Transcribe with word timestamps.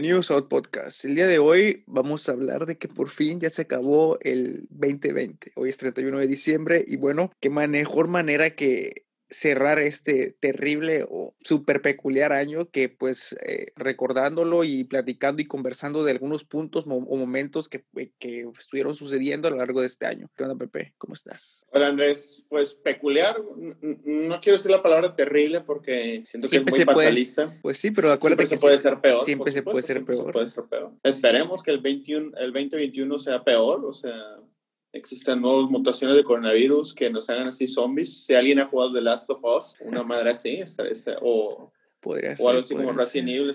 bienvenidos 0.00 0.30
a 0.30 0.34
Out 0.34 0.46
Podcast. 0.46 1.04
El 1.06 1.16
día 1.16 1.26
de 1.26 1.40
hoy 1.40 1.82
vamos 1.88 2.28
a 2.28 2.32
hablar 2.32 2.66
de 2.66 2.78
que 2.78 2.86
por 2.86 3.10
fin 3.10 3.40
ya 3.40 3.50
se 3.50 3.62
acabó 3.62 4.16
el 4.20 4.68
2020. 4.70 5.50
Hoy 5.56 5.70
es 5.70 5.76
31 5.76 6.20
de 6.20 6.28
diciembre 6.28 6.84
y 6.86 6.98
bueno, 6.98 7.32
qué 7.40 7.50
mejor 7.50 8.06
manera 8.06 8.50
que 8.50 9.07
cerrar 9.30 9.78
este 9.78 10.34
terrible 10.40 11.06
o 11.08 11.34
súper 11.40 11.82
peculiar 11.82 12.32
año 12.32 12.70
que 12.70 12.88
pues 12.88 13.36
eh, 13.42 13.72
recordándolo 13.76 14.64
y 14.64 14.84
platicando 14.84 15.42
y 15.42 15.46
conversando 15.46 16.04
de 16.04 16.12
algunos 16.12 16.44
puntos 16.44 16.84
o 16.86 17.16
momentos 17.16 17.68
que, 17.68 17.84
eh, 17.96 18.10
que, 18.18 18.46
estuvieron 18.58 18.94
sucediendo 18.94 19.48
a 19.48 19.50
lo 19.50 19.58
largo 19.58 19.80
de 19.80 19.86
este 19.86 20.06
año. 20.06 20.30
¿Qué 20.36 20.44
onda, 20.44 20.56
Pepe? 20.56 20.94
¿Cómo 20.98 21.14
estás? 21.14 21.66
Hola, 21.70 21.88
Andrés. 21.88 22.44
Pues 22.48 22.74
peculiar, 22.74 23.36
no 24.04 24.40
quiero 24.40 24.56
decir 24.56 24.70
la 24.70 24.82
palabra 24.82 25.14
terrible 25.14 25.60
porque 25.60 26.22
siento 26.24 26.48
que 26.48 26.56
es 26.56 26.64
muy 26.64 26.84
fatalista. 26.84 27.58
pues 27.62 27.78
sí, 27.78 27.90
pero 27.90 28.10
acuérdate 28.12 28.46
siempre 28.46 28.48
que 28.48 28.56
se 28.56 28.60
puede 28.60 28.78
ser 28.78 29.00
peor. 29.00 29.24
Siempre, 29.24 29.52
se 29.52 29.62
puede, 29.62 29.82
ser 29.82 30.04
peor. 30.04 30.32
puede 30.32 30.48
ser 30.48 30.64
peor. 30.64 30.92
Esperemos 31.02 31.62
que 31.62 31.70
el, 31.70 31.80
21, 31.80 32.36
el 32.38 32.52
2021 32.52 33.18
sea 33.18 33.44
peor, 33.44 33.84
o 33.84 33.92
sea 33.92 34.38
existen 34.92 35.40
nuevas 35.40 35.70
mutaciones 35.70 36.16
de 36.16 36.24
coronavirus 36.24 36.94
que 36.94 37.10
nos 37.10 37.28
hagan 37.30 37.48
así 37.48 37.66
zombies. 37.66 38.24
Si 38.24 38.34
alguien 38.34 38.58
ha 38.58 38.66
jugado 38.66 38.92
The 38.92 39.00
Last 39.00 39.30
of 39.30 39.40
Us, 39.42 39.76
una 39.80 40.02
madre 40.02 40.30
así, 40.30 40.62
o, 41.20 41.72
podría 42.00 42.34
o 42.38 42.48
algo 42.48 42.60
así 42.60 42.74
como 42.74 42.92
Resident 42.92 43.28
Evil, 43.28 43.54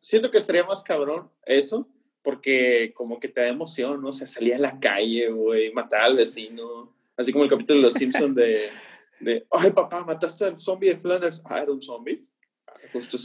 siento 0.00 0.30
que 0.30 0.38
estaría 0.38 0.64
más 0.64 0.82
cabrón 0.82 1.30
eso, 1.44 1.88
porque 2.22 2.92
como 2.94 3.18
que 3.18 3.28
te 3.28 3.40
da 3.40 3.48
emoción, 3.48 4.02
¿no? 4.02 4.08
O 4.08 4.12
sea, 4.12 4.26
salía 4.26 4.56
a 4.56 4.60
la 4.60 4.78
calle, 4.78 5.30
güey, 5.30 5.72
matar 5.72 6.02
al 6.02 6.16
vecino, 6.16 6.94
así 7.16 7.32
como 7.32 7.44
el 7.44 7.50
capítulo 7.50 7.78
de 7.78 7.82
Los 7.82 7.94
Simpsons 7.94 8.34
de, 8.34 8.68
de, 9.20 9.46
ay 9.50 9.70
papá, 9.70 10.04
mataste 10.04 10.44
al 10.44 10.58
zombie 10.58 10.90
de 10.90 10.96
Flanders, 10.96 11.42
ah, 11.44 11.62
era 11.62 11.72
un 11.72 11.82
zombie. 11.82 12.20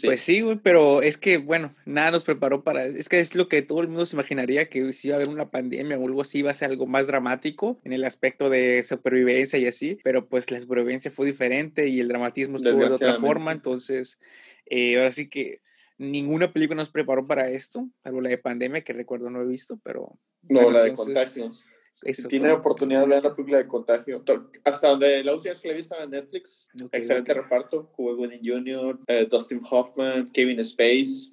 Pues 0.03 0.21
sí, 0.21 0.41
güey, 0.41 0.59
pero 0.61 1.01
es 1.01 1.17
que, 1.17 1.37
bueno, 1.37 1.71
nada 1.85 2.11
nos 2.11 2.23
preparó 2.23 2.63
para. 2.63 2.85
Es 2.85 3.09
que 3.09 3.19
es 3.19 3.35
lo 3.35 3.47
que 3.47 3.61
todo 3.61 3.81
el 3.81 3.87
mundo 3.87 4.05
se 4.05 4.15
imaginaría 4.15 4.69
que 4.69 4.91
si 4.93 5.07
iba 5.07 5.15
a 5.15 5.19
haber 5.19 5.29
una 5.29 5.45
pandemia 5.45 5.97
o 5.97 6.05
algo 6.05 6.21
así, 6.21 6.39
iba 6.39 6.51
a 6.51 6.53
ser 6.53 6.71
algo 6.71 6.85
más 6.85 7.07
dramático 7.07 7.79
en 7.83 7.93
el 7.93 8.03
aspecto 8.03 8.49
de 8.49 8.83
supervivencia 8.83 9.57
y 9.59 9.67
así, 9.67 9.97
pero 10.03 10.27
pues 10.27 10.51
la 10.51 10.59
supervivencia 10.59 11.11
fue 11.11 11.25
diferente 11.25 11.87
y 11.87 11.99
el 11.99 12.07
dramatismo 12.07 12.57
estuvo 12.57 12.77
de 12.77 12.93
otra 12.93 13.15
forma, 13.19 13.51
entonces, 13.51 14.19
eh, 14.65 14.97
ahora 14.97 15.11
sí 15.11 15.29
que 15.29 15.61
ninguna 15.97 16.51
película 16.51 16.77
nos 16.77 16.89
preparó 16.89 17.25
para 17.25 17.49
esto, 17.49 17.87
salvo 18.03 18.21
la 18.21 18.29
de 18.29 18.37
pandemia 18.37 18.83
que 18.83 18.93
recuerdo 18.93 19.29
no 19.29 19.41
he 19.41 19.47
visto, 19.47 19.79
pero. 19.83 20.17
No, 20.49 20.69
la 20.71 20.83
de 20.83 20.93
contagios 20.93 21.69
si 22.11 22.27
tiene 22.27 22.51
oportunidad 22.51 23.01
de 23.01 23.07
ver 23.07 23.23
la 23.23 23.35
película 23.35 23.59
de 23.59 23.67
Contagio, 23.67 24.23
hasta 24.63 24.89
donde 24.89 25.23
la 25.23 25.33
última 25.33 25.51
vez 25.53 25.59
que 25.59 25.67
la 25.67 25.73
he 25.73 25.77
visto 25.77 25.95
en 25.99 26.09
Netflix, 26.09 26.69
excelente 26.91 27.33
reparto, 27.33 27.91
Cuba 27.91 28.13
Gooding 28.13 28.41
Jr., 28.43 28.99
eh, 29.07 29.27
Dustin 29.29 29.61
Hoffman, 29.69 30.29
Kevin 30.31 30.59
Space, 30.59 31.31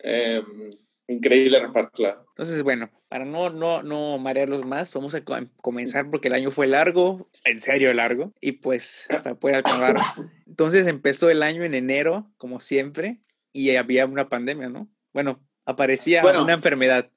em, 0.00 0.70
increíble 1.06 1.58
reparto, 1.58 2.04
Entonces, 2.30 2.62
bueno, 2.62 2.90
para 3.08 3.24
no, 3.24 3.50
no, 3.50 3.82
no 3.82 4.18
marearlos 4.18 4.66
más, 4.66 4.92
vamos 4.92 5.14
a 5.14 5.22
comenzar 5.60 6.10
porque 6.10 6.28
el 6.28 6.34
año 6.34 6.50
fue 6.50 6.66
largo, 6.66 7.28
en 7.44 7.58
serio 7.58 7.92
largo, 7.94 8.32
y 8.40 8.52
pues 8.52 9.06
para 9.08 9.34
poder 9.34 9.56
acabar. 9.56 9.96
Entonces 10.46 10.86
empezó 10.86 11.30
el 11.30 11.42
año 11.42 11.64
en 11.64 11.74
enero, 11.74 12.30
como 12.36 12.60
siempre, 12.60 13.20
y 13.52 13.74
había 13.76 14.04
una 14.06 14.28
pandemia, 14.28 14.68
¿no? 14.68 14.88
Bueno, 15.12 15.42
aparecía 15.64 16.22
una 16.24 16.52
enfermedad. 16.52 17.10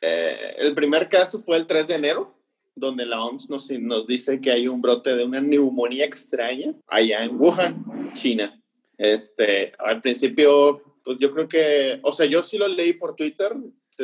Eh, 0.00 0.36
el 0.58 0.74
primer 0.74 1.08
caso 1.08 1.42
fue 1.42 1.56
el 1.56 1.66
3 1.66 1.88
de 1.88 1.94
enero, 1.94 2.33
donde 2.74 3.06
la 3.06 3.24
OMS 3.24 3.48
nos, 3.48 3.70
nos 3.70 4.06
dice 4.06 4.40
que 4.40 4.50
hay 4.50 4.68
un 4.68 4.82
brote 4.82 5.14
de 5.14 5.24
una 5.24 5.40
neumonía 5.40 6.04
extraña 6.04 6.74
allá 6.86 7.24
en 7.24 7.40
Wuhan, 7.40 8.12
China. 8.14 8.60
Este, 8.98 9.72
al 9.78 10.00
principio, 10.00 10.82
pues 11.04 11.18
yo 11.18 11.32
creo 11.32 11.48
que, 11.48 12.00
o 12.02 12.12
sea, 12.12 12.26
yo 12.26 12.42
sí 12.42 12.58
lo 12.58 12.68
leí 12.68 12.92
por 12.92 13.14
Twitter, 13.16 13.52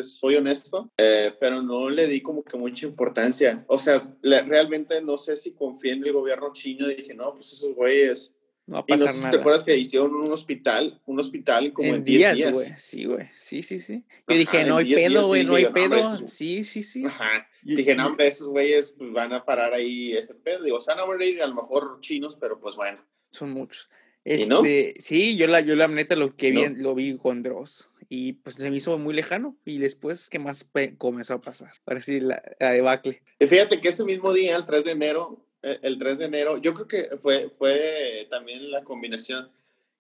soy 0.03 0.37
honesto, 0.37 0.91
eh, 0.97 1.33
pero 1.41 1.63
no 1.63 1.91
le 1.91 2.07
di 2.07 2.21
como 2.21 2.45
que 2.45 2.57
mucha 2.57 2.87
importancia. 2.87 3.65
O 3.69 3.79
sea, 3.79 4.17
realmente 4.23 5.03
no 5.03 5.19
sé 5.19 5.37
si 5.37 5.53
confié 5.53 5.93
en 5.93 6.05
el 6.05 6.13
gobierno 6.13 6.53
chino 6.53 6.87
dije, 6.87 7.15
no, 7.15 7.35
pues 7.35 7.53
esos 7.53 7.75
güeyes 7.75 8.35
no 8.67 8.75
va 8.77 8.81
a 8.81 8.87
pasar 8.87 9.15
nada. 9.17 9.31
¿Te 9.31 9.37
acuerdas 9.39 9.65
que 9.65 9.77
hicieron 9.77 10.15
un 10.15 10.33
hospital? 10.33 11.01
Un 11.07 11.21
hospital 11.21 11.73
como 11.73 11.89
en 11.95 12.05
10 12.05 12.37
días. 12.37 12.53
güey. 12.53 12.69
Sí, 12.77 13.05
güey. 13.05 13.27
Sí, 13.35 13.63
sí, 13.63 13.79
sí. 13.79 14.05
Yo 14.29 14.37
dije, 14.37 14.65
no 14.65 14.77
hay 14.77 14.95
pedo, 14.95 15.27
güey, 15.27 15.45
no 15.45 15.55
hay 15.55 15.67
pedo. 15.67 16.29
sí, 16.29 16.65
sí, 16.65 16.83
sí. 16.83 17.05
Ajá. 17.05 17.49
dije, 17.63 17.95
no, 17.95 18.07
hombre, 18.07 18.29
esos 18.29 18.49
güeyes 18.49 18.95
pues, 18.97 19.13
van 19.13 19.33
a 19.33 19.45
parar 19.45 19.73
ahí 19.73 20.13
ese 20.13 20.35
pedo. 20.35 20.63
Digo, 20.63 20.79
o 20.79 20.81
sea, 20.81 20.95
no 20.95 21.07
van 21.07 21.21
a 21.21 21.25
ir 21.25 21.43
a 21.43 21.47
lo 21.47 21.55
mejor 21.55 21.99
chinos, 22.01 22.37
pero 22.41 22.61
pues 22.61 22.77
bueno. 22.77 23.05
Son 23.33 23.51
muchos. 23.51 23.91
Este, 24.25 24.95
Sí, 24.99 25.37
yo 25.37 25.47
la, 25.47 25.61
yo 25.61 25.75
la 25.75 25.89
neta 25.89 26.15
lo 26.15 26.37
que 26.37 26.51
vi, 26.51 26.69
lo 26.77 26.95
vi 26.95 27.17
con 27.17 27.43
Dross. 27.43 27.89
Y 28.09 28.35
pues 28.35 28.57
se 28.57 28.69
me 28.69 28.77
hizo 28.77 28.99
muy 28.99 29.15
lejano. 29.15 29.57
Y 29.65 29.79
después, 29.79 30.29
¿qué 30.29 30.39
más 30.39 30.69
comenzó 30.99 31.35
a 31.35 31.41
pasar? 31.41 31.73
Parece 31.85 32.21
la, 32.21 32.43
la 32.59 32.73
debacle. 32.73 33.23
Y 33.39 33.47
fíjate 33.47 33.81
que 33.81 33.89
ese 33.89 34.05
mismo 34.05 34.33
día, 34.33 34.57
el 34.57 34.65
3 34.65 34.85
de 34.85 34.91
enero, 34.91 35.45
el 35.63 35.99
3 35.99 36.19
de 36.19 36.25
enero, 36.25 36.59
yo 36.59 36.75
creo 36.75 36.89
que 36.89 37.17
fue, 37.19 37.51
fue 37.51 38.27
también 38.31 38.71
la 38.71 38.83
combinación 38.83 39.49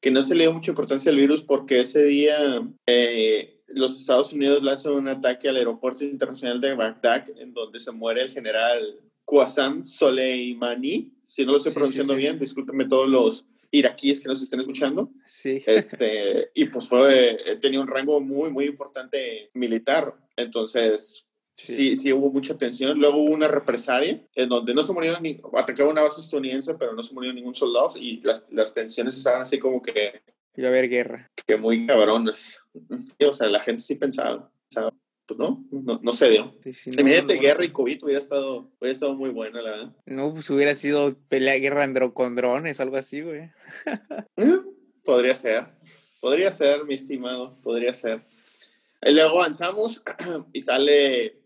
que 0.00 0.10
no 0.10 0.22
se 0.22 0.34
le 0.34 0.44
dio 0.44 0.52
mucha 0.52 0.70
importancia 0.70 1.10
al 1.10 1.18
virus 1.18 1.42
porque 1.42 1.80
ese 1.80 2.04
día 2.04 2.36
eh, 2.86 3.60
los 3.68 4.00
Estados 4.00 4.32
Unidos 4.32 4.62
lanzan 4.62 4.94
un 4.94 5.08
ataque 5.08 5.48
al 5.48 5.56
aeropuerto 5.56 6.04
internacional 6.04 6.60
de 6.60 6.74
Bagdad 6.74 7.26
en 7.36 7.52
donde 7.52 7.78
se 7.78 7.92
muere 7.92 8.22
el 8.22 8.30
general 8.30 9.00
Qassem 9.26 9.86
Soleimani, 9.86 11.12
si 11.24 11.44
no 11.44 11.52
lo 11.52 11.58
estoy 11.58 11.72
pronunciando 11.72 12.16
bien, 12.16 12.38
discúlpenme 12.38 12.86
todos 12.86 13.08
los 13.08 13.44
iraquíes 13.70 14.18
que 14.18 14.28
nos 14.28 14.42
estén 14.42 14.60
escuchando. 14.60 15.12
Sí. 15.26 15.62
Este, 15.64 16.50
y 16.54 16.64
pues 16.64 16.88
fue, 16.88 17.36
tenía 17.60 17.80
un 17.80 17.86
rango 17.86 18.20
muy, 18.20 18.50
muy 18.50 18.64
importante 18.64 19.50
militar. 19.54 20.16
Entonces, 20.36 21.24
Sí. 21.66 21.96
sí, 21.96 22.12
hubo 22.12 22.30
mucha 22.30 22.56
tensión. 22.56 22.98
Luego 22.98 23.18
hubo 23.18 23.32
una 23.32 23.48
represalia 23.48 24.24
en 24.34 24.48
donde 24.48 24.74
no 24.74 24.82
se 24.82 24.92
murió 24.92 25.18
ni, 25.20 25.40
atacaba 25.54 25.90
una 25.90 26.02
base 26.02 26.20
estadounidense, 26.20 26.74
pero 26.74 26.94
no 26.94 27.02
se 27.02 27.14
murió 27.14 27.32
ningún 27.32 27.54
soldado 27.54 27.92
y 27.96 28.20
las, 28.22 28.44
las 28.50 28.72
tensiones 28.72 29.16
estaban 29.16 29.42
así 29.42 29.58
como 29.58 29.80
que... 29.82 30.22
Iba 30.56 30.68
a 30.68 30.70
haber 30.70 30.88
guerra. 30.88 31.30
Que 31.46 31.56
muy 31.56 31.86
cabrones. 31.86 32.60
o 33.28 33.32
sea, 33.32 33.48
la 33.48 33.60
gente 33.60 33.82
sí 33.82 33.94
pensaba, 33.94 34.50
pues 35.30 35.38
no, 35.38 35.64
no, 35.70 36.00
no, 36.02 36.12
se 36.12 36.28
dio. 36.28 36.56
Sí, 36.72 36.90
guerra 36.90 37.64
y 37.64 37.70
COVID 37.70 38.02
hubiera 38.02 38.20
estado, 38.20 38.68
hubiera 38.80 38.92
estado 38.92 39.14
muy 39.14 39.30
buena, 39.30 39.62
la 39.62 39.70
verdad. 39.70 39.96
No, 40.06 40.34
pues 40.34 40.50
hubiera 40.50 40.74
sido 40.74 41.16
pelea 41.28 41.54
guerra 41.54 41.88
con 42.12 42.34
drones, 42.34 42.80
algo 42.80 42.96
así, 42.96 43.20
güey. 43.20 43.50
Eh, 44.36 44.58
podría 45.04 45.34
ser, 45.34 45.66
podría 46.20 46.50
ser, 46.50 46.84
mi 46.84 46.94
estimado, 46.94 47.56
podría 47.62 47.92
ser. 47.92 48.22
Y 49.02 49.12
luego 49.12 49.38
avanzamos 49.38 50.02
y 50.52 50.60
sale 50.60 51.39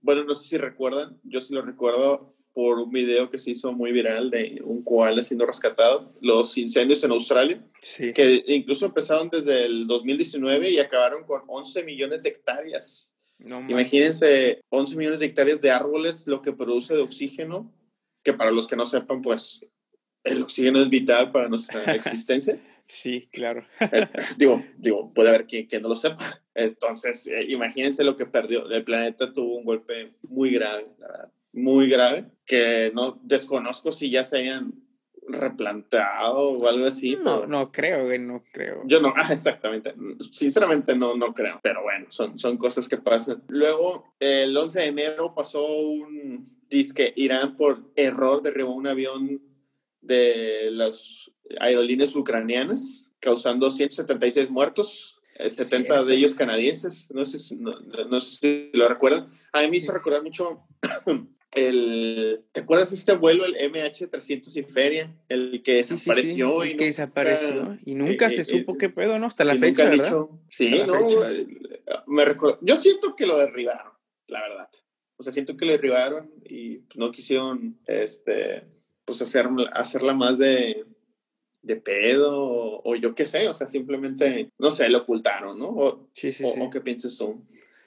bueno, 0.00 0.24
no 0.24 0.34
sé 0.34 0.48
si 0.48 0.56
recuerdan, 0.58 1.18
yo 1.24 1.40
sí 1.40 1.52
lo 1.54 1.62
recuerdo 1.62 2.34
por 2.52 2.78
un 2.78 2.90
video 2.90 3.30
que 3.30 3.38
se 3.38 3.50
hizo 3.50 3.72
muy 3.72 3.92
viral 3.92 4.30
de 4.30 4.60
un 4.64 4.82
koala 4.82 5.22
siendo 5.22 5.46
rescatado, 5.46 6.14
los 6.20 6.58
incendios 6.58 7.02
en 7.04 7.12
Australia, 7.12 7.64
sí. 7.80 8.12
que 8.12 8.42
incluso 8.48 8.86
empezaron 8.86 9.28
desde 9.30 9.66
el 9.66 9.86
2019 9.86 10.70
y 10.70 10.78
acabaron 10.78 11.24
con 11.24 11.42
11 11.46 11.84
millones 11.84 12.22
de 12.22 12.30
hectáreas. 12.30 13.12
No, 13.38 13.60
Imagínense 13.60 14.60
11 14.68 14.96
millones 14.96 15.20
de 15.20 15.26
hectáreas 15.26 15.60
de 15.60 15.70
árboles, 15.70 16.26
lo 16.26 16.42
que 16.42 16.52
produce 16.52 16.94
de 16.94 17.02
oxígeno, 17.02 17.72
que 18.22 18.34
para 18.34 18.50
los 18.50 18.66
que 18.66 18.76
no 18.76 18.86
sepan, 18.86 19.22
pues 19.22 19.60
el 20.24 20.42
oxígeno 20.42 20.80
es 20.80 20.90
vital 20.90 21.32
para 21.32 21.48
nuestra 21.48 21.82
existencia. 21.94 22.60
Sí, 22.86 23.28
claro. 23.32 23.64
Eh, 23.80 24.08
digo, 24.36 24.64
digo, 24.76 25.14
puede 25.14 25.28
haber 25.28 25.46
quien, 25.46 25.68
no 25.80 25.88
lo 25.88 25.94
sepa. 25.94 26.39
Entonces, 26.54 27.26
eh, 27.26 27.44
imagínense 27.48 28.04
lo 28.04 28.16
que 28.16 28.26
perdió. 28.26 28.68
El 28.68 28.84
planeta 28.84 29.32
tuvo 29.32 29.56
un 29.56 29.64
golpe 29.64 30.12
muy 30.22 30.50
grave, 30.50 30.86
muy 31.52 31.88
grave, 31.88 32.26
que 32.44 32.90
no 32.94 33.20
desconozco 33.22 33.92
si 33.92 34.10
ya 34.10 34.24
se 34.24 34.38
hayan 34.38 34.72
replantado 35.28 36.50
o 36.50 36.68
algo 36.68 36.86
así. 36.86 37.16
No, 37.16 37.46
no 37.46 37.70
creo, 37.70 38.16
no 38.18 38.40
creo. 38.52 38.82
Yo 38.86 39.00
no, 39.00 39.12
ah, 39.16 39.32
exactamente. 39.32 39.94
Sinceramente 40.32 40.96
no, 40.96 41.14
no 41.16 41.32
creo. 41.32 41.60
Pero 41.62 41.82
bueno, 41.82 42.06
son, 42.10 42.38
son 42.38 42.56
cosas 42.56 42.88
que 42.88 42.98
pasan. 42.98 43.42
Luego, 43.48 44.14
el 44.18 44.56
11 44.56 44.78
de 44.80 44.86
enero 44.86 45.34
pasó 45.34 45.64
un 45.64 46.44
disque 46.68 47.12
Irán 47.16 47.56
por 47.56 47.90
error 47.96 48.42
derribó 48.42 48.74
un 48.74 48.86
avión 48.86 49.42
de 50.00 50.70
las 50.70 51.30
aerolíneas 51.58 52.14
ucranianas, 52.14 53.10
causando 53.18 53.70
176 53.70 54.50
muertos, 54.50 55.19
70 55.48 56.00
eh, 56.00 56.04
de 56.04 56.14
ellos 56.14 56.34
canadienses, 56.34 57.06
no 57.10 57.24
sé, 57.24 57.38
si, 57.38 57.56
no, 57.56 58.20
sé 58.20 58.36
si 58.36 58.70
lo 58.72 58.88
recuerdan. 58.88 59.30
A 59.52 59.62
mí 59.62 59.70
me 59.70 59.76
hizo 59.78 59.92
recordar 59.92 60.22
mucho 60.22 60.64
el, 61.52 62.44
¿te 62.52 62.60
acuerdas 62.60 62.90
de 62.90 62.96
este 62.96 63.14
vuelo, 63.14 63.44
el 63.44 63.54
MH300 63.54 64.56
y 64.56 64.62
Feria? 64.62 65.16
El 65.28 65.62
que 65.62 65.74
desapareció. 65.74 66.64
y 66.64 66.76
que 66.76 66.86
desapareció. 66.86 67.78
Y 67.84 67.94
nunca 67.94 68.26
eh, 68.26 68.30
se 68.30 68.40
eh, 68.42 68.44
supo 68.44 68.76
qué 68.76 68.88
pedo, 68.88 69.18
¿no? 69.18 69.26
Hasta 69.26 69.44
la 69.44 69.56
fecha, 69.56 69.88
¿verdad? 69.88 70.26
sí, 70.48 70.70
no, 70.86 70.94
me 72.06 72.24
recuerdo, 72.24 72.58
yo 72.62 72.76
siento 72.76 73.16
que 73.16 73.26
lo 73.26 73.38
derribaron, 73.38 73.92
la 74.26 74.40
verdad. 74.40 74.68
O 75.16 75.22
sea, 75.22 75.32
siento 75.32 75.56
que 75.56 75.66
lo 75.66 75.72
derribaron 75.72 76.30
y 76.48 76.80
no 76.94 77.12
quisieron, 77.12 77.78
este, 77.86 78.64
pues 79.04 79.20
hacer, 79.20 79.48
hacerla 79.72 80.14
más 80.14 80.38
de, 80.38 80.86
de 81.62 81.76
pedo 81.76 82.80
o, 82.82 82.96
yo 82.96 83.14
qué 83.14 83.26
sé, 83.26 83.48
o 83.48 83.54
sea, 83.54 83.68
simplemente, 83.68 84.50
no 84.58 84.70
sé, 84.70 84.88
lo 84.88 84.98
ocultaron, 84.98 85.58
¿no? 85.58 85.68
O, 85.68 86.08
sí, 86.12 86.32
sí, 86.32 86.44
o, 86.44 86.48
sí. 86.48 86.60
o 86.60 86.70
qué 86.70 86.80
piensas 86.80 87.16
tú. 87.16 87.42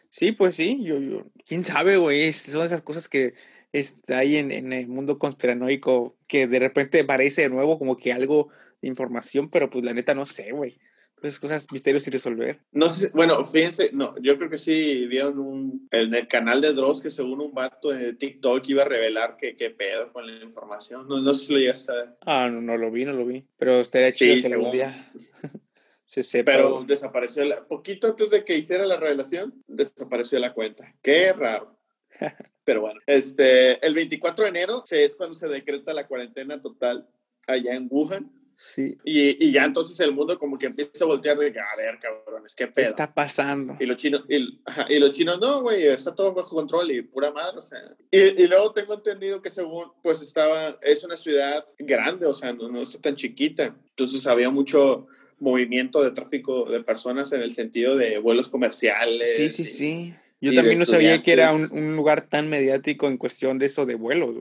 Sí, 0.10 0.31
pues 0.31 0.56
sí, 0.56 0.80
yo, 0.84 1.00
yo, 1.00 1.25
quién 1.46 1.64
sabe, 1.64 1.98
güey, 1.98 2.31
son 2.34 2.64
esas 2.64 2.81
cosas 2.81 3.10
que 3.10 3.34
está 3.72 4.20
ahí 4.20 4.38
en, 4.38 4.52
en 4.52 4.72
el 4.72 4.88
mundo 4.88 5.18
conspiranoico 5.18 6.16
que 6.28 6.46
de 6.46 6.60
repente 6.60 7.00
aparece 7.00 7.42
de 7.44 7.50
nuevo 7.50 7.80
como 7.80 7.98
que 7.98 8.14
algo 8.14 8.50
de 8.81 8.88
información, 8.88 9.50
pero 9.50 9.70
pues 9.70 9.84
la 9.84 9.94
neta 9.94 10.14
no 10.14 10.25
sé, 10.25 10.52
güey. 10.52 10.78
Esas 11.24 11.40
cosas 11.40 11.72
misterios 11.72 12.04
sin 12.04 12.12
resolver. 12.12 12.60
No 12.74 12.90
sé, 12.90 13.10
bueno, 13.14 13.46
fíjense, 13.46 13.92
no, 13.94 14.14
yo 14.22 14.38
creo 14.38 14.50
que 14.50 14.58
sí 14.58 15.08
vieron 15.08 15.40
un, 15.40 15.88
en 15.90 16.14
el 16.14 16.28
canal 16.28 16.60
de 16.60 16.74
Dross 16.74 17.02
que 17.02 17.10
según 17.10 17.40
un 17.40 17.54
vato 17.54 17.90
de 17.90 18.14
TikTok 18.14 18.68
iba 18.68 18.81
a 18.81 18.88
revelar 18.88 19.38
que 19.38 19.56
qué 19.56 19.70
pedo 19.70 20.12
con 20.12 20.28
la 20.28 20.44
información. 20.44 21.08
No, 21.08 21.22
no 21.22 21.34
sé 21.34 21.46
si 21.46 21.54
lo 21.54 21.60
llegaste 21.60 21.92
a 21.92 21.96
ver. 21.96 22.10
Ah, 22.25 22.50
no, 22.52 22.62
no 22.62 22.78
lo 22.78 22.92
vi, 22.92 23.06
no 23.06 23.14
lo 23.14 23.25
vi. 23.25 23.46
Pero 23.58 23.80
estaría 23.80 24.12
chido 24.12 24.36
Sí, 24.36 24.42
que 24.42 24.54
algún 24.54 24.72
día 24.72 25.12
se 26.06 26.24
sepa. 26.24 26.52
Pero 26.52 26.84
desapareció, 26.86 27.46
la, 27.46 27.66
poquito 27.66 28.08
antes 28.08 28.30
de 28.30 28.44
que 28.44 28.58
hiciera 28.58 28.86
la 28.86 28.98
revelación, 28.98 29.64
desapareció 29.66 30.40
la 30.40 30.54
cuenta. 30.54 30.94
Qué 31.02 31.31
raro. 31.31 31.80
Pero 32.66 32.81
bueno, 32.81 33.00
este, 33.08 33.86
el 33.86 33.96
24 33.96 34.44
de 34.44 34.50
enero 34.50 34.84
es 34.90 35.16
cuando 35.16 35.36
se 35.36 35.48
decreta 35.48 35.94
la 35.94 36.08
cuarentena 36.08 36.62
total 36.62 37.08
allá 37.48 37.75
en 37.75 37.88
Wuhan. 37.90 38.31
Sí. 38.57 38.97
Y, 39.03 39.45
y 39.47 39.51
ya 39.51 39.65
entonces 39.65 40.00
el 40.00 40.13
mundo 40.13 40.38
como 40.39 40.57
que 40.57 40.67
empieza 40.67 41.03
a 41.03 41.07
voltear 41.07 41.38
de, 41.38 41.47
a 41.47 41.75
ver, 41.75 42.00
cabrones, 42.00 42.55
qué 42.55 42.65
¿Qué 42.65 42.71
pedo. 42.71 42.88
está 42.88 43.13
pasando? 43.13 43.75
Y 43.79 43.85
los 43.85 43.97
chinos, 43.97 44.23
y, 44.29 44.61
ajá, 44.65 44.85
y 44.89 45.00
los 45.00 45.11
chinos, 45.11 45.39
no, 45.39 45.61
güey, 45.61 45.88
está 45.88 46.15
todo 46.15 46.33
bajo 46.33 46.55
control 46.55 46.91
y 46.91 47.01
pura 47.01 47.31
madre, 47.31 47.59
o 47.59 47.61
sea. 47.61 47.79
Y, 48.09 48.44
y 48.44 48.47
luego 48.47 48.71
tengo 48.73 48.94
entendido 48.94 49.41
que 49.41 49.51
según, 49.51 49.91
pues 50.01 50.21
estaba, 50.21 50.77
es 50.81 51.03
una 51.03 51.17
ciudad 51.17 51.65
grande, 51.77 52.25
o 52.25 52.33
sea, 52.33 52.53
no, 52.53 52.69
no 52.69 52.81
está 52.83 53.00
tan 53.00 53.15
chiquita. 53.15 53.75
Entonces 53.89 54.25
había 54.27 54.50
mucho 54.50 55.07
movimiento 55.39 56.01
de 56.01 56.11
tráfico 56.11 56.69
de 56.69 56.81
personas 56.83 57.31
en 57.33 57.41
el 57.41 57.51
sentido 57.51 57.97
de 57.97 58.17
vuelos 58.19 58.50
comerciales. 58.50 59.35
Sí, 59.35 59.50
sí, 59.50 59.65
sí. 59.65 60.13
Yo 60.39 60.53
también 60.53 60.79
no 60.79 60.85
sabía 60.85 61.21
que 61.21 61.31
era 61.31 61.53
un, 61.53 61.69
un 61.71 61.95
lugar 61.95 62.27
tan 62.27 62.50
mediático 62.50 63.07
en 63.07 63.17
cuestión 63.17 63.59
de 63.59 63.65
eso 63.67 63.85
de 63.85 63.95
vuelos. 63.95 64.35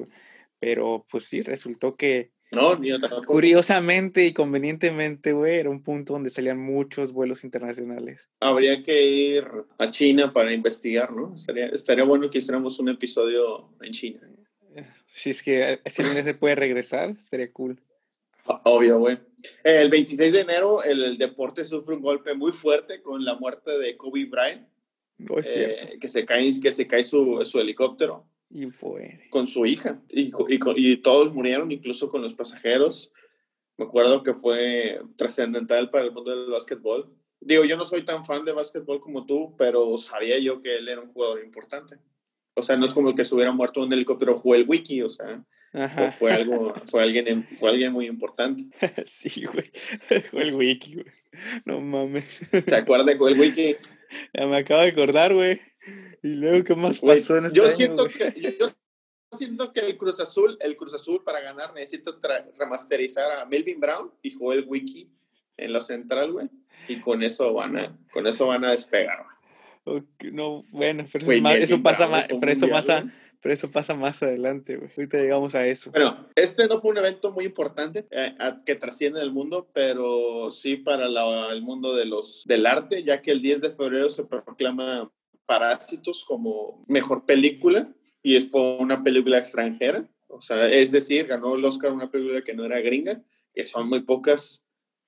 Pero 0.58 1.04
pues 1.10 1.24
sí, 1.24 1.42
resultó 1.42 1.96
que 1.96 2.30
No, 2.52 2.76
ni 2.76 2.90
yo 2.90 2.98
tampoco. 3.00 3.24
curiosamente 3.26 4.24
y 4.26 4.32
convenientemente, 4.32 5.32
güey, 5.32 5.56
era 5.56 5.70
un 5.70 5.82
punto 5.82 6.12
donde 6.12 6.28
salían 6.30 6.58
muchos 6.58 7.12
vuelos 7.12 7.44
internacionales. 7.44 8.28
Habría 8.40 8.82
que 8.82 9.04
ir 9.06 9.46
a 9.78 9.90
China 9.90 10.32
para 10.32 10.52
investigar, 10.52 11.12
¿no? 11.12 11.34
Estaría, 11.34 11.66
estaría 11.66 12.04
bueno 12.04 12.30
que 12.30 12.38
hiciéramos 12.38 12.78
un 12.78 12.90
episodio 12.90 13.70
en 13.80 13.92
China. 13.92 14.20
Si 15.14 15.30
es 15.30 15.42
que 15.42 15.80
si 15.86 16.02
no 16.02 16.22
se 16.22 16.34
puede 16.34 16.54
regresar, 16.54 17.10
estaría 17.10 17.50
cool. 17.52 17.80
Obvio, 18.64 18.98
güey. 18.98 19.18
El 19.62 19.88
26 19.90 20.32
de 20.32 20.40
enero 20.40 20.82
el, 20.82 21.02
el 21.04 21.18
deporte 21.18 21.64
sufre 21.64 21.94
un 21.94 22.02
golpe 22.02 22.34
muy 22.34 22.50
fuerte 22.52 23.00
con 23.02 23.24
la 23.24 23.36
muerte 23.36 23.78
de 23.78 23.96
Kobe 23.96 24.24
Bryant, 24.26 24.66
No 25.18 25.38
es 25.38 25.52
cierto. 25.52 25.86
eh, 25.88 25.98
que 26.00 26.08
se 26.08 26.24
cae, 26.26 26.60
que 26.60 26.72
se 26.72 26.86
cae 26.86 27.04
su, 27.04 27.40
su 27.44 27.60
helicóptero 27.60 28.26
Y 28.54 28.66
fue. 28.70 29.20
con 29.30 29.46
su 29.46 29.64
hija 29.64 30.02
y, 30.10 30.30
y, 30.48 30.60
y 30.76 30.96
todos 30.98 31.32
murieron, 31.32 31.72
incluso 31.72 32.10
con 32.10 32.20
los 32.20 32.34
pasajeros. 32.34 33.10
Me 33.78 33.86
acuerdo 33.86 34.22
que 34.22 34.34
fue 34.34 35.00
trascendental 35.16 35.90
para 35.90 36.04
el 36.04 36.12
mundo 36.12 36.30
del 36.30 36.50
básquetbol. 36.50 37.10
Digo, 37.40 37.64
yo 37.64 37.76
no 37.76 37.84
soy 37.84 38.04
tan 38.04 38.24
fan 38.24 38.44
de 38.44 38.52
básquetbol 38.52 39.00
como 39.00 39.26
tú, 39.26 39.56
pero 39.56 39.96
sabía 39.96 40.38
yo 40.38 40.60
que 40.60 40.76
él 40.76 40.88
era 40.88 41.00
un 41.00 41.08
jugador 41.08 41.42
importante. 41.42 41.98
O 42.54 42.62
sea, 42.62 42.76
no 42.76 42.86
es 42.86 42.94
como 42.94 43.14
que 43.14 43.24
se 43.24 43.34
hubiera 43.34 43.52
muerto 43.52 43.80
en 43.80 43.86
un 43.86 43.92
helicóptero, 43.94 44.36
fue 44.36 44.58
el 44.58 44.68
wiki, 44.68 45.02
o 45.02 45.08
sea, 45.08 45.42
fue, 45.72 46.12
fue 46.12 46.32
algo, 46.32 46.74
fue 46.84 47.02
alguien, 47.02 47.48
fue 47.58 47.70
alguien 47.70 47.92
muy 47.92 48.06
importante. 48.06 48.64
sí, 49.06 49.46
güey. 49.46 49.70
Fue 50.30 50.42
el 50.42 50.54
wiki, 50.54 50.94
güey. 50.96 51.06
No 51.64 51.80
mames. 51.80 52.46
¿Se 52.50 52.74
acuerda 52.74 53.06
que 53.06 53.24
el 53.24 53.40
wiki? 53.40 53.76
Ya 54.34 54.46
me 54.46 54.58
acabo 54.58 54.82
de 54.82 54.88
acordar, 54.88 55.32
güey. 55.32 55.60
Y 56.22 56.34
luego, 56.36 56.64
¿qué 56.64 56.74
más 56.74 57.00
pasó 57.00 57.36
en 57.36 57.46
este 57.46 57.58
yo 57.58 57.64
año, 57.66 57.76
siento 57.76 58.04
que 58.08 58.56
yo, 58.60 58.68
siento 59.36 59.72
que 59.72 59.80
el 59.80 59.96
Cruz 59.96 60.20
Azul, 60.20 60.56
el 60.60 60.76
Cruz 60.76 60.94
Azul 60.94 61.22
para 61.24 61.40
ganar 61.40 61.72
necesita 61.74 62.12
remasterizar 62.58 63.30
a 63.32 63.46
Melvin 63.46 63.80
Brown 63.80 64.12
y 64.22 64.30
Joel 64.32 64.64
Wiki 64.68 65.10
en 65.56 65.72
la 65.72 65.80
central, 65.80 66.32
güey. 66.32 66.48
Y 66.88 67.00
con 67.00 67.22
eso 67.22 67.52
van 67.52 67.76
a, 67.78 67.98
con 68.12 68.26
eso 68.26 68.46
van 68.46 68.64
a 68.64 68.70
despegar. 68.70 69.24
güey. 69.84 69.98
Ok, 69.98 70.24
No, 70.32 70.62
bueno, 70.70 71.04
pero 71.12 71.24
eso, 71.32 71.40
más- 71.78 71.82
pasa 71.82 72.06
Brown 72.06 72.10
más, 72.12 72.26
pero 72.40 72.52
eso 72.52 72.68
pasa, 72.68 73.12
pero 73.40 73.52
eso 73.54 73.70
pasa 73.70 73.94
más 73.96 74.22
adelante, 74.22 74.76
güey. 74.76 74.90
Ahorita 74.96 75.18
llegamos 75.18 75.54
a 75.56 75.66
eso. 75.66 75.90
Bueno, 75.90 76.28
este 76.36 76.68
no 76.68 76.78
fue 76.78 76.92
un 76.92 76.98
evento 76.98 77.32
muy 77.32 77.44
importante 77.44 78.06
eh, 78.12 78.34
a- 78.38 78.62
que 78.64 78.76
trasciende 78.76 79.20
el 79.20 79.32
mundo, 79.32 79.68
pero 79.74 80.50
sí 80.52 80.76
para 80.76 81.08
la- 81.08 81.50
el 81.50 81.62
mundo 81.62 81.94
de 81.96 82.04
los, 82.04 82.42
del 82.46 82.66
arte, 82.66 83.02
ya 83.02 83.20
que 83.22 83.32
el 83.32 83.42
10 83.42 83.60
de 83.60 83.70
febrero 83.70 84.08
se 84.08 84.22
proclama 84.24 85.10
Parásitos 85.46 86.24
como 86.24 86.84
mejor 86.88 87.24
película 87.26 87.92
y 88.22 88.36
es 88.36 88.48
por 88.48 88.80
una 88.80 89.02
película 89.02 89.38
extranjera. 89.38 90.08
O 90.28 90.40
sea, 90.40 90.68
es 90.68 90.92
decir, 90.92 91.26
ganó 91.26 91.56
el 91.56 91.64
Oscar 91.64 91.92
una 91.92 92.10
película 92.10 92.42
que 92.42 92.54
no 92.54 92.64
era 92.64 92.80
gringa, 92.80 93.22
que 93.54 93.64
son 93.64 93.88
muy 93.88 94.00
pocas. 94.00 94.64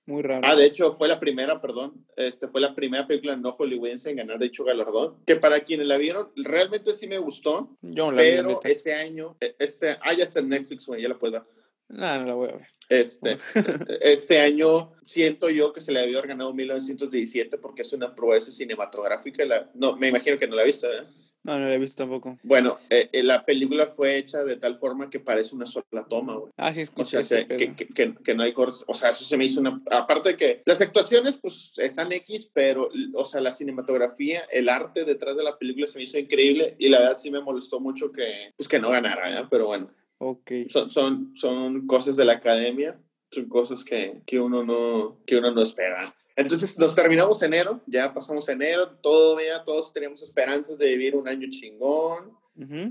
Muy 0.07 0.23
raro. 0.23 0.47
Ah, 0.47 0.55
de 0.55 0.67
hecho, 0.67 0.97
fue 0.97 1.09
la 1.09 1.19
primera, 1.19 1.63
perdón, 1.63 2.07
este 2.17 2.47
fue 2.47 2.61
la 2.61 2.75
primera 2.75 3.07
película 3.07 3.37
no 3.37 3.53
hollywoodense 3.53 4.11
en 4.11 4.17
ganar 4.17 4.39
dicho 4.39 4.63
galardón, 4.63 5.17
que 5.27 5.37
para 5.37 5.61
quienes 5.61 5.87
la 5.87 5.97
vieron, 5.97 6.31
realmente 6.37 6.93
sí 6.93 7.07
me 7.07 7.17
gustó, 7.17 7.75
Yo 7.81 8.13
la 8.13 8.21
vi, 8.21 8.29
pero 8.37 8.49
neta. 8.49 8.69
este 8.69 8.93
año, 8.93 9.39
eh, 9.41 9.57
este, 9.59 9.97
ah, 10.03 10.13
ya 10.13 10.25
está 10.25 10.41
en 10.41 10.51
Netflix, 10.51 10.85
güey, 10.85 11.01
ya 11.01 11.09
la 11.09 11.19
puedes 11.19 11.41
ver. 11.41 11.43
No, 11.89 12.19
no 12.19 12.25
la 12.27 12.35
voy 12.35 12.49
a 12.51 12.57
ver. 12.57 12.67
Este, 12.89 13.39
este 14.01 14.41
año 14.41 14.93
siento 15.07 15.49
yo 15.51 15.73
que 15.73 15.81
se 15.81 15.93
le 15.93 16.01
haber 16.01 16.27
ganado 16.27 16.53
1917 16.55 17.59
porque 17.59 17.83
es 17.83 17.93
una 17.93 18.15
proeza 18.15 18.51
cinematográfica. 18.51 19.45
La, 19.45 19.71
no, 19.75 19.97
me 19.97 20.09
imagino 20.09 20.39
que 20.39 20.47
no 20.49 20.57
la 20.57 20.65
viste, 20.65 20.87
¿eh? 20.87 21.03
No, 21.47 21.59
no 21.59 21.67
la 21.69 21.75
he 21.75 21.79
visto 21.79 22.03
tampoco. 22.03 22.39
Bueno, 22.43 22.79
eh, 22.89 23.11
eh, 23.13 23.23
la 23.23 23.45
película 23.45 23.87
fue 23.87 24.17
hecha 24.17 24.43
de 24.45 24.57
tal 24.57 24.79
forma 24.79 25.11
que 25.11 25.21
parece 25.21 25.55
una 25.55 25.67
sola 25.67 26.07
toma, 26.09 26.37
güey. 26.37 26.51
Ah, 26.57 26.73
sí, 26.73 26.81
O 26.81 26.83
escuché 26.85 27.11
sea, 27.11 27.21
ese 27.21 27.37
se- 27.41 27.45
pedo. 27.45 27.59
que, 27.59 27.75
que, 27.77 27.87
que- 27.89 28.15
que 28.15 28.35
no 28.35 28.43
hay 28.45 28.55
cortes. 28.55 28.83
O 28.87 28.95
sea, 28.95 29.11
eso 29.11 29.25
se 29.25 29.37
me 29.37 29.45
hizo 29.45 29.61
una. 29.61 29.79
Aparte 29.91 30.31
de 30.31 30.37
que 30.39 30.63
las 30.65 30.81
actuaciones, 30.81 31.37
pues 31.37 31.73
están 31.77 32.13
X, 32.13 32.49
pero, 32.55 32.89
o 33.13 33.25
sea, 33.27 33.43
la 33.43 33.53
cinematografía, 33.53 34.45
el 34.51 34.71
arte 34.71 35.05
detrás 35.05 35.37
de 35.37 35.43
la 35.45 35.59
película 35.59 35.87
se 35.87 35.99
me 35.99 36.05
hizo 36.05 36.17
increíble 36.19 36.77
y 36.79 36.89
la 36.89 37.01
verdad 37.01 37.19
sí 37.19 37.31
me 37.31 37.43
molestó 37.43 37.79
mucho 37.79 38.11
que, 38.11 38.53
pues, 38.57 38.67
que 38.67 38.79
no 38.81 38.89
ganara, 38.89 39.39
¿eh? 39.41 39.45
Pero 39.51 39.67
bueno, 39.67 39.91
Ok. 40.19 40.51
son, 40.69 40.91
son, 40.91 41.33
son 41.37 41.87
cosas 41.87 42.17
de 42.17 42.25
la 42.25 42.35
academia, 42.35 43.01
son 43.31 43.49
cosas 43.49 43.85
que, 43.85 44.23
que, 44.27 44.41
uno 44.41 44.65
no, 44.65 45.19
que 45.27 45.37
uno 45.37 45.51
no 45.51 45.63
espera. 45.63 46.15
Entonces 46.37 46.79
nos 46.79 46.95
terminamos 46.95 47.43
enero, 47.43 47.81
ya 47.87 48.13
pasamos 48.13 48.49
enero, 48.49 48.91
todavía 49.03 49.63
todos 49.65 49.93
teníamos 49.93 50.23
esperanzas 50.23 50.79
de 50.79 50.89
vivir 50.89 51.15
un 51.15 51.29
año 51.29 51.49
chingón. 51.51 52.33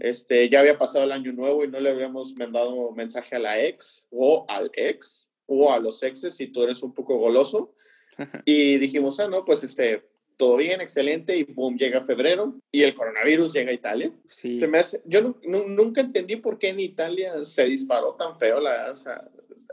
Este, 0.02 0.50
ya 0.50 0.60
había 0.60 0.78
pasado 0.78 1.06
el 1.06 1.14
año 1.14 1.32
nuevo 1.32 1.64
y 1.64 1.70
no 1.70 1.80
le 1.80 1.90
habíamos 1.90 2.36
mandado 2.36 2.92
mensaje 2.92 3.38
a 3.38 3.40
la 3.40 3.64
ex 3.64 4.06
o 4.12 4.46
al 4.50 4.70
ex 4.74 5.30
o 5.46 5.72
a 5.72 5.80
los 5.80 6.04
exes 6.04 6.36
si 6.36 6.48
tú 6.48 6.64
eres 6.64 6.84
un 6.84 6.94
poco 6.94 7.18
goloso. 7.18 7.74
Y 8.46 8.78
dijimos, 8.78 9.20
ah, 9.20 9.28
no, 9.28 9.44
pues 9.44 9.64
este, 9.64 10.04
todo 10.38 10.58
bien, 10.58 10.82
excelente, 10.82 11.38
y 11.38 11.44
boom, 11.44 11.78
llega 11.78 12.02
febrero 12.02 12.56
y 12.72 12.84
el 12.84 12.94
coronavirus 12.94 13.54
llega 13.54 13.72
a 13.72 13.74
Italia. 13.74 14.12
Sí. 14.28 14.60
Se 14.60 14.68
me 14.68 14.80
hace, 14.80 15.02
yo 15.06 15.22
nu- 15.22 15.38
nu- 15.44 15.68
nunca 15.68 16.02
entendí 16.02 16.36
por 16.38 16.58
qué 16.58 16.70
en 16.70 16.80
Italia 16.80 17.44
se 17.44 17.66
disparó 17.66 18.16
tan 18.16 18.38
feo 18.38 18.60
la, 18.60 18.92
o 18.92 18.96
sea, 18.96 19.30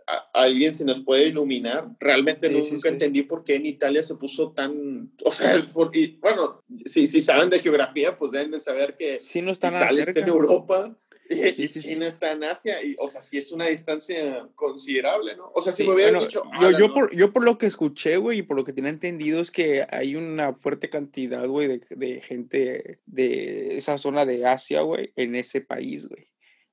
a- 0.06 0.30
alguien 0.34 0.74
se 0.74 0.84
nos 0.84 1.00
puede 1.00 1.28
iluminar. 1.28 1.88
Realmente 2.00 2.48
Sí, 2.48 2.54
nunca 2.54 2.88
sí, 2.88 2.94
entendí 2.94 3.22
por 3.22 3.44
qué 3.44 3.54
en 3.56 3.66
Italia 3.66 4.02
se 4.02 4.14
puso 4.16 4.50
tan, 4.52 5.12
o 5.24 5.30
sea, 5.32 5.62
for- 5.66 5.90
y, 5.96 6.16
bueno, 6.20 6.62
si, 6.84 7.06
si 7.06 7.22
saben 7.22 7.48
de 7.50 7.60
geografía, 7.60 8.16
pues 8.16 8.32
deben 8.32 8.50
de 8.50 8.60
saber 8.60 8.96
que 8.96 9.20
no 9.42 9.52
Italia 9.52 10.02
está 10.02 10.20
en 10.20 10.28
Europa 10.28 10.96
y, 11.30 11.68
Sí, 11.68 11.68
sí. 11.68 11.80
China 11.80 12.06
está 12.08 12.32
en 12.32 12.44
Asia, 12.44 12.82
y, 12.82 12.96
o 12.98 13.08
sea, 13.08 13.22
sí 13.22 13.38
es 13.38 13.52
una 13.52 13.66
distancia 13.66 14.48
considerable, 14.56 15.36
¿no? 15.36 15.50
O 15.54 15.62
sea, 15.62 15.72
si 15.72 15.84
Sí, 15.84 15.88
me 15.88 15.94
hubieran 15.94 16.14
bueno, 16.14 16.26
dicho, 16.26 16.42
yo, 16.60 16.68
"Ala, 16.68 16.78
yo, 16.78 16.88
no". 16.88 16.94
por, 16.94 17.14
yo 17.16 17.32
por 17.32 17.44
lo 17.44 17.58
que 17.58 17.66
escuché, 17.66 18.16
güey, 18.18 18.38
y 18.40 18.42
por 18.42 18.56
lo 18.56 18.64
que 18.64 18.72
tenía 18.72 18.90
entendido 18.90 19.40
es 19.40 19.50
que 19.50 19.86
hay 19.90 20.16
una 20.16 20.54
fuerte 20.54 20.90
cantidad, 20.90 21.46
güey, 21.46 21.68
de, 21.68 21.80
de 21.90 22.20
gente 22.20 23.00
de 23.06 23.76
esa 23.76 23.98
zona 23.98 24.26
de 24.26 24.46
Asia, 24.46 24.82
güey, 24.82 25.12
en 25.16 25.36
ese 25.36 25.60
país, 25.60 26.08
güey. 26.08 26.29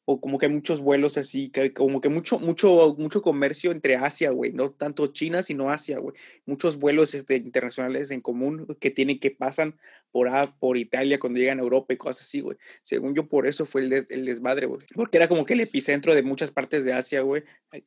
O 0.09 0.21
como 0.21 0.37
que 0.37 0.45
hay 0.45 0.51
muchos 0.53 0.79
vuelos 0.79 1.17
así, 1.17 1.49
que 1.49 1.73
como 1.73 1.99
que 1.99 2.07
mucho, 2.07 2.39
mucho, 2.39 2.95
mucho 2.97 3.21
comercio 3.21 3.71
entre 3.71 3.97
Asia, 3.97 4.29
güey, 4.31 4.53
no 4.53 4.71
tanto 4.71 5.07
China, 5.07 5.43
sino 5.43 5.69
Asia, 5.69 5.99
güey. 5.99 6.15
Muchos 6.45 6.79
vuelos 6.79 7.13
este, 7.13 7.35
internacionales 7.35 8.09
en 8.11 8.21
común 8.21 8.65
que 8.79 8.89
tienen 8.89 9.19
que 9.19 9.31
pasan 9.31 9.77
por, 10.11 10.29
por 10.59 10.77
Italia 10.77 11.19
cuando 11.19 11.39
llegan 11.39 11.59
a 11.59 11.63
Europa 11.63 11.93
y 11.93 11.97
cosas 11.97 12.23
así, 12.23 12.39
güey. 12.39 12.57
Según 12.81 13.15
yo, 13.15 13.27
por 13.27 13.47
eso 13.47 13.65
fue 13.65 13.81
el, 13.81 13.89
des- 13.89 14.09
el 14.09 14.25
desmadre, 14.25 14.65
güey. 14.67 14.79
Porque 14.95 15.17
era 15.17 15.27
como 15.27 15.43
que 15.45 15.55
el 15.55 15.59
epicentro 15.59 16.15
de 16.15 16.23
muchas 16.23 16.51
partes 16.51 16.85
de 16.85 16.93
Asia, 16.93 17.19
güey, 17.19 17.43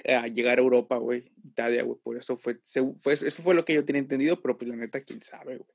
a, 0.06 0.24
a 0.24 0.28
llegar 0.28 0.58
a 0.58 0.62
Europa, 0.62 0.98
güey. 0.98 1.32
Italia, 1.42 1.84
güey. 1.84 1.98
Por 2.02 2.18
eso 2.18 2.36
fue, 2.36 2.58
se- 2.60 2.84
fue, 2.98 3.14
eso 3.14 3.42
fue 3.42 3.54
lo 3.54 3.64
que 3.64 3.72
yo 3.72 3.86
tenía 3.86 4.00
entendido, 4.00 4.42
pero 4.42 4.58
pues 4.58 4.68
la 4.68 4.76
neta, 4.76 5.00
quién 5.00 5.22
sabe, 5.22 5.56
güey. 5.56 5.70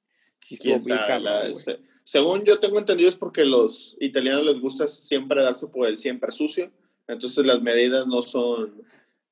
Sí 0.46 0.58
se- 1.56 1.80
según 2.04 2.44
yo 2.44 2.60
tengo 2.60 2.78
entendido 2.78 3.10
es 3.10 3.16
porque 3.16 3.44
los 3.46 3.98
italianos 4.00 4.46
les 4.46 4.60
gusta 4.60 4.88
siempre 4.88 5.42
darse 5.42 5.66
por 5.68 5.88
el 5.88 5.98
siempre 5.98 6.32
sucio, 6.32 6.72
entonces 7.08 7.44
las 7.44 7.64
medidas 7.64 8.06
no 8.06 8.22
son 8.22 8.84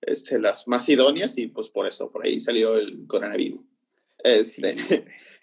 este, 0.02 0.40
las 0.40 0.68
más 0.68 0.90
idóneas 0.90 1.38
y 1.38 1.48
pues 1.48 1.70
por 1.70 1.86
eso, 1.86 2.12
por 2.12 2.26
ahí 2.26 2.40
salió 2.40 2.76
el 2.78 3.06
coronavirus. 3.06 3.62
Este, 4.24 4.76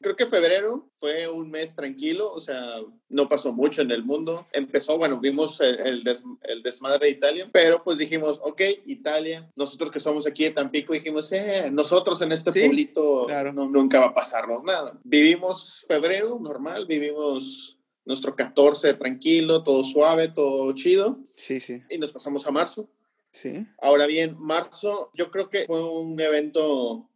creo 0.01 0.17
que 0.17 0.27
febrero 0.27 0.89
fue 0.99 1.29
un 1.29 1.51
mes 1.51 1.75
tranquilo, 1.75 2.33
o 2.33 2.41
sea, 2.41 2.77
no 3.09 3.29
pasó 3.29 3.53
mucho 3.53 3.83
en 3.83 3.91
el 3.91 4.03
mundo. 4.03 4.47
Empezó, 4.53 4.99
bueno, 4.99 5.21
vimos 5.21 5.61
el, 5.61 6.07
el, 6.43 6.63
desmadre 6.63 7.07
de 7.07 7.13
Italia, 7.13 7.51
pero 7.53 7.83
pues 7.85 7.99
dijimos, 7.99 8.41
ok, 8.43 8.63
Italia, 8.87 9.51
nosotros 9.57 9.91
que 9.91 10.01
somos 10.01 10.27
aquí 10.27 10.45
de 10.45 10.51
Tampico, 10.51 10.93
dijimos, 10.93 11.31
eh, 11.33 11.71
nosotros 11.71 12.21
en 12.23 12.33
este 12.33 12.51
pueblito 12.51 13.29
no, 13.53 13.69
nunca 13.69 14.01
va 14.01 14.07
a 14.07 14.15
pasarnos 14.15 14.63
nada. 14.65 14.99
Vivimos 15.05 15.85
febrero 15.87 16.39
normal, 16.41 16.87
vivimos 16.87 17.79
nuestro 18.05 18.35
14 18.35 18.95
tranquilo, 18.95 19.63
todo 19.63 19.85
suave, 19.85 20.29
todo 20.29 20.73
chido. 20.75 21.21
Sí, 21.37 21.61
sí. 21.61 21.83
Y 21.91 21.99
nos 21.99 22.13
pasamos 22.13 22.47
a 22.47 22.51
marzo. 22.51 22.91
Sí. 23.33 23.67
Ahora 23.81 24.07
bien, 24.07 24.37
marzo 24.39 25.11
yo 25.15 25.31
creo 25.31 25.49
que 25.51 25.67
fue 25.67 25.89
un 25.89 26.19
evento 26.21 27.09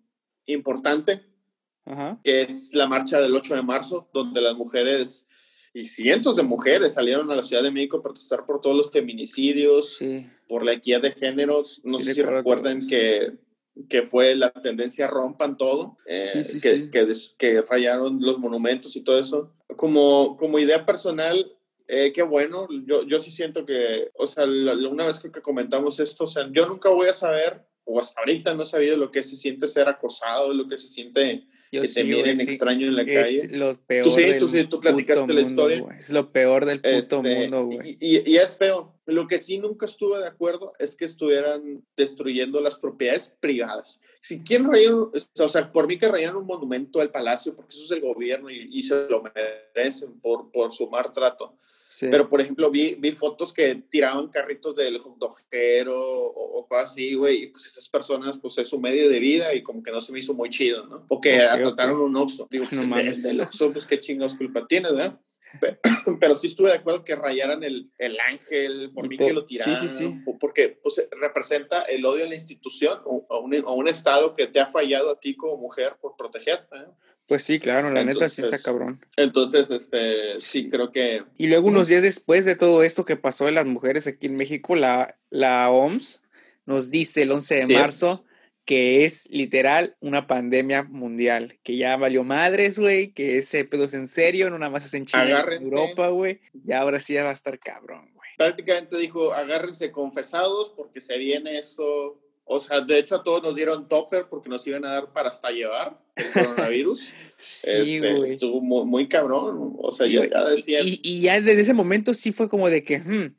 importante 0.46 1.33
que 2.22 2.42
es 2.42 2.70
la 2.72 2.86
marcha 2.86 3.20
del 3.20 3.34
8 3.34 3.54
de 3.54 3.62
marzo, 3.62 4.08
donde 4.12 4.40
las 4.40 4.54
mujeres 4.54 5.26
y 5.72 5.88
cientos 5.88 6.36
de 6.36 6.44
mujeres 6.44 6.94
salieron 6.94 7.30
a 7.30 7.34
la 7.34 7.42
Ciudad 7.42 7.62
de 7.62 7.70
México 7.70 7.96
a 7.96 8.02
protestar 8.02 8.46
por 8.46 8.60
todos 8.60 8.76
los 8.76 8.90
feminicidios, 8.90 9.98
por 10.48 10.64
la 10.64 10.72
equidad 10.72 11.02
de 11.02 11.12
géneros. 11.12 11.80
No 11.84 11.98
sé 11.98 12.14
si 12.14 12.22
recuerden 12.22 12.86
que, 12.86 13.32
que 13.88 14.02
fue 14.02 14.36
la 14.36 14.50
tendencia 14.50 15.08
rompan 15.08 15.56
todo, 15.56 15.98
eh, 16.06 16.44
que, 16.62 16.90
que, 16.90 17.08
que, 17.36 17.62
rayaron 17.62 18.20
los 18.20 18.38
monumentos 18.38 18.94
y 18.94 19.00
todo 19.00 19.18
eso. 19.18 19.52
Como, 19.76 20.36
como 20.36 20.60
idea 20.60 20.86
personal, 20.86 21.56
eh, 21.88 22.12
qué 22.14 22.22
bueno, 22.22 22.68
yo, 22.86 23.04
yo 23.04 23.18
sí 23.18 23.30
siento 23.30 23.66
que, 23.66 24.10
o 24.14 24.26
sea, 24.26 24.44
una 24.44 25.06
vez 25.06 25.18
que 25.18 25.30
comentamos 25.42 25.98
esto, 25.98 26.24
o 26.24 26.28
sea, 26.28 26.48
yo 26.52 26.66
nunca 26.66 26.88
voy 26.88 27.08
a 27.08 27.14
saber, 27.14 27.66
o 27.84 28.00
hasta 28.00 28.20
ahorita 28.20 28.54
no 28.54 28.62
he 28.62 28.66
sabido 28.66 28.96
lo 28.96 29.10
que 29.10 29.22
se 29.22 29.36
siente 29.36 29.66
ser 29.66 29.88
acosado, 29.88 30.54
lo 30.54 30.68
que 30.68 30.78
se 30.78 30.88
siente 30.88 31.46
que 31.82 31.88
te 31.88 32.04
miren 32.04 32.40
extraño 32.40 32.86
en 32.86 32.96
la 32.96 33.04
calle. 33.04 33.36
Es 33.36 33.50
lo 33.50 33.74
peor. 33.74 34.04
Tú 34.04 34.10
sí, 34.12 34.24
tú 34.38 34.48
sí, 34.48 34.64
tú 34.64 34.80
platicaste 34.80 35.32
la 35.32 35.40
historia. 35.40 35.84
es 35.98 36.10
lo 36.10 36.30
peor 36.32 36.66
del 36.66 36.80
puto 36.80 36.96
este, 36.96 37.16
mundo, 37.16 37.66
güey. 37.66 37.96
Y, 38.00 38.30
y, 38.30 38.36
es 38.36 38.56
feo. 38.56 38.94
Lo 39.06 39.26
que 39.26 39.38
sí 39.38 39.58
nunca 39.58 39.86
estuve 39.86 40.18
de 40.18 40.26
acuerdo 40.26 40.72
es 40.78 40.94
que 40.94 41.04
estuvieran 41.04 41.84
destruyendo 41.96 42.60
las 42.60 42.78
propiedades 42.78 43.30
privadas. 43.40 44.00
Si 44.20 44.40
quieren 44.40 44.70
rayar, 44.70 44.92
o 44.92 45.48
sea, 45.50 45.70
por 45.70 45.86
mí 45.86 45.98
que 45.98 46.08
rayan 46.08 46.36
un 46.36 46.46
monumento 46.46 47.00
al 47.00 47.10
palacio, 47.10 47.54
porque 47.54 47.74
eso 47.76 47.84
es 47.84 47.90
el 47.90 48.00
gobierno 48.00 48.50
y, 48.50 48.68
y 48.72 48.82
se 48.82 49.08
lo 49.08 49.22
merecen 49.22 50.18
por, 50.20 50.50
por 50.50 50.72
su 50.72 50.88
maltrato. 51.94 52.10
Pero, 52.10 52.28
por 52.28 52.40
ejemplo, 52.40 52.70
vi, 52.70 52.96
vi 52.98 53.12
fotos 53.12 53.52
que 53.52 53.74
tiraban 53.88 54.28
carritos 54.28 54.74
del 54.74 54.98
hot 54.98 55.18
dogero 55.18 56.00
o, 56.00 56.58
o, 56.58 56.66
cosas 56.66 56.90
así, 56.90 57.14
güey, 57.14 57.44
y 57.44 57.46
pues 57.48 57.66
esas 57.66 57.88
personas, 57.88 58.38
pues 58.38 58.58
es 58.58 58.68
su 58.68 58.80
medio 58.80 59.08
de 59.08 59.18
vida 59.20 59.54
y 59.54 59.62
como 59.62 59.82
que 59.82 59.90
no 59.90 60.00
se 60.00 60.12
me 60.12 60.18
hizo 60.18 60.34
muy 60.34 60.50
chido, 60.50 60.86
¿no? 60.86 61.06
Porque 61.06 61.40
asaltaron 61.40 62.00
un 62.00 62.16
Oxxo. 62.16 62.48
Digo, 62.50 62.66
no 62.70 62.88
pues, 62.90 63.22
del 63.22 63.40
Oxxo, 63.40 63.72
pues 63.72 63.86
qué 63.86 64.00
chingados 64.00 64.34
culpa 64.34 64.66
tienes, 64.66 64.92
¿verdad? 64.92 65.20
Pero, 66.20 66.34
sí 66.34 66.48
estuve 66.48 66.68
de 66.68 66.76
acuerdo 66.76 67.04
que 67.04 67.14
rayaran 67.14 67.62
el, 67.62 67.90
el 67.98 68.18
ángel, 68.20 68.90
por 68.92 69.08
mí 69.08 69.16
que 69.16 69.32
lo 69.32 69.44
tiraran, 69.44 69.76
sí, 69.76 69.88
sí, 69.88 69.96
sí. 69.96 70.20
porque 70.40 70.80
pues, 70.82 71.06
representa 71.20 71.82
el 71.82 72.04
odio 72.04 72.24
a 72.24 72.28
la 72.28 72.34
institución 72.34 72.98
o 73.04 73.26
a 73.30 73.38
un, 73.38 73.54
a 73.54 73.72
un, 73.72 73.88
Estado 73.88 74.34
que 74.34 74.46
te 74.46 74.60
ha 74.60 74.66
fallado 74.66 75.10
a 75.10 75.20
ti 75.20 75.36
como 75.36 75.56
mujer 75.58 75.96
por 76.00 76.16
protegerte. 76.16 76.76
¿eh? 76.76 76.86
Pues 77.26 77.42
sí, 77.42 77.58
claro, 77.58 77.90
la 77.90 78.04
neta 78.04 78.28
sí 78.28 78.42
está 78.42 78.58
cabrón. 78.58 79.04
Entonces, 79.16 79.70
este, 79.70 80.38
sí, 80.40 80.68
creo 80.68 80.92
que... 80.92 81.22
Y 81.38 81.46
luego 81.46 81.68
unos 81.68 81.88
días 81.88 82.02
después 82.02 82.44
de 82.44 82.54
todo 82.54 82.82
esto 82.82 83.04
que 83.04 83.16
pasó 83.16 83.46
de 83.46 83.52
las 83.52 83.64
mujeres 83.64 84.06
aquí 84.06 84.26
en 84.26 84.36
México, 84.36 84.76
la, 84.76 85.16
la 85.30 85.70
OMS 85.70 86.22
nos 86.66 86.90
dice 86.90 87.22
el 87.22 87.32
11 87.32 87.66
de 87.66 87.74
marzo 87.74 88.24
que 88.64 89.04
es 89.04 89.28
literal 89.30 89.96
una 90.00 90.26
pandemia 90.26 90.84
mundial, 90.84 91.58
que 91.62 91.76
ya 91.76 91.96
valió 91.96 92.24
madres, 92.24 92.78
güey, 92.78 93.12
que 93.12 93.36
ese 93.36 93.64
pedo 93.64 93.84
es 93.84 93.94
en 93.94 94.08
serio, 94.08 94.48
no 94.48 94.58
nada 94.58 94.70
más 94.72 94.86
es 94.86 94.94
en 94.94 95.04
China, 95.04 95.44
en 95.50 95.64
Europa, 95.64 96.08
güey, 96.08 96.40
y 96.66 96.72
ahora 96.72 96.98
sí 96.98 97.14
ya 97.14 97.24
va 97.24 97.30
a 97.30 97.34
estar 97.34 97.58
cabrón, 97.58 98.10
güey. 98.14 98.30
Prácticamente 98.38 98.96
dijo, 98.96 99.32
agárrense 99.32 99.92
confesados 99.92 100.72
porque 100.74 101.00
se 101.00 101.18
viene 101.18 101.58
eso 101.58 102.18
o 102.44 102.60
sea, 102.60 102.80
de 102.80 102.98
hecho 102.98 103.16
a 103.16 103.22
todos 103.22 103.42
nos 103.42 103.54
dieron 103.54 103.88
topper 103.88 104.26
porque 104.28 104.48
nos 104.48 104.66
iban 104.66 104.84
a 104.84 104.92
dar 104.92 105.12
para 105.12 105.28
hasta 105.28 105.50
llevar 105.50 105.98
el 106.16 106.26
coronavirus. 106.32 107.00
sí, 107.36 107.96
este, 107.96 108.22
estuvo 108.22 108.60
muy, 108.60 109.08
cabrón. 109.08 109.76
O 109.78 109.92
sea, 109.92 110.06
ya, 110.06 110.44
decía... 110.44 110.80
Y, 110.82 111.00
y, 111.02 111.22
ya 111.22 111.40
desde 111.40 111.62
ese 111.62 111.74
momento 111.74 112.14
sí 112.14 112.32
fue 112.32 112.48
como 112.48 112.68
de 112.68 112.84
que 112.84 112.98
hmm, 112.98 113.34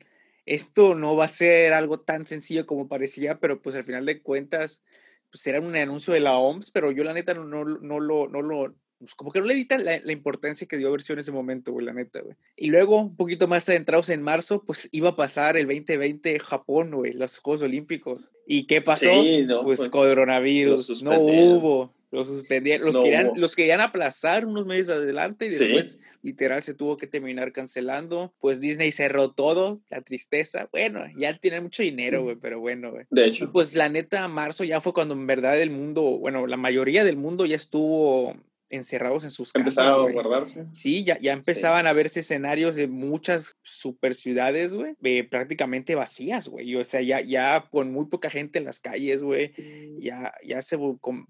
esto 0.45 0.95
no 0.95 1.15
va 1.15 1.25
a 1.25 1.29
ser 1.29 1.73
algo 1.73 1.99
tan 1.99 2.25
sencillo 2.27 2.65
como 2.65 2.87
parecía, 2.87 3.39
pero 3.39 3.61
pues 3.61 3.75
al 3.75 3.83
final 3.83 4.05
de 4.05 4.21
cuentas 4.21 4.81
pues 5.31 5.45
era 5.47 5.59
un 5.59 5.75
anuncio 5.75 6.13
de 6.13 6.21
la 6.21 6.37
OMS, 6.37 6.71
pero 6.71 6.91
yo 6.91 7.03
la 7.03 7.13
neta 7.13 7.33
no, 7.33 7.43
no, 7.43 7.65
no, 7.65 7.99
lo, 7.99 8.29
no 8.29 8.41
lo, 8.41 8.73
pues 8.99 9.13
como 9.15 9.31
que 9.31 9.39
no 9.39 9.45
le 9.45 9.55
di 9.55 9.67
la, 9.69 9.99
la, 10.03 10.11
importancia 10.11 10.67
que 10.67 10.77
dio 10.77 10.91
versión 10.91 11.17
en 11.17 11.21
ese 11.21 11.31
momento, 11.31 11.71
güey, 11.71 11.85
la 11.85 11.93
neta, 11.93 12.21
güey. 12.21 12.35
Y 12.55 12.67
luego, 12.67 13.01
un 13.01 13.15
poquito 13.15 13.47
más 13.47 13.67
adentrados 13.67 14.09
en 14.09 14.21
marzo, 14.21 14.63
pues 14.65 14.87
iba 14.91 15.09
a 15.09 15.15
pasar 15.15 15.57
el 15.57 15.67
2020 15.67 16.39
Japón, 16.39 16.91
güey, 16.91 17.13
los 17.13 17.37
Juegos 17.39 17.61
Olímpicos. 17.61 18.31
¿Y 18.47 18.67
qué 18.67 18.81
pasó? 18.81 19.11
pues, 19.11 19.63
pues 19.63 19.89
coronavirus, 19.89 21.03
no 21.03 21.19
hubo. 21.19 21.91
Los 22.11 22.27
suspendieron, 22.29 22.85
los, 22.85 22.97
querían, 22.97 23.31
los 23.35 23.55
querían 23.57 23.81
aplazar 23.81 24.45
unos 24.45 24.65
meses 24.65 24.89
adelante 24.89 25.47
y 25.47 25.49
después 25.49 25.99
literal 26.21 26.63
se 26.63 26.73
tuvo 26.73 26.95
que 26.95 27.07
terminar 27.07 27.51
cancelando. 27.51 28.33
Pues 28.39 28.61
Disney 28.61 28.93
cerró 28.93 29.31
todo, 29.31 29.81
la 29.89 30.01
tristeza. 30.01 30.69
Bueno, 30.71 31.03
ya 31.17 31.33
tienen 31.33 31.63
mucho 31.63 31.83
dinero, 31.83 32.23
güey, 32.23 32.37
pero 32.37 32.61
bueno, 32.61 32.91
güey. 32.91 33.05
De 33.09 33.25
hecho. 33.25 33.51
pues 33.51 33.75
la 33.75 33.89
neta, 33.89 34.25
marzo 34.29 34.63
ya 34.63 34.79
fue 34.79 34.93
cuando 34.93 35.13
en 35.13 35.27
verdad 35.27 35.59
el 35.61 35.71
mundo, 35.71 36.03
bueno, 36.03 36.47
la 36.47 36.57
mayoría 36.57 37.03
del 37.03 37.17
mundo 37.17 37.45
ya 37.45 37.57
estuvo 37.57 38.37
encerrados 38.69 39.23
en 39.23 39.29
sus 39.29 39.51
casas. 39.51 39.77
Empezaban 39.77 40.09
a 40.09 40.11
guardarse. 40.11 40.65
Sí, 40.73 41.03
ya, 41.03 41.19
ya 41.19 41.33
empezaban 41.33 41.87
a 41.87 41.93
verse 41.93 42.21
escenarios 42.21 42.75
de 42.75 42.87
muchas 42.87 43.53
super 43.61 44.15
ciudades, 44.15 44.73
güey, 44.73 44.95
prácticamente 45.23 45.95
vacías, 45.95 46.47
güey. 46.47 46.75
O 46.75 46.83
sea, 46.83 47.01
ya, 47.01 47.21
ya 47.21 47.67
con 47.71 47.91
muy 47.91 48.07
poca 48.07 48.29
gente 48.29 48.59
en 48.59 48.65
las 48.65 48.79
calles, 48.79 49.23
güey, 49.23 49.53
ya, 49.99 50.33
ya 50.43 50.61
se, 50.61 50.77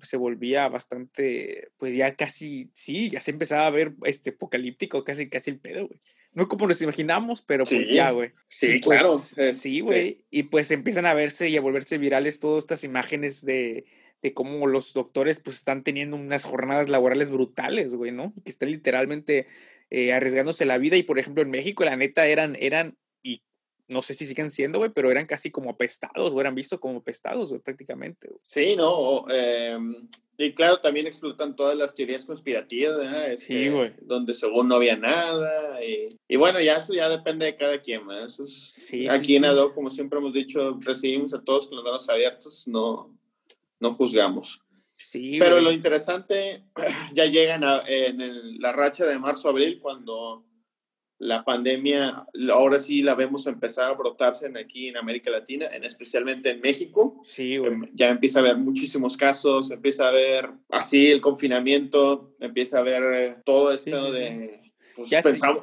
se 0.01 0.17
volvía 0.17 0.67
bastante, 0.69 1.69
pues 1.77 1.93
ya 1.93 2.15
casi, 2.15 2.69
sí, 2.73 3.09
ya 3.09 3.21
se 3.21 3.31
empezaba 3.31 3.67
a 3.67 3.71
ver 3.71 3.93
este 4.03 4.31
apocalíptico, 4.31 5.03
casi, 5.03 5.29
casi 5.29 5.51
el 5.51 5.59
pedo, 5.59 5.87
güey. 5.87 5.99
No 6.33 6.49
como 6.49 6.67
nos 6.67 6.81
imaginamos, 6.81 7.41
pero 7.41 7.63
pues 7.63 7.87
ya, 7.87 8.11
güey. 8.11 8.31
Sí, 8.49 8.79
pues, 8.83 9.01
claro. 9.35 9.53
Sí, 9.53 9.79
güey. 9.79 10.25
Y 10.29 10.43
pues 10.43 10.69
empiezan 10.71 11.05
a 11.05 11.13
verse 11.13 11.47
y 11.47 11.55
a 11.55 11.61
volverse 11.61 11.97
virales 11.97 12.41
todas 12.41 12.65
estas 12.65 12.83
imágenes 12.83 13.45
de 13.45 13.85
de 14.21 14.33
cómo 14.33 14.67
los 14.67 14.93
doctores 14.93 15.39
pues 15.39 15.57
están 15.57 15.83
teniendo 15.83 16.15
unas 16.15 16.45
jornadas 16.45 16.89
laborales 16.89 17.31
brutales, 17.31 17.95
güey, 17.95 18.11
¿no? 18.11 18.33
Que 18.43 18.49
están 18.49 18.71
literalmente 18.71 19.47
eh, 19.91 20.13
arriesgándose 20.13 20.65
la 20.65 20.77
vida 20.77 20.97
y 20.97 21.03
por 21.03 21.19
ejemplo 21.19 21.43
en 21.43 21.51
México 21.51 21.85
la 21.85 21.95
neta 21.95 22.25
eran, 22.25 22.57
eran, 22.59 22.97
y 23.21 23.43
no 23.87 24.01
sé 24.01 24.13
si 24.13 24.25
siguen 24.25 24.49
siendo, 24.49 24.79
güey, 24.79 24.91
pero 24.91 25.11
eran 25.11 25.27
casi 25.27 25.51
como 25.51 25.69
apestados, 25.69 26.33
o 26.33 26.41
eran 26.41 26.55
vistos 26.55 26.79
como 26.79 26.99
apestados, 26.99 27.49
güey, 27.49 27.61
prácticamente. 27.61 28.29
Sí, 28.41 28.75
no, 28.75 29.25
em, 29.29 30.07
y 30.37 30.51
claro, 30.53 30.79
también 30.79 31.07
explotan 31.07 31.55
todas 31.55 31.77
las 31.77 31.95
teorías 31.95 32.25
conspirativas, 32.25 32.97
¿verdad? 32.97 33.27
sí, 33.37 33.55
este, 33.55 33.69
güey. 33.69 33.93
Donde 34.01 34.33
según 34.33 34.67
no 34.67 34.75
había 34.75 34.97
nada. 34.97 35.79
Y, 35.83 36.35
bueno, 36.35 36.59
ya 36.59 36.77
eso 36.77 36.93
ya 36.93 37.07
depende 37.07 37.45
de 37.45 37.55
cada 37.55 37.81
quien, 37.81 38.05
¿verdad? 38.05 38.29
sí, 38.29 39.07
aquí 39.07 39.35
en 39.35 39.45
ADO, 39.45 39.73
como 39.73 39.89
siempre 39.89 40.19
hemos 40.19 40.33
dicho, 40.33 40.77
recibimos 40.81 41.33
a 41.33 41.41
todos 41.41 41.67
con 41.67 41.77
los 41.77 41.85
manos 41.85 42.09
abiertos, 42.09 42.67
no, 42.67 43.15
no 43.79 43.93
juzgamos. 43.93 44.61
Sí, 44.97 45.37
Pero 45.39 45.61
lo 45.61 45.71
interesante, 45.71 46.65
ya 47.13 47.25
llegan 47.25 47.63
en 47.87 48.59
la 48.59 48.71
racha 48.71 49.05
de 49.05 49.19
marzo-abril, 49.19 49.79
cuando 49.79 50.45
la 51.17 51.45
pandemia, 51.45 52.25
ahora 52.51 52.79
sí 52.79 53.01
la 53.01 53.15
vemos 53.15 53.47
empezar 53.47 53.89
a 53.89 53.93
brotarse 53.93 54.47
en, 54.47 54.57
aquí 54.57 54.89
en 54.89 54.97
América 54.97 55.31
Latina, 55.31 55.67
en, 55.71 55.83
especialmente 55.83 56.49
en 56.49 56.59
México. 56.59 57.21
Sí, 57.23 57.55
em, 57.55 57.89
Ya 57.93 58.09
empieza 58.09 58.39
a 58.39 58.41
haber 58.41 58.57
muchísimos 58.57 59.15
casos, 59.15 59.71
empieza 59.71 60.05
a 60.05 60.09
haber 60.09 60.49
así 60.69 61.07
el 61.07 61.21
confinamiento, 61.21 62.33
empieza 62.39 62.77
a 62.77 62.81
haber 62.81 63.03
eh, 63.13 63.37
todo 63.45 63.71
esto 63.71 64.11
de... 64.11 64.61
Pues, 64.95 65.09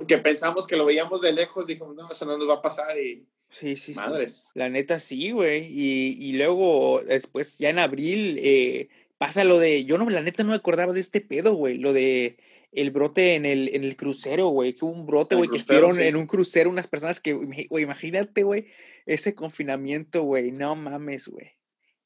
que 0.06 0.18
pensamos 0.18 0.66
que 0.66 0.76
lo 0.76 0.84
veíamos 0.84 1.22
de 1.22 1.32
lejos, 1.32 1.66
dijimos, 1.66 1.94
no, 1.94 2.10
eso 2.10 2.26
no 2.26 2.36
nos 2.36 2.48
va 2.48 2.54
a 2.54 2.62
pasar 2.62 2.98
y 2.98 3.26
Sí, 3.52 3.76
sí, 3.76 3.94
Madres. 3.94 4.48
La 4.54 4.68
neta 4.70 4.98
sí, 4.98 5.30
güey. 5.30 5.66
Y, 5.68 6.16
y, 6.18 6.32
luego, 6.32 7.02
después, 7.06 7.58
ya 7.58 7.68
en 7.68 7.78
abril, 7.78 8.38
eh, 8.42 8.88
pasa 9.18 9.44
lo 9.44 9.58
de. 9.58 9.84
Yo 9.84 9.98
no, 9.98 10.08
la 10.08 10.22
neta 10.22 10.42
no 10.42 10.50
me 10.50 10.56
acordaba 10.56 10.92
de 10.92 11.00
este 11.00 11.20
pedo, 11.20 11.54
güey. 11.54 11.76
Lo 11.76 11.92
de 11.92 12.38
el 12.72 12.90
brote 12.90 13.34
en 13.34 13.44
el, 13.44 13.70
en 13.74 13.84
el 13.84 13.96
crucero, 13.96 14.48
güey. 14.48 14.72
Que 14.72 14.86
hubo 14.86 14.92
un 14.92 15.06
brote, 15.06 15.34
güey, 15.34 15.50
que 15.50 15.58
estuvieron 15.58 16.00
en 16.00 16.16
un 16.16 16.26
crucero 16.26 16.70
unas 16.70 16.88
personas 16.88 17.20
que, 17.20 17.34
güey, 17.34 17.84
imagínate, 17.84 18.42
güey, 18.42 18.66
ese 19.04 19.34
confinamiento, 19.34 20.22
güey. 20.22 20.50
No 20.50 20.74
mames, 20.74 21.28
güey. 21.28 21.52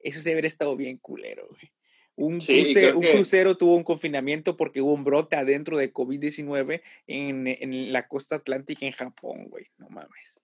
Eso 0.00 0.20
se 0.20 0.32
haber 0.32 0.46
estado 0.46 0.76
bien 0.76 0.98
culero, 0.98 1.46
güey. 1.48 1.70
Un, 2.16 2.40
crucero, 2.40 2.98
un 2.98 3.04
crucero 3.04 3.56
tuvo 3.56 3.76
un 3.76 3.84
confinamiento 3.84 4.56
porque 4.56 4.80
hubo 4.80 4.94
un 4.94 5.04
brote 5.04 5.36
adentro 5.36 5.76
de 5.76 5.92
COVID-19 5.92 6.80
en, 7.06 7.46
en 7.46 7.92
la 7.92 8.08
costa 8.08 8.36
atlántica 8.36 8.86
en 8.86 8.92
Japón, 8.92 9.44
güey. 9.48 9.66
No 9.76 9.88
mames. 9.90 10.35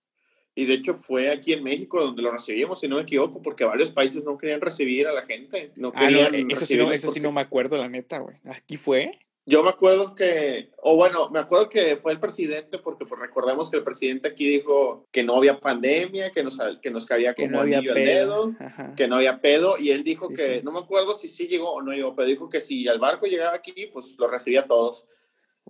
Y 0.55 0.65
de 0.65 0.73
hecho 0.75 0.93
fue 0.93 1.29
aquí 1.31 1.53
en 1.53 1.63
México 1.63 1.99
donde 1.99 2.21
lo 2.21 2.31
recibimos, 2.31 2.79
si 2.79 2.87
no 2.87 2.97
me 2.97 3.01
equivoco, 3.03 3.41
porque 3.41 3.65
varios 3.65 3.91
países 3.91 4.23
no 4.23 4.37
querían 4.37 4.61
recibir 4.61 5.07
a 5.07 5.13
la 5.13 5.23
gente. 5.23 5.71
No 5.75 5.91
Ah, 5.95 6.01
no, 6.03 6.07
querían 6.07 6.35
eh, 6.35 6.45
eso 6.49 6.65
sí 6.65 6.77
no, 6.77 6.91
eso 6.91 7.09
sí 7.09 7.19
no 7.19 7.31
me 7.31 7.41
acuerdo, 7.41 7.77
la 7.77 7.89
neta, 7.89 8.19
güey. 8.19 8.37
Aquí 8.45 8.77
fue. 8.77 9.17
Yo 9.45 9.61
me 9.61 9.69
acuerdo 9.69 10.15
que, 10.15 10.69
o 10.81 10.95
bueno, 10.95 11.29
me 11.29 11.39
acuerdo 11.39 11.67
que 11.67 11.97
fue 11.97 12.13
el 12.13 12.19
presidente, 12.21 12.79
porque 12.79 13.03
pues, 13.03 13.19
recordemos 13.19 13.69
que 13.69 13.75
el 13.75 13.83
presidente 13.83 14.29
aquí 14.29 14.47
dijo 14.47 15.05
que 15.11 15.21
no 15.23 15.35
había 15.35 15.59
pandemia, 15.59 16.31
que 16.31 16.43
nos, 16.43 16.57
que 16.81 16.89
nos 16.91 17.05
cabía 17.05 17.33
Que 17.33 17.43
como 17.43 17.57
no 17.57 17.61
había 17.61 17.81
pedo. 17.81 17.93
dedo, 17.93 18.55
Ajá. 18.59 18.93
que 18.95 19.05
no 19.09 19.17
había 19.17 19.41
pedo, 19.41 19.77
y 19.77 19.91
él 19.91 20.05
dijo 20.05 20.27
Sí, 20.29 20.35
que, 20.35 20.55
sí. 20.59 20.61
no 20.63 20.71
me 20.71 20.79
acuerdo 20.79 21.13
si 21.15 21.27
sí 21.27 21.47
llegó 21.47 21.73
o 21.73 21.81
no 21.81 21.91
llegó, 21.91 22.15
pero 22.15 22.25
dijo 22.29 22.47
que 22.47 22.61
si 22.61 22.87
al 22.87 22.99
barco 22.99 23.25
llegaba 23.25 23.53
aquí, 23.55 23.87
pues 23.91 24.15
lo 24.17 24.27
recibía 24.29 24.61
a 24.61 24.65
todos. 24.67 25.03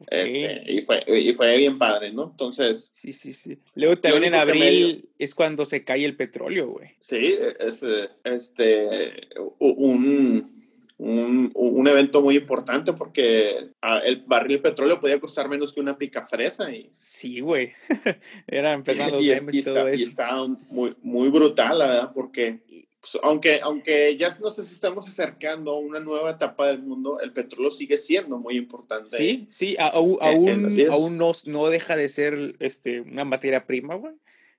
Este, 0.07 0.63
y, 0.67 0.81
fue, 0.81 1.03
y 1.07 1.33
fue 1.33 1.57
bien 1.57 1.77
padre, 1.77 2.11
¿no? 2.11 2.23
Entonces, 2.31 2.91
Sí, 2.93 3.13
sí, 3.13 3.31
sí. 3.33 3.59
Luego 3.75 3.97
también 3.97 4.25
en 4.25 4.35
abril 4.35 5.09
es 5.19 5.35
cuando 5.35 5.65
se 5.65 5.83
cae 5.83 6.03
el 6.03 6.15
petróleo, 6.15 6.67
güey. 6.67 6.91
Sí, 7.01 7.35
es 7.59 7.83
este, 8.23 9.29
un, 9.59 10.45
un, 10.97 11.51
un 11.53 11.87
evento 11.87 12.21
muy 12.21 12.37
importante 12.37 12.93
porque 12.93 13.69
ah, 13.81 13.99
el 14.03 14.23
barril 14.25 14.57
de 14.57 14.69
petróleo 14.69 14.99
podía 14.99 15.19
costar 15.19 15.47
menos 15.47 15.73
que 15.73 15.79
una 15.79 15.97
pica 15.97 16.25
fresa 16.25 16.71
y, 16.71 16.89
Sí, 16.91 17.39
güey. 17.39 17.73
Era 18.47 18.73
empezando 18.73 19.19
y, 19.21 19.31
y 19.31 19.33
y 19.51 19.63
todo 19.63 19.87
está, 19.87 19.91
y 19.91 20.01
eso. 20.01 20.09
está 20.09 20.47
muy, 20.69 20.95
muy 21.01 21.29
brutal, 21.29 21.79
la 21.79 21.87
verdad, 21.87 22.11
porque 22.13 22.61
pues, 23.03 23.21
aunque, 23.21 23.59
aunque 23.61 24.15
ya 24.15 24.29
no 24.39 24.49
sé 24.49 24.63
si 24.65 24.73
estamos 24.73 25.05
acercando 25.05 25.71
a 25.71 25.79
una 25.79 25.99
nueva 25.99 26.31
etapa 26.31 26.67
del 26.67 26.81
mundo, 26.81 27.19
el 27.19 27.33
petróleo 27.33 27.69
sigue 27.69 27.97
siendo 27.97 28.37
muy 28.37 28.55
importante. 28.55 29.17
Sí, 29.17 29.49
sí, 29.51 29.75
a- 29.77 29.87
aún, 29.89 30.17
aún, 30.21 30.85
aún 30.89 31.17
no, 31.17 31.33
no 31.47 31.69
deja 31.69 31.97
de 31.97 32.07
ser 32.07 32.55
este, 32.59 33.01
una 33.01 33.25
materia 33.25 33.67
prima, 33.67 33.95
güey. 33.95 34.13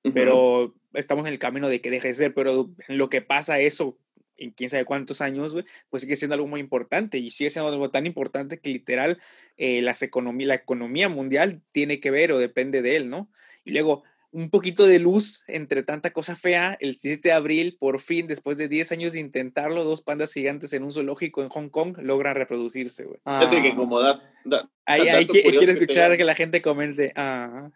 Ujú. 0.04 0.12
Pero 0.12 0.74
estamos 0.92 1.26
en 1.26 1.32
el 1.32 1.38
camino 1.38 1.70
de 1.70 1.80
que 1.80 1.90
deje 1.90 2.08
de 2.08 2.14
ser, 2.14 2.34
pero 2.34 2.70
lo 2.88 3.08
que 3.08 3.22
pasa 3.22 3.60
eso, 3.60 3.96
en 4.36 4.50
quién 4.50 4.68
sabe 4.68 4.84
cuántos 4.84 5.22
años, 5.22 5.54
güey, 5.54 5.64
pues 5.88 6.02
sigue 6.02 6.16
siendo 6.16 6.34
algo 6.34 6.46
muy 6.46 6.60
importante 6.60 7.16
y 7.16 7.30
sigue 7.30 7.48
siendo 7.48 7.72
algo 7.72 7.90
tan 7.90 8.04
importante 8.04 8.60
que 8.60 8.68
literal 8.68 9.22
eh, 9.56 9.80
las 9.80 10.02
economía, 10.02 10.48
la 10.48 10.54
economía 10.56 11.08
mundial 11.08 11.62
tiene 11.72 11.98
que 11.98 12.10
ver 12.10 12.30
o 12.30 12.38
depende 12.38 12.82
de 12.82 12.96
él, 12.96 13.08
¿no? 13.08 13.30
Y 13.64 13.70
luego, 13.70 14.02
un 14.34 14.50
poquito 14.50 14.84
de 14.86 14.98
luz 14.98 15.44
entre 15.46 15.82
tanta 15.84 16.12
cosa 16.12 16.34
fea, 16.34 16.76
el 16.80 16.98
7 16.98 17.28
de 17.28 17.32
abril, 17.32 17.76
por 17.78 18.00
fin, 18.00 18.26
después 18.26 18.56
de 18.56 18.66
10 18.68 18.90
años 18.92 19.12
de 19.12 19.20
intentarlo, 19.20 19.84
dos 19.84 20.02
pandas 20.02 20.32
gigantes 20.32 20.72
en 20.72 20.82
un 20.82 20.90
zoológico 20.90 21.42
en 21.42 21.48
Hong 21.50 21.68
Kong 21.68 21.96
logran 22.02 22.34
reproducirse, 22.34 23.04
güey. 23.04 23.20
Fíjate 23.24 23.62
que 23.62 23.68
Ah. 23.68 23.76
como 23.76 24.00
da- 24.00 24.20
da- 24.44 24.68
Ahí, 24.86 25.08
ahí 25.08 25.26
quiero 25.26 25.50
que 25.50 25.70
escuchar 25.70 26.10
digo. 26.10 26.18
que 26.18 26.24
la 26.24 26.34
gente 26.34 26.60
comente. 26.60 27.12
Ah, 27.14 27.70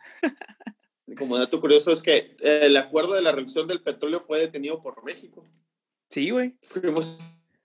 como 1.17 1.39
dato 1.39 1.61
curioso 1.61 1.93
es 1.93 2.03
que 2.03 2.37
eh, 2.41 2.61
el 2.65 2.77
acuerdo 2.77 3.15
de 3.15 3.23
la 3.23 3.33
reducción 3.33 3.67
del 3.69 3.81
petróleo 3.83 4.21
fue 4.21 4.41
detenido 4.41 4.83
por 4.83 5.03
México. 5.05 5.47
sí, 6.11 6.31
güey. 6.31 6.57
fuimos 6.63 7.19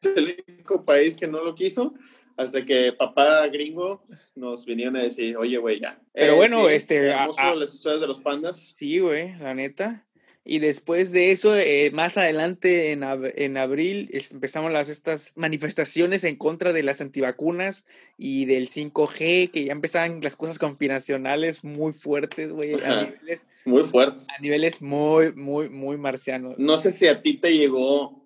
el 0.04 0.44
único 0.48 0.84
país 0.84 1.16
que 1.18 1.28
no 1.28 1.44
lo 1.44 1.56
quiso 1.56 1.94
hasta 2.38 2.66
que 2.66 2.94
papá 2.94 3.48
gringo 3.48 4.04
nos 4.36 4.66
vinieron 4.66 4.96
a 4.96 5.04
decir, 5.04 5.38
oye, 5.38 5.58
güey, 5.58 5.80
ya. 5.80 6.00
Pero 6.14 6.36
bueno, 6.36 6.70
este, 6.70 6.98
hermoso 6.98 7.40
a- 7.40 7.52
a- 7.52 7.56
las 7.56 7.74
historias 7.74 8.02
de 8.02 8.08
los 8.08 8.20
pandas. 8.20 8.74
Sí, 8.78 9.00
güey, 9.00 9.36
la 9.40 9.54
neta. 9.54 10.06
Y 10.46 10.60
después 10.60 11.14
de 11.14 11.32
eso, 11.32 11.56
eh, 11.56 11.90
más 11.94 12.18
adelante 12.18 12.92
en, 12.92 13.00
ab- 13.04 13.32
en 13.38 13.56
abril, 13.56 14.10
es- 14.12 14.34
empezamos 14.34 14.74
las, 14.74 14.90
estas 14.90 15.32
manifestaciones 15.36 16.26
en 16.26 16.36
contra 16.36 16.74
de 16.74 16.84
las 16.84 17.00
antivacunas 17.00 17.86
y 18.18 18.44
del 18.44 18.68
5G, 18.68 19.52
que 19.52 19.64
ya 19.64 19.72
empezaban 19.72 20.20
las 20.22 20.36
cosas 20.36 20.60
conspiracionales 20.60 21.64
muy 21.64 21.94
fuertes, 21.94 22.52
güey, 22.52 22.74
a 22.74 23.06
niveles, 23.06 23.48
Muy 23.64 23.84
fuertes. 23.84 24.28
a 24.38 24.42
niveles 24.42 24.82
muy, 24.82 25.32
muy, 25.34 25.70
muy 25.70 25.96
marcianos. 25.96 26.56
No 26.58 26.76
sé 26.76 26.92
si 26.92 27.08
a 27.08 27.22
ti 27.22 27.36
te 27.36 27.56
llegó 27.58 28.23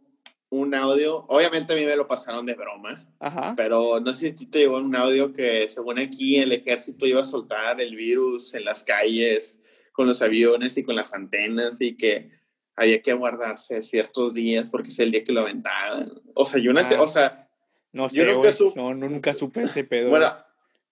un 0.49 0.73
audio, 0.73 1.25
obviamente 1.27 1.73
a 1.73 1.75
mí 1.75 1.85
me 1.85 1.95
lo 1.97 2.07
pasaron 2.07 2.45
de 2.45 2.53
broma, 2.53 3.05
Ajá. 3.19 3.53
pero 3.57 3.99
no 3.99 4.13
sé 4.15 4.35
si 4.37 4.45
te 4.45 4.59
llegó 4.59 4.77
un 4.77 4.95
audio 4.95 5.33
que 5.33 5.67
según 5.67 5.99
aquí 5.99 6.37
el 6.37 6.53
ejército 6.53 7.05
iba 7.05 7.19
a 7.21 7.25
soltar 7.25 7.81
el 7.81 7.95
virus 7.95 8.53
en 8.53 8.63
las 8.63 8.83
calles 8.83 9.59
con 9.91 10.07
los 10.07 10.21
aviones 10.21 10.77
y 10.77 10.83
con 10.83 10.95
las 10.95 11.13
antenas 11.13 11.81
y 11.81 11.97
que 11.97 12.31
había 12.77 13.01
que 13.01 13.11
guardarse 13.13 13.81
ciertos 13.83 14.33
días 14.33 14.69
porque 14.69 14.87
es 14.89 14.99
el 14.99 15.11
día 15.11 15.23
que 15.23 15.33
lo 15.33 15.41
aventaban. 15.41 16.13
O 16.33 16.45
sea, 16.45 16.61
yo 16.61 16.71
no 16.71 16.81
sé, 16.83 16.95
Ah. 16.95 17.01
o 17.01 17.07
sea, 17.07 17.49
No 17.91 18.03
yo 18.03 18.09
sé, 18.09 18.23
nunca 18.25 18.37
güey. 18.37 18.51
supe- 18.53 18.75
No, 18.75 18.93
no, 18.93 19.09
nunca 19.09 19.33
supe 19.33 19.63
ese 19.63 19.83
pedo. 19.83 20.09
Bueno, 20.09 20.27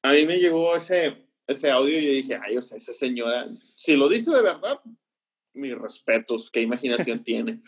a 0.01 0.11
mí 0.11 0.25
me 0.25 0.37
llegó 0.37 0.75
ese, 0.75 1.27
ese 1.47 1.69
audio 1.69 1.97
y 1.99 2.03
yo 2.05 2.11
dije, 2.11 2.39
ay, 2.43 2.57
o 2.57 2.61
sea, 2.61 2.77
esa 2.77 2.93
señora, 2.93 3.47
si 3.75 3.95
lo 3.95 4.09
dice 4.09 4.31
de 4.31 4.41
verdad, 4.41 4.79
mis 5.53 5.77
respetos, 5.77 6.49
qué 6.51 6.61
imaginación 6.61 7.23
tiene. 7.23 7.61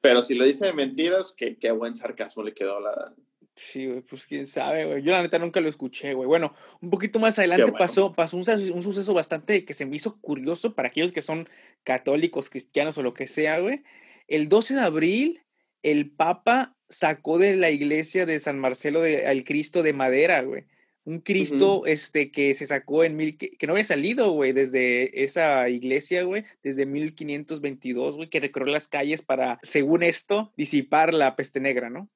Pero 0.00 0.22
si 0.22 0.34
lo 0.34 0.44
dice 0.44 0.66
de 0.66 0.72
mentiras, 0.72 1.34
qué, 1.36 1.56
qué 1.58 1.70
buen 1.70 1.96
sarcasmo 1.96 2.42
le 2.42 2.54
quedó 2.54 2.78
a 2.78 2.80
la... 2.80 3.14
Sí, 3.56 3.88
güey, 3.88 4.02
pues 4.02 4.26
quién 4.26 4.46
sabe, 4.46 4.84
güey. 4.84 5.02
Yo 5.02 5.10
la 5.10 5.22
neta 5.22 5.40
nunca 5.40 5.60
lo 5.60 5.68
escuché, 5.68 6.14
güey. 6.14 6.28
Bueno, 6.28 6.54
un 6.80 6.90
poquito 6.90 7.18
más 7.18 7.38
adelante 7.40 7.64
bueno. 7.64 7.78
pasó, 7.78 8.12
pasó 8.12 8.36
un, 8.36 8.44
un 8.72 8.82
suceso 8.84 9.12
bastante 9.14 9.64
que 9.64 9.74
se 9.74 9.84
me 9.84 9.96
hizo 9.96 10.20
curioso 10.20 10.74
para 10.74 10.88
aquellos 10.88 11.10
que 11.10 11.22
son 11.22 11.48
católicos, 11.82 12.50
cristianos 12.50 12.98
o 12.98 13.02
lo 13.02 13.14
que 13.14 13.26
sea, 13.26 13.58
güey. 13.58 13.82
El 14.28 14.48
12 14.48 14.74
de 14.74 14.80
abril, 14.80 15.42
el 15.82 16.10
Papa 16.10 16.76
sacó 16.88 17.38
de 17.38 17.56
la 17.56 17.70
iglesia 17.70 18.26
de 18.26 18.38
San 18.38 18.60
Marcelo 18.60 19.00
de, 19.00 19.26
al 19.26 19.42
Cristo 19.42 19.82
de 19.82 19.92
madera, 19.92 20.42
güey. 20.42 20.66
Un 21.08 21.20
Cristo 21.20 21.86
este, 21.86 22.30
que 22.30 22.52
se 22.52 22.66
sacó 22.66 23.02
en 23.02 23.16
mil, 23.16 23.38
que, 23.38 23.50
que 23.50 23.66
no 23.66 23.72
había 23.72 23.84
salido, 23.84 24.30
güey, 24.32 24.52
desde 24.52 25.22
esa 25.24 25.66
iglesia, 25.70 26.22
güey, 26.24 26.44
desde 26.62 26.84
1522, 26.84 28.16
güey, 28.16 28.28
que 28.28 28.40
recorrió 28.40 28.70
las 28.72 28.88
calles 28.88 29.22
para, 29.22 29.58
según 29.62 30.02
esto, 30.02 30.52
disipar 30.56 31.14
la 31.14 31.34
peste 31.34 31.60
negra, 31.60 31.88
¿no? 31.88 32.10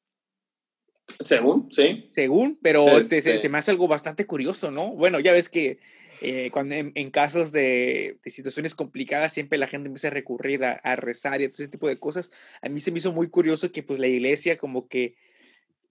Según, 1.20 1.70
sí. 1.72 2.06
Según, 2.10 2.58
pero 2.62 2.86
este, 2.98 3.20
se, 3.22 3.30
Este- 3.30 3.38
se 3.38 3.48
me 3.48 3.56
hace 3.58 3.70
algo 3.70 3.88
bastante 3.88 4.26
curioso, 4.26 4.70
¿no? 4.70 4.90
Bueno, 4.90 5.20
ya 5.20 5.32
ves 5.32 5.48
que 5.48 5.78
eh, 6.20 6.50
cuando 6.52 6.74
en, 6.74 6.92
en 6.94 7.10
casos 7.10 7.50
de, 7.50 8.18
de 8.22 8.30
situaciones 8.30 8.74
complicadas 8.74 9.32
siempre 9.32 9.58
la 9.58 9.66
gente 9.68 9.88
empieza 9.88 10.08
a 10.08 10.12
recurrir 10.12 10.64
a, 10.64 10.72
a 10.72 10.96
rezar 10.96 11.40
y 11.40 11.44
a 11.44 11.50
todo 11.50 11.62
ese 11.62 11.72
tipo 11.72 11.88
de 11.88 11.98
cosas. 11.98 12.30
A 12.60 12.68
mí 12.68 12.78
se 12.80 12.92
me 12.92 12.98
hizo 12.98 13.10
muy 13.12 13.28
curioso 13.28 13.72
que 13.72 13.82
pues 13.82 13.98
la 13.98 14.06
iglesia 14.06 14.56
como 14.58 14.86
que 14.86 15.14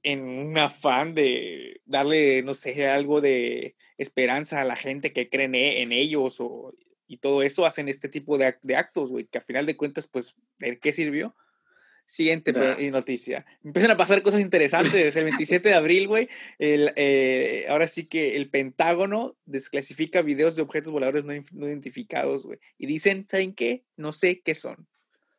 en 0.04 0.22
un 0.22 0.58
afán 0.58 1.14
de 1.16 1.82
darle, 1.86 2.42
no 2.44 2.54
sé, 2.54 2.88
algo 2.88 3.22
de 3.22 3.76
esperanza 3.98 4.62
a 4.62 4.66
la 4.66 4.76
gente 4.76 5.14
que 5.14 5.30
cree 5.30 5.46
en, 5.46 5.92
e- 5.92 6.00
ellos 6.02 6.38
o, 6.40 6.74
y 7.08 7.18
todo 7.18 7.44
eso, 7.44 7.66
hacen 7.66 7.88
este 7.90 8.10
tipo 8.10 8.38
de, 8.38 8.56
de 8.62 8.76
actos, 8.76 9.10
güey, 9.12 9.26
que 9.26 9.38
a 9.38 9.42
final 9.42 9.66
de 9.66 9.78
cuentas, 9.78 10.08
pues, 10.08 10.36
¿de 10.60 10.80
qué 10.80 10.94
sirvió? 10.94 11.36
Siguiente 12.06 12.52
Nah. 12.52 12.76
noticia. 12.90 13.46
Empiezan 13.64 13.92
a 13.92 13.96
pasar 13.96 14.22
cosas 14.22 14.42
interesantes. 14.42 15.16
El 15.16 15.24
27 15.24 15.70
de 15.70 15.76
abril, 15.76 16.08
güey, 16.10 16.28
eh, 16.60 17.66
ahora 17.70 17.88
sí 17.88 18.06
que 18.06 18.36
el 18.36 18.50
Pentágono 18.50 19.38
desclasifica 19.46 20.22
videos 20.22 20.56
de 20.56 20.62
objetos 20.62 20.92
voladores 20.92 21.24
no, 21.24 21.34
no 21.54 21.68
identificados, 21.68 22.46
güey. 22.46 22.60
Y 22.78 22.88
dicen, 22.88 23.26
¿saben 23.28 23.54
qué? 23.54 23.84
No 23.96 24.12
sé 24.12 24.42
qué 24.42 24.56
son. 24.56 24.88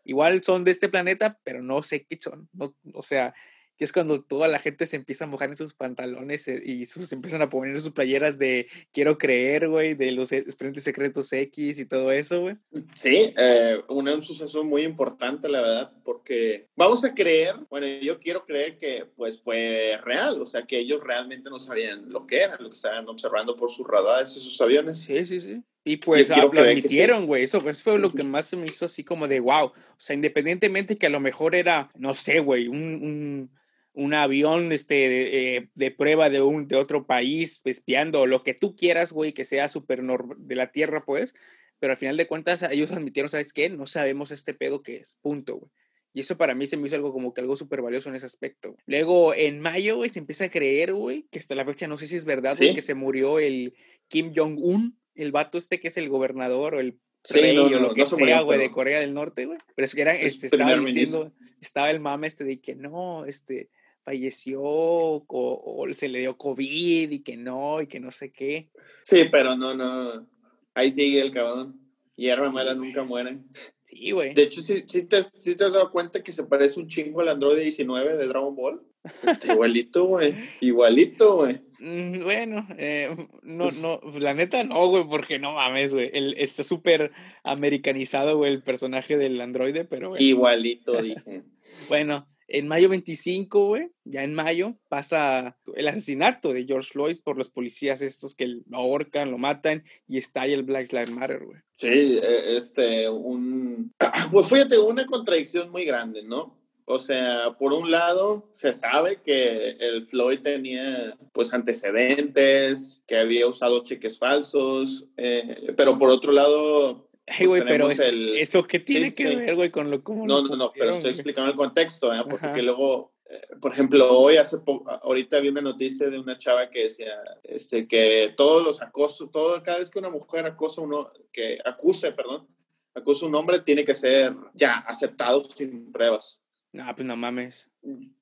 Igual 0.04 0.42
son 0.42 0.64
de 0.64 0.70
este 0.70 0.88
planeta, 0.88 1.38
pero 1.44 1.62
no 1.62 1.82
sé 1.82 2.04
qué 2.04 2.16
son. 2.20 2.48
No, 2.52 2.74
o 2.94 3.02
sea, 3.02 3.34
y 3.82 3.84
es 3.84 3.92
cuando 3.92 4.22
toda 4.22 4.46
la 4.46 4.60
gente 4.60 4.86
se 4.86 4.94
empieza 4.94 5.24
a 5.24 5.26
mojar 5.26 5.48
en 5.48 5.56
sus 5.56 5.74
pantalones 5.74 6.46
eh, 6.46 6.62
y 6.64 6.86
sus, 6.86 7.08
se 7.08 7.16
empiezan 7.16 7.42
a 7.42 7.50
poner 7.50 7.80
sus 7.80 7.90
playeras 7.90 8.38
de 8.38 8.68
quiero 8.92 9.18
creer, 9.18 9.68
güey, 9.68 9.94
de 9.94 10.12
los 10.12 10.30
e- 10.30 10.38
expedientes 10.38 10.84
secretos 10.84 11.32
X 11.32 11.80
y 11.80 11.84
todo 11.84 12.12
eso, 12.12 12.42
güey. 12.42 12.54
Sí, 12.94 13.34
eh, 13.36 13.80
un, 13.88 14.08
un 14.08 14.22
suceso 14.22 14.62
muy 14.62 14.82
importante, 14.82 15.48
la 15.48 15.62
verdad, 15.62 15.92
porque 16.04 16.68
vamos 16.76 17.02
a 17.02 17.12
creer, 17.12 17.56
bueno, 17.68 17.88
yo 17.88 18.20
quiero 18.20 18.44
creer 18.44 18.78
que 18.78 19.04
pues 19.16 19.40
fue 19.40 19.98
real, 20.04 20.40
o 20.40 20.46
sea, 20.46 20.64
que 20.64 20.78
ellos 20.78 21.02
realmente 21.02 21.50
no 21.50 21.58
sabían 21.58 22.08
lo 22.08 22.24
que 22.24 22.40
era, 22.40 22.58
lo 22.60 22.70
que 22.70 22.76
estaban 22.76 23.08
observando 23.08 23.56
por 23.56 23.68
sus 23.68 23.84
radares 23.84 24.36
y 24.36 24.38
sus 24.38 24.60
aviones. 24.60 24.98
Sí, 24.98 25.26
sí, 25.26 25.40
sí. 25.40 25.60
Y 25.84 25.96
pues 25.96 26.30
ah, 26.30 26.36
lo 26.36 26.52
sí. 26.52 26.58
admitieron, 26.58 27.26
güey. 27.26 27.42
Eso, 27.42 27.58
eso 27.68 27.82
fue 27.82 27.98
lo 27.98 28.12
que 28.12 28.22
más 28.22 28.46
se 28.46 28.56
me 28.56 28.66
hizo 28.66 28.84
así 28.84 29.02
como 29.02 29.26
de 29.26 29.40
wow. 29.40 29.66
O 29.66 29.74
sea, 29.96 30.14
independientemente 30.14 30.96
que 30.96 31.06
a 31.06 31.10
lo 31.10 31.18
mejor 31.18 31.54
era, 31.54 31.90
no 31.96 32.14
sé, 32.14 32.38
güey, 32.38 32.68
un, 32.68 32.76
un, 32.76 33.50
un 33.94 34.14
avión 34.14 34.72
este, 34.72 34.94
de, 34.94 35.56
eh, 35.56 35.68
de 35.74 35.90
prueba 35.90 36.30
de, 36.30 36.40
un, 36.40 36.66
de 36.68 36.76
otro 36.76 37.06
país 37.06 37.60
espiando, 37.64 38.26
lo 38.26 38.42
que 38.42 38.54
tú 38.54 38.74
quieras, 38.74 39.12
güey, 39.12 39.32
que 39.32 39.44
sea 39.44 39.68
súper 39.68 40.02
de 40.02 40.56
la 40.56 40.72
Tierra, 40.72 41.04
pues. 41.04 41.34
Pero 41.78 41.92
al 41.92 41.98
final 41.98 42.16
de 42.16 42.26
cuentas, 42.26 42.62
ellos 42.70 42.92
admitieron, 42.92 43.28
¿sabes 43.28 43.52
qué? 43.52 43.68
No 43.68 43.86
sabemos 43.86 44.30
este 44.30 44.54
pedo 44.54 44.82
que 44.82 44.96
es. 44.96 45.18
Punto, 45.20 45.56
güey. 45.56 45.70
Y 46.14 46.20
eso 46.20 46.36
para 46.36 46.54
mí 46.54 46.66
se 46.66 46.76
me 46.76 46.86
hizo 46.86 46.96
algo 46.96 47.12
como 47.12 47.32
que 47.34 47.40
algo 47.40 47.56
súper 47.56 47.80
valioso 47.82 48.08
en 48.10 48.14
ese 48.14 48.26
aspecto. 48.26 48.72
güey. 48.72 48.82
Luego, 48.86 49.34
en 49.34 49.60
mayo, 49.60 49.96
güey, 49.96 50.08
se 50.10 50.18
empieza 50.20 50.44
a 50.44 50.50
creer, 50.50 50.92
güey, 50.92 51.26
que 51.30 51.38
hasta 51.38 51.54
la 51.54 51.64
fecha 51.64 51.88
no 51.88 51.98
sé 51.98 52.06
si 52.06 52.16
es 52.16 52.24
verdad, 52.24 52.54
güey, 52.56 52.70
Sí. 52.70 52.74
que 52.74 52.82
se 52.82 52.94
murió 52.94 53.38
el 53.38 53.74
Kim 54.08 54.32
Jong-un, 54.34 54.98
el 55.14 55.32
vato 55.32 55.58
este 55.58 55.80
que 55.80 55.88
es 55.88 55.96
el 55.96 56.08
gobernador 56.08 56.74
o 56.76 56.80
el 56.80 56.98
Sí, 57.24 57.40
rey 57.40 57.56
no, 57.56 57.64
o 57.64 57.68
lo 57.68 57.80
no 57.80 57.94
que 57.94 58.04
se 58.04 58.16
sea, 58.16 58.40
güey, 58.42 58.58
de 58.58 58.70
Corea 58.70 59.00
del 59.00 59.14
Norte, 59.14 59.46
güey. 59.46 59.58
Pero 59.76 59.84
es 59.86 59.94
que 59.94 60.00
era, 60.02 60.14
Es 60.14 60.34
este, 60.34 60.46
estaba 60.48 60.76
ministro. 60.76 61.00
diciendo, 61.24 61.32
estaba 61.60 61.90
el 61.90 62.00
mame 62.00 62.26
este 62.26 62.44
de 62.44 62.60
que 62.60 62.74
no, 62.74 63.24
este, 63.26 63.70
falleció 64.04 64.60
o, 64.62 65.24
o 65.28 65.94
se 65.94 66.08
le 66.08 66.20
dio 66.20 66.36
COVID 66.36 67.10
y 67.10 67.18
que 67.20 67.36
no, 67.36 67.80
y 67.80 67.86
que 67.86 68.00
no 68.00 68.10
sé 68.10 68.32
qué. 68.32 68.70
Sí, 69.02 69.24
pero 69.30 69.56
no, 69.56 69.74
no, 69.74 70.26
ahí 70.74 70.90
sigue 70.90 71.20
el 71.20 71.30
cabrón. 71.30 71.80
hierba 72.16 72.50
mala 72.50 72.74
nunca 72.74 73.04
muere. 73.04 73.38
Sí, 73.84 74.10
güey. 74.10 74.34
De 74.34 74.42
hecho, 74.44 74.62
¿sí, 74.62 74.84
sí 74.86 75.02
te, 75.04 75.24
sí 75.38 75.54
te 75.56 75.64
has 75.64 75.72
dado 75.74 75.90
cuenta 75.90 76.22
que 76.22 76.32
se 76.32 76.44
parece 76.44 76.80
un 76.80 76.88
chingo 76.88 77.20
al 77.20 77.28
Android 77.28 77.60
19 77.60 78.16
de 78.16 78.26
Dragon 78.26 78.54
Ball? 78.56 78.82
Este, 79.26 79.52
igualito, 79.52 80.04
güey. 80.04 80.34
Igualito, 80.60 81.36
güey. 81.36 81.60
Mm, 81.80 82.22
Bueno, 82.22 82.66
eh, 82.78 83.14
no, 83.42 83.70
no, 83.72 84.00
la 84.20 84.34
neta 84.34 84.62
no, 84.64 84.86
güey, 84.88 85.04
porque 85.08 85.38
no 85.38 85.52
mames, 85.54 85.92
güey. 85.92 86.10
Está 86.36 86.62
súper 86.62 87.10
americanizado, 87.44 88.36
güey, 88.38 88.52
el 88.52 88.62
personaje 88.62 89.16
del 89.18 89.40
androide, 89.40 89.84
pero 89.84 90.10
bueno. 90.10 90.24
Igualito, 90.24 90.92
dije. 91.02 91.42
Bueno, 91.88 92.28
en 92.52 92.68
mayo 92.68 92.88
25, 92.90 93.66
güey, 93.66 93.90
ya 94.04 94.22
en 94.22 94.34
mayo, 94.34 94.76
pasa 94.88 95.56
el 95.74 95.88
asesinato 95.88 96.52
de 96.52 96.66
George 96.66 96.90
Floyd 96.92 97.16
por 97.24 97.38
los 97.38 97.48
policías 97.48 98.02
estos 98.02 98.34
que 98.34 98.46
lo 98.46 98.76
ahorcan, 98.76 99.30
lo 99.30 99.38
matan 99.38 99.84
y 100.06 100.18
estalla 100.18 100.54
el 100.54 100.62
Black 100.62 100.92
Lives 100.92 101.10
Matter, 101.10 101.44
güey. 101.44 101.58
Sí, 101.76 102.20
eh, 102.22 102.56
este, 102.56 103.08
un... 103.08 103.92
Pues 104.30 104.46
fíjate, 104.46 104.78
una 104.78 105.06
contradicción 105.06 105.70
muy 105.70 105.84
grande, 105.84 106.22
¿no? 106.22 106.58
O 106.84 106.98
sea, 106.98 107.56
por 107.58 107.72
un 107.72 107.90
lado, 107.90 108.48
se 108.52 108.74
sabe 108.74 109.20
que 109.24 109.76
el 109.78 110.06
Floyd 110.06 110.40
tenía, 110.40 111.16
pues, 111.32 111.54
antecedentes, 111.54 113.02
que 113.06 113.16
había 113.16 113.46
usado 113.46 113.82
cheques 113.82 114.18
falsos, 114.18 115.06
eh, 115.16 115.72
pero 115.76 115.96
por 115.96 116.10
otro 116.10 116.32
lado... 116.32 117.08
Ay, 117.26 117.36
pues, 117.38 117.48
güey, 117.48 117.60
pero 117.62 117.70
tenemos 117.88 117.92
es- 117.92 118.00
el- 118.00 118.36
eso 118.38 118.64
qué 118.64 118.80
tiene 118.80 119.10
sí, 119.10 119.14
que 119.16 119.28
sí. 119.30 119.36
ver, 119.36 119.54
güey, 119.54 119.70
con 119.70 119.90
lo 119.90 120.02
como 120.02 120.26
No, 120.26 120.42
lo 120.42 120.48
no, 120.48 120.56
no, 120.56 120.72
pero 120.72 120.86
estoy 120.90 121.02
güey? 121.02 121.12
explicando 121.14 121.50
el 121.50 121.56
contexto, 121.56 122.12
¿eh? 122.12 122.22
Porque 122.28 122.46
Ajá. 122.46 122.54
que 122.54 122.62
luego, 122.62 123.12
eh, 123.30 123.40
por 123.60 123.72
ejemplo, 123.72 124.18
hoy 124.18 124.36
hace 124.38 124.58
poco, 124.58 124.90
ahorita 124.90 125.38
vi 125.40 125.48
una 125.48 125.60
noticia 125.60 126.10
de 126.10 126.18
una 126.18 126.36
chava 126.36 126.68
que 126.68 126.84
decía 126.84 127.22
este, 127.44 127.86
que 127.86 128.34
todos 128.36 128.62
los 128.64 128.82
acosos, 128.82 129.30
todo, 129.30 129.62
cada 129.62 129.78
vez 129.78 129.88
que 129.88 129.98
una 130.00 130.10
mujer 130.10 130.46
acosa 130.46 130.80
uno, 130.80 131.12
que 131.32 131.58
acuse, 131.64 132.10
perdón, 132.12 132.48
acusa 132.94 133.24
a 133.24 133.28
un 133.28 133.34
hombre, 133.36 133.60
tiene 133.60 133.84
que 133.84 133.94
ser 133.94 134.34
ya 134.54 134.78
aceptado 134.78 135.44
sin 135.44 135.92
pruebas. 135.92 136.42
No, 136.72 136.84
pues 136.96 137.06
no 137.06 137.16
mames. 137.16 137.70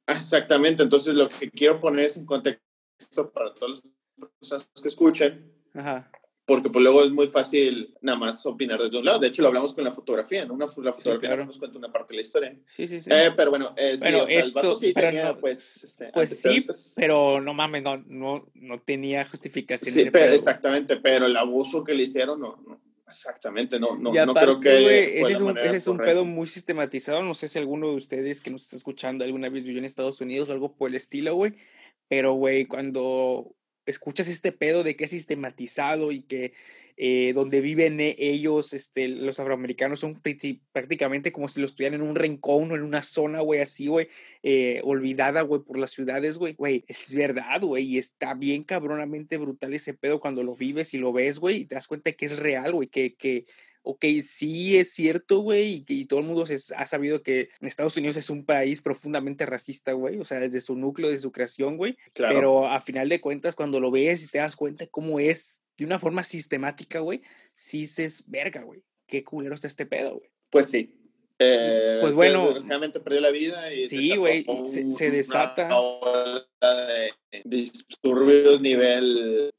Ah, 0.07 0.15
Exactamente, 0.19 0.83
entonces 0.83 1.15
lo 1.15 1.29
que 1.29 1.51
quiero 1.51 1.81
poner 1.81 2.05
es 2.07 2.17
en 2.17 2.27
contexto 2.27 3.33
para 3.33 3.55
todas 3.55 3.83
las 4.21 4.31
personas 4.39 4.69
que 4.83 4.89
escuchen, 4.89 5.53
Ajá. 5.75 6.11
Porque 6.51 6.69
pues 6.69 6.83
luego 6.83 7.05
es 7.05 7.13
muy 7.13 7.29
fácil 7.29 7.95
nada 8.01 8.19
más 8.19 8.45
opinar 8.45 8.83
desde 8.83 8.99
un 8.99 9.05
lado. 9.05 9.21
De 9.21 9.29
hecho, 9.29 9.41
lo 9.41 9.47
hablamos 9.47 9.73
con 9.73 9.85
la 9.85 9.93
fotografía, 9.93 10.45
¿no? 10.45 10.55
Una, 10.55 10.67
la 10.67 10.93
fotografía 10.93 11.17
claro. 11.21 11.47
nos 11.47 11.59
cuenta 11.59 11.79
una 11.79 11.93
parte 11.93 12.13
de 12.13 12.17
la 12.17 12.23
historia. 12.23 12.57
Sí, 12.67 12.89
sí, 12.89 13.01
sí. 13.01 13.09
Eh, 13.13 13.31
pero 13.37 13.51
bueno, 13.51 13.73
eh, 13.77 13.93
sí, 13.93 14.01
Bueno, 14.01 14.25
o 14.25 14.27
sea, 14.27 14.35
el 14.35 14.41
eso- 14.41 14.75
sí 14.75 14.93
pero 14.93 15.07
tenía, 15.11 15.29
no- 15.29 15.39
pues, 15.39 15.85
este, 15.85 16.11
pues 16.13 16.41
sí, 16.41 16.65
pero 16.97 17.41
no 17.41 17.55
mames, 17.55 17.85
no, 17.85 17.99
no, 18.05 18.51
no 18.55 18.81
tenía 18.81 19.25
justificación. 19.27 19.95
Sí, 19.95 20.11
pero, 20.11 20.33
exactamente, 20.33 20.97
pero 20.97 21.27
el 21.27 21.37
abuso 21.37 21.85
que 21.85 21.95
le 21.95 22.03
hicieron, 22.03 22.41
no, 22.41 22.61
no 22.67 22.81
exactamente, 23.09 23.79
no, 23.79 23.97
no, 23.97 24.11
y 24.11 24.17
no 24.17 24.33
aparte, 24.33 24.47
creo 24.47 24.61
que 24.61 24.71
fue 24.71 25.21
ese 25.21 25.33
es 25.35 25.41
un, 25.41 25.57
ese 25.57 25.77
es 25.77 25.87
un 25.87 25.99
pedo 25.99 26.25
muy 26.25 26.49
sistematizado. 26.49 27.23
No 27.23 27.35
sé 27.35 27.47
si 27.47 27.61
alguno 27.61 27.91
de 27.91 27.95
ustedes 27.95 28.41
que 28.41 28.51
nos 28.51 28.65
está 28.65 28.75
escuchando 28.75 29.25
alguna 29.25 29.49
vez 29.51 29.63
vivió 29.63 29.79
en 29.79 29.85
Estados 29.85 30.21
Unidos 30.21 30.49
o 30.49 30.53
algo 30.53 30.75
por 30.75 30.91
el 30.91 30.97
estilo, 30.97 31.37
güey. 31.37 31.55
Pero, 32.09 32.33
güey, 32.35 32.67
cuando 32.67 33.55
escuchas 33.87 34.29
este 34.29 34.53
pedo 34.53 34.85
de 34.85 34.97
que 34.97 35.05
es 35.05 35.11
sistematizado 35.11 36.13
y 36.13 36.23
que 36.23 36.53
eh, 37.03 37.33
donde 37.33 37.63
viven 37.63 37.99
e- 37.99 38.15
ellos, 38.19 38.75
este, 38.75 39.09
los 39.09 39.41
afroamericanos, 39.41 40.01
son 40.01 40.21
prácticamente 40.73 41.33
como 41.33 41.49
si 41.49 41.59
los 41.59 41.71
estuvieran 41.71 42.03
en 42.03 42.07
un 42.07 42.15
rincón 42.15 42.71
o 42.71 42.75
en 42.75 42.83
una 42.83 43.03
zona, 43.03 43.41
güey, 43.41 43.61
así, 43.61 43.87
güey, 43.87 44.09
eh, 44.43 44.83
olvidada, 44.85 45.41
güey, 45.41 45.63
por 45.63 45.79
las 45.79 45.93
ciudades, 45.93 46.37
güey, 46.37 46.53
güey, 46.53 46.85
es 46.89 47.15
verdad, 47.15 47.63
güey, 47.63 47.85
y 47.85 47.97
está 47.97 48.35
bien 48.35 48.65
cabronamente 48.65 49.39
brutal 49.39 49.73
ese 49.73 49.95
pedo 49.95 50.21
cuando 50.21 50.43
lo 50.43 50.55
vives 50.55 50.93
y 50.93 50.99
lo 50.99 51.11
ves, 51.15 51.39
güey, 51.39 51.61
y 51.61 51.65
te 51.65 51.75
das 51.75 51.87
cuenta 51.87 52.13
que 52.13 52.27
es 52.27 52.39
real, 52.39 52.75
güey, 52.75 52.89
que, 52.89 53.15
que, 53.15 53.47
ok, 53.83 54.05
sí 54.23 54.77
es 54.77 54.93
cierto, 54.93 55.41
güey, 55.41 55.85
y, 55.89 56.05
todo 56.05 56.21
el 56.21 56.27
mundo 56.27 56.45
se 56.47 56.59
ha 56.77 56.87
sabido 56.87 57.23
que 57.23 57.49
Estados 57.61 57.97
Unidos 57.97 58.17
es 58.17 58.29
un 58.31 58.45
país 58.45 58.83
profundamente 58.83 59.47
racista, 59.47 59.93
güey, 59.93 60.19
o 60.19 60.25
sea, 60.25 60.39
desde 60.41 60.61
su 60.61 60.77
núcleo, 60.77 61.09
desde 61.09 61.23
su 61.23 61.33
creación, 61.33 61.77
güey, 61.77 61.97
Claro. 62.13 62.35
pero 62.35 62.67
a 62.67 62.81
final 62.81 63.09
de 63.09 63.21
cuentas, 63.21 63.55
cuando 63.55 63.81
lo 63.81 63.91
ves 63.91 64.25
y 64.25 64.29
te 64.29 64.39
das 64.39 64.57
cuenta 64.57 64.87
cómo 64.87 65.19
es 65.21 65.63
de 65.79 65.85
una 65.87 65.99
forma 65.99 66.25
sistemática, 66.25 67.01
güey, 67.01 67.23
sí 67.55 67.81
dices, 67.81 68.25
verga, 68.27 68.63
güey, 68.63 68.83
qué 69.07 69.25
culero 69.25 69.55
está 69.55 69.67
este 69.67 69.87
pedo, 69.87 70.19
güey. 70.19 70.31
Pues 70.51 70.67
sí. 70.67 70.97
Eh, 71.43 71.97
Pues 72.03 72.13
bueno. 72.15 72.45
Desgraciadamente 72.45 73.01
perdió 73.01 73.21
la 73.23 73.31
vida 73.31 73.73
y 73.73 73.85
Sí, 73.85 74.15
güey, 74.15 74.45
se- 74.67 74.93
se 74.93 75.07
una 75.07 75.17
desata. 75.17 75.81
ola 75.81 76.47
de 77.33 77.41
disturbios 77.47 78.61
nivel, 78.61 79.50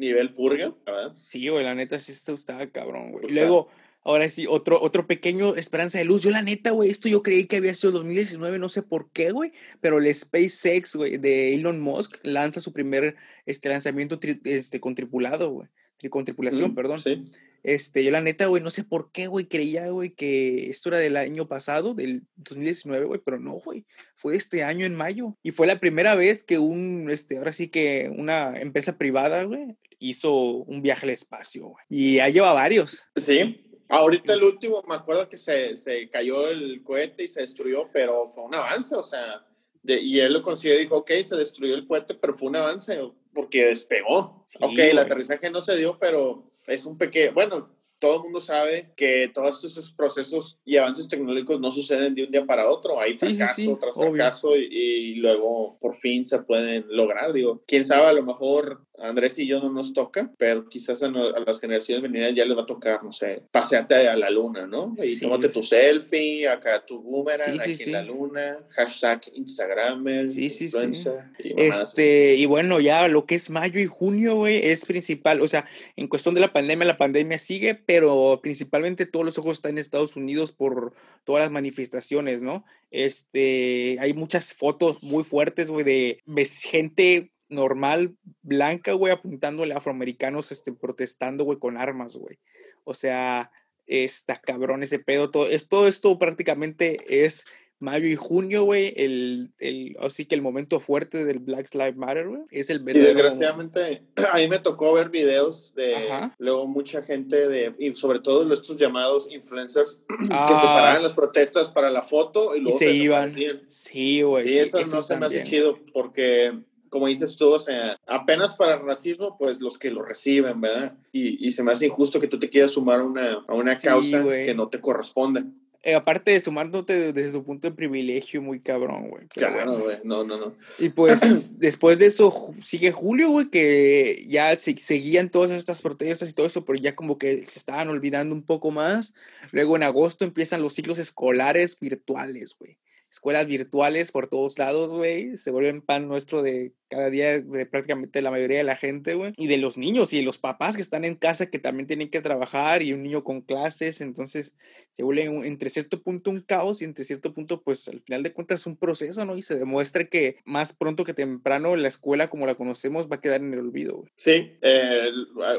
nivel 0.00 0.32
purga, 0.32 0.74
¿verdad? 0.86 1.14
Sí, 1.16 1.46
güey, 1.48 1.64
la 1.64 1.74
neta 1.74 1.98
sí 1.98 2.12
esto 2.12 2.34
estaba 2.34 2.66
cabrón, 2.68 3.12
güey. 3.12 3.26
Y 3.28 3.32
luego, 3.32 3.68
ahora 4.02 4.28
sí, 4.28 4.46
otro, 4.48 4.80
otro 4.82 5.06
pequeño 5.06 5.54
esperanza 5.56 5.98
de 5.98 6.04
luz. 6.04 6.22
Yo 6.22 6.30
la 6.30 6.42
neta, 6.42 6.70
güey, 6.70 6.90
esto 6.90 7.08
yo 7.08 7.22
creí 7.22 7.44
que 7.44 7.56
había 7.56 7.74
sido 7.74 7.92
2019, 7.92 8.58
no 8.58 8.68
sé 8.68 8.82
por 8.82 9.10
qué, 9.12 9.30
güey, 9.30 9.52
pero 9.80 9.98
el 9.98 10.12
SpaceX, 10.14 10.96
güey, 10.96 11.18
de 11.18 11.54
Elon 11.54 11.80
Musk 11.80 12.16
lanza 12.22 12.60
su 12.60 12.72
primer 12.72 13.14
este, 13.46 13.68
lanzamiento 13.68 14.18
tri- 14.18 14.40
este, 14.44 14.80
con 14.80 14.94
tripulado, 14.94 15.50
güey. 15.50 15.68
Con 16.08 16.24
tripulación, 16.24 16.70
Mm, 16.70 16.74
perdón. 16.74 16.98
Sí. 16.98 17.24
Este, 17.62 18.02
yo 18.02 18.10
la 18.10 18.22
neta, 18.22 18.46
güey, 18.46 18.62
no 18.62 18.70
sé 18.70 18.84
por 18.84 19.12
qué, 19.12 19.26
güey, 19.26 19.44
creía, 19.46 19.86
güey, 19.90 20.08
que 20.14 20.70
esto 20.70 20.88
era 20.88 20.96
del 20.96 21.18
año 21.18 21.46
pasado, 21.46 21.92
del 21.92 22.22
2019, 22.36 23.04
güey, 23.04 23.20
pero 23.22 23.38
no, 23.38 23.52
güey, 23.52 23.84
fue 24.16 24.34
este 24.34 24.64
año 24.64 24.86
en 24.86 24.94
mayo. 24.94 25.36
Y 25.42 25.50
fue 25.50 25.66
la 25.66 25.78
primera 25.78 26.14
vez 26.14 26.42
que 26.42 26.58
un, 26.58 27.10
este, 27.10 27.36
ahora 27.36 27.52
sí 27.52 27.68
que 27.68 28.10
una 28.16 28.58
empresa 28.58 28.96
privada, 28.96 29.42
güey, 29.44 29.76
hizo 30.00 30.32
un 30.32 30.82
viaje 30.82 31.06
al 31.06 31.10
espacio, 31.10 31.68
güey. 31.68 31.84
Y 31.88 32.16
ya 32.16 32.28
lleva 32.28 32.52
varios. 32.52 33.04
Sí. 33.16 33.64
Ahorita 33.88 34.34
el 34.34 34.42
último, 34.44 34.82
me 34.88 34.94
acuerdo 34.94 35.28
que 35.28 35.36
se, 35.36 35.76
se 35.76 36.08
cayó 36.10 36.48
el 36.48 36.82
cohete 36.84 37.24
y 37.24 37.28
se 37.28 37.40
destruyó, 37.40 37.88
pero 37.92 38.28
fue 38.28 38.44
un 38.44 38.54
avance, 38.54 38.94
o 38.94 39.02
sea, 39.02 39.44
de- 39.82 40.00
y 40.00 40.20
él 40.20 40.32
lo 40.32 40.42
consiguió 40.42 40.76
y 40.76 40.82
dijo, 40.82 40.96
ok, 40.98 41.10
se 41.24 41.36
destruyó 41.36 41.74
el 41.74 41.86
cohete, 41.86 42.14
pero 42.14 42.36
fue 42.36 42.48
un 42.48 42.56
avance 42.56 42.98
porque 43.34 43.66
despegó. 43.66 44.44
Sí, 44.46 44.58
ok, 44.60 44.78
el 44.78 44.98
aterrizaje 44.98 45.50
no 45.50 45.60
se 45.60 45.76
dio, 45.76 45.98
pero 45.98 46.52
es 46.66 46.84
un 46.84 46.96
pequeño, 46.98 47.32
bueno, 47.32 47.76
todo 47.98 48.16
el 48.16 48.22
mundo 48.22 48.40
sabe 48.40 48.92
que 48.96 49.30
todos 49.34 49.62
estos 49.64 49.90
procesos 49.92 50.58
y 50.64 50.76
avances 50.76 51.06
tecnológicos 51.08 51.60
no 51.60 51.70
suceden 51.72 52.14
de 52.14 52.24
un 52.24 52.30
día 52.30 52.46
para 52.46 52.70
otro, 52.70 52.98
hay 53.00 53.18
Sí, 53.18 53.26
sí, 53.26 53.34
fracaso 53.36 53.54
sí, 53.56 53.76
tras 53.80 53.96
obvio. 53.96 54.10
fracaso 54.12 54.56
y, 54.56 54.68
y 54.70 55.14
luego 55.16 55.78
por 55.80 55.94
fin 55.94 56.24
se 56.24 56.38
pueden 56.38 56.86
lograr, 56.88 57.32
digo, 57.32 57.62
quién 57.66 57.84
sabe, 57.84 58.06
a 58.06 58.12
lo 58.12 58.22
mejor 58.22 58.86
Andrés 59.00 59.38
y 59.38 59.46
yo 59.46 59.60
no 59.60 59.70
nos 59.70 59.92
toca, 59.92 60.30
pero 60.38 60.68
quizás 60.68 61.02
a, 61.02 61.10
no- 61.10 61.24
a 61.24 61.40
las 61.40 61.58
generaciones 61.60 62.02
venideras 62.02 62.34
ya 62.34 62.44
les 62.44 62.56
va 62.56 62.62
a 62.62 62.66
tocar, 62.66 63.02
no 63.02 63.12
sé, 63.12 63.42
pasearte 63.50 64.08
a 64.08 64.16
la 64.16 64.30
luna, 64.30 64.66
¿no? 64.66 64.92
Y 65.02 65.14
Sí. 65.14 65.20
tómate 65.22 65.48
tu 65.48 65.62
selfie, 65.62 66.48
acá 66.48 66.84
tu 66.84 67.00
boomerang, 67.02 67.58
Sí, 67.58 67.64
sí, 67.64 67.72
aquí 67.72 67.82
en 67.84 67.92
la 67.92 68.02
luna, 68.02 68.58
hashtag 68.70 69.22
Instagramer, 69.34 70.28
Sí, 70.28 70.50
sí, 70.50 70.68
sí. 70.68 70.76
influencer, 70.76 71.24
y 71.38 71.52
así. 71.52 71.62
Este, 71.82 72.34
y 72.36 72.46
bueno, 72.46 72.80
ya 72.80 73.08
lo 73.08 73.26
que 73.26 73.34
es 73.36 73.50
mayo 73.50 73.80
y 73.80 73.86
junio, 73.86 74.36
güey, 74.36 74.58
es 74.64 74.84
principal. 74.84 75.40
O 75.40 75.48
sea, 75.48 75.66
en 75.96 76.06
cuestión 76.08 76.34
de 76.34 76.40
la 76.42 76.52
pandemia, 76.52 76.86
la 76.86 76.96
pandemia 76.96 77.38
sigue, 77.38 77.74
pero 77.74 78.40
principalmente 78.42 79.06
todos 79.06 79.24
los 79.24 79.38
ojos 79.38 79.58
están 79.58 79.72
en 79.72 79.78
Estados 79.78 80.16
Unidos 80.16 80.52
por 80.52 80.92
todas 81.24 81.42
las 81.42 81.50
manifestaciones, 81.50 82.42
¿no? 82.42 82.64
Este, 82.90 83.96
hay 84.00 84.12
muchas 84.14 84.54
fotos 84.54 85.02
muy 85.02 85.24
fuertes, 85.24 85.70
güey, 85.70 85.84
de 85.84 86.22
gente 86.64 87.30
normal, 87.50 88.16
blanca, 88.42 88.92
güey, 88.94 89.12
apuntándole 89.12 89.74
a 89.74 89.78
afroamericanos, 89.78 90.52
este, 90.52 90.72
protestando, 90.72 91.44
güey, 91.44 91.58
con 91.58 91.76
armas, 91.76 92.16
güey. 92.16 92.38
O 92.84 92.94
sea, 92.94 93.50
está 93.86 94.40
cabrón 94.40 94.82
ese 94.82 94.98
pedo. 94.98 95.30
Todo, 95.30 95.46
es, 95.48 95.68
todo 95.68 95.86
esto 95.88 96.18
prácticamente 96.18 97.24
es 97.24 97.44
mayo 97.82 98.06
y 98.06 98.14
junio, 98.14 98.64
güey, 98.64 98.92
el, 98.94 99.52
el, 99.58 99.96
así 100.00 100.26
que 100.26 100.34
el 100.34 100.42
momento 100.42 100.80
fuerte 100.80 101.24
del 101.24 101.38
Black 101.38 101.74
Lives 101.74 101.96
Matter, 101.96 102.28
güey, 102.28 102.42
es 102.50 102.68
el 102.68 102.80
Y 102.80 102.84
verdadero. 102.84 103.14
desgraciadamente, 103.14 104.02
a 104.32 104.36
mí 104.36 104.48
me 104.48 104.58
tocó 104.58 104.92
ver 104.92 105.08
videos 105.08 105.72
de 105.74 105.96
Ajá. 105.96 106.34
luego 106.38 106.66
mucha 106.68 107.02
gente 107.02 107.48
de, 107.48 107.74
y 107.78 107.94
sobre 107.94 108.20
todo 108.20 108.52
estos 108.52 108.76
llamados 108.76 109.26
influencers 109.30 110.02
que 110.20 110.26
se 110.26 110.30
Ah, 110.30 110.46
paraban 110.76 111.02
las 111.02 111.14
protestas 111.14 111.70
para 111.70 111.88
la 111.88 112.02
foto 112.02 112.54
y 112.54 112.58
y 112.58 112.62
luego 112.64 112.76
se 112.78 112.92
iban. 112.92 113.30
Sí, 113.68 114.20
güey. 114.20 114.46
Sí, 114.46 114.58
eso, 114.58 114.84
no 114.84 115.00
se 115.00 115.16
me 115.16 115.24
hace 115.24 115.42
chido 115.44 115.78
porque, 115.94 116.52
como 116.90 117.06
dices 117.06 117.36
tú, 117.36 117.48
o 117.48 117.58
sea, 117.60 117.96
apenas 118.06 118.54
para 118.56 118.74
el 118.74 118.84
racismo, 118.84 119.36
pues 119.38 119.60
los 119.60 119.78
que 119.78 119.90
lo 119.90 120.02
reciben, 120.02 120.60
¿verdad? 120.60 120.94
Y, 121.12 121.46
y 121.46 121.52
se 121.52 121.62
me 121.62 121.72
hace 121.72 121.86
injusto 121.86 122.20
que 122.20 122.28
tú 122.28 122.38
te 122.38 122.50
quieras 122.50 122.72
sumar 122.72 123.00
a 123.00 123.04
una, 123.04 123.44
a 123.48 123.54
una 123.54 123.78
causa 123.78 124.22
que 124.24 124.54
no 124.54 124.68
te 124.68 124.80
corresponde. 124.80 125.44
Eh, 125.82 125.94
aparte 125.94 126.32
de 126.32 126.40
sumándote 126.40 126.92
de- 126.92 127.12
desde 127.14 127.32
su 127.32 127.42
punto 127.42 127.66
de 127.66 127.74
privilegio, 127.74 128.42
muy 128.42 128.60
cabrón, 128.60 129.08
güey. 129.08 129.28
Claro, 129.28 129.78
güey. 129.78 129.96
No, 130.04 130.24
no, 130.24 130.36
no. 130.36 130.54
Y 130.78 130.90
pues 130.90 131.20
después 131.58 131.98
de 131.98 132.04
eso 132.06 132.30
sigue 132.60 132.92
julio, 132.92 133.30
güey, 133.30 133.48
que 133.48 134.26
ya 134.28 134.54
se, 134.56 134.76
seguían 134.76 135.30
todas 135.30 135.52
estas 135.52 135.80
protestas 135.80 136.28
y 136.28 136.34
todo 136.34 136.44
eso, 136.46 136.66
pero 136.66 136.78
ya 136.78 136.94
como 136.94 137.16
que 137.16 137.46
se 137.46 137.58
estaban 137.58 137.88
olvidando 137.88 138.34
un 138.34 138.42
poco 138.42 138.70
más. 138.70 139.14
Luego 139.52 139.74
en 139.76 139.82
agosto 139.84 140.26
empiezan 140.26 140.60
los 140.60 140.74
ciclos 140.74 140.98
escolares 140.98 141.78
virtuales, 141.80 142.54
güey. 142.58 142.76
Escuelas 143.10 143.46
virtuales 143.46 144.12
por 144.12 144.28
todos 144.28 144.58
lados, 144.58 144.92
güey. 144.92 145.36
Se 145.36 145.50
vuelven 145.50 145.82
pan 145.82 146.06
nuestro 146.06 146.42
de 146.42 146.72
cada 146.88 147.10
día 147.10 147.40
de 147.40 147.66
prácticamente 147.66 148.22
la 148.22 148.30
mayoría 148.30 148.58
de 148.58 148.64
la 148.64 148.76
gente, 148.76 149.14
güey. 149.14 149.32
Y 149.36 149.48
de 149.48 149.58
los 149.58 149.76
niños 149.76 150.12
y 150.12 150.18
de 150.18 150.22
los 150.22 150.38
papás 150.38 150.76
que 150.76 150.82
están 150.82 151.04
en 151.04 151.16
casa 151.16 151.50
que 151.50 151.58
también 151.58 151.86
tienen 151.86 152.08
que 152.08 152.20
trabajar 152.20 152.82
y 152.82 152.92
un 152.92 153.02
niño 153.02 153.24
con 153.24 153.40
clases. 153.40 154.00
Entonces 154.00 154.54
se 154.92 155.02
vuelve 155.02 155.24
entre 155.46 155.70
cierto 155.70 156.02
punto 156.02 156.30
un 156.30 156.40
caos 156.40 156.82
y 156.82 156.84
entre 156.84 157.04
cierto 157.04 157.34
punto, 157.34 157.62
pues 157.62 157.88
al 157.88 158.00
final 158.00 158.22
de 158.22 158.32
cuentas 158.32 158.66
un 158.66 158.76
proceso, 158.76 159.24
¿no? 159.24 159.36
Y 159.36 159.42
se 159.42 159.58
demuestra 159.58 160.04
que 160.04 160.36
más 160.44 160.72
pronto 160.72 161.04
que 161.04 161.14
temprano 161.14 161.74
la 161.74 161.88
escuela 161.88 162.30
como 162.30 162.46
la 162.46 162.54
conocemos 162.54 163.08
va 163.10 163.16
a 163.16 163.20
quedar 163.20 163.40
en 163.40 163.52
el 163.52 163.58
olvido, 163.58 163.96
güey. 163.96 164.10
Sí, 164.16 164.56
eh, 164.62 165.10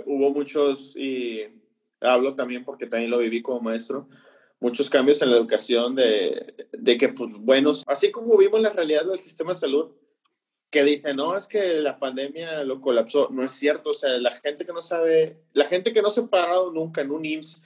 hubo 0.06 0.32
muchos 0.32 0.96
y 0.96 1.42
hablo 2.00 2.36
también 2.36 2.64
porque 2.64 2.88
también 2.88 3.12
lo 3.12 3.18
viví 3.18 3.42
como 3.42 3.60
maestro 3.60 4.08
muchos 4.62 4.90
cambios 4.90 5.22
en 5.22 5.32
la 5.32 5.38
educación 5.38 5.96
de, 5.96 6.56
de, 6.72 6.98
que, 6.98 7.10
pues, 7.10 7.34
buenos, 7.38 7.84
así 7.88 8.12
como 8.12 8.38
vimos 8.38 8.62
la 8.62 8.70
realidad 8.70 9.04
del 9.06 9.20
sistema 9.20 9.54
de 9.54 9.60
salud, 9.60 9.92
que 10.70 10.84
dice, 10.86 11.14
no, 11.14 11.36
es 11.36 11.48
que 11.48 11.82
la 11.82 12.00
pandemia 12.00 12.64
lo 12.64 12.80
colapsó. 12.80 13.28
No 13.30 13.44
es 13.44 13.52
cierto, 13.52 13.90
o 13.90 13.94
sea, 13.94 14.18
la 14.20 14.32
gente 14.32 14.66
que 14.66 14.72
no 14.72 14.82
sabe, 14.82 15.42
la 15.52 15.66
gente 15.66 15.92
que 15.92 16.02
no 16.02 16.10
se 16.10 16.22
ha 16.22 16.28
parado 16.28 16.72
nunca 16.72 17.02
en 17.02 17.12
un 17.12 17.26
IMSS 17.26 17.62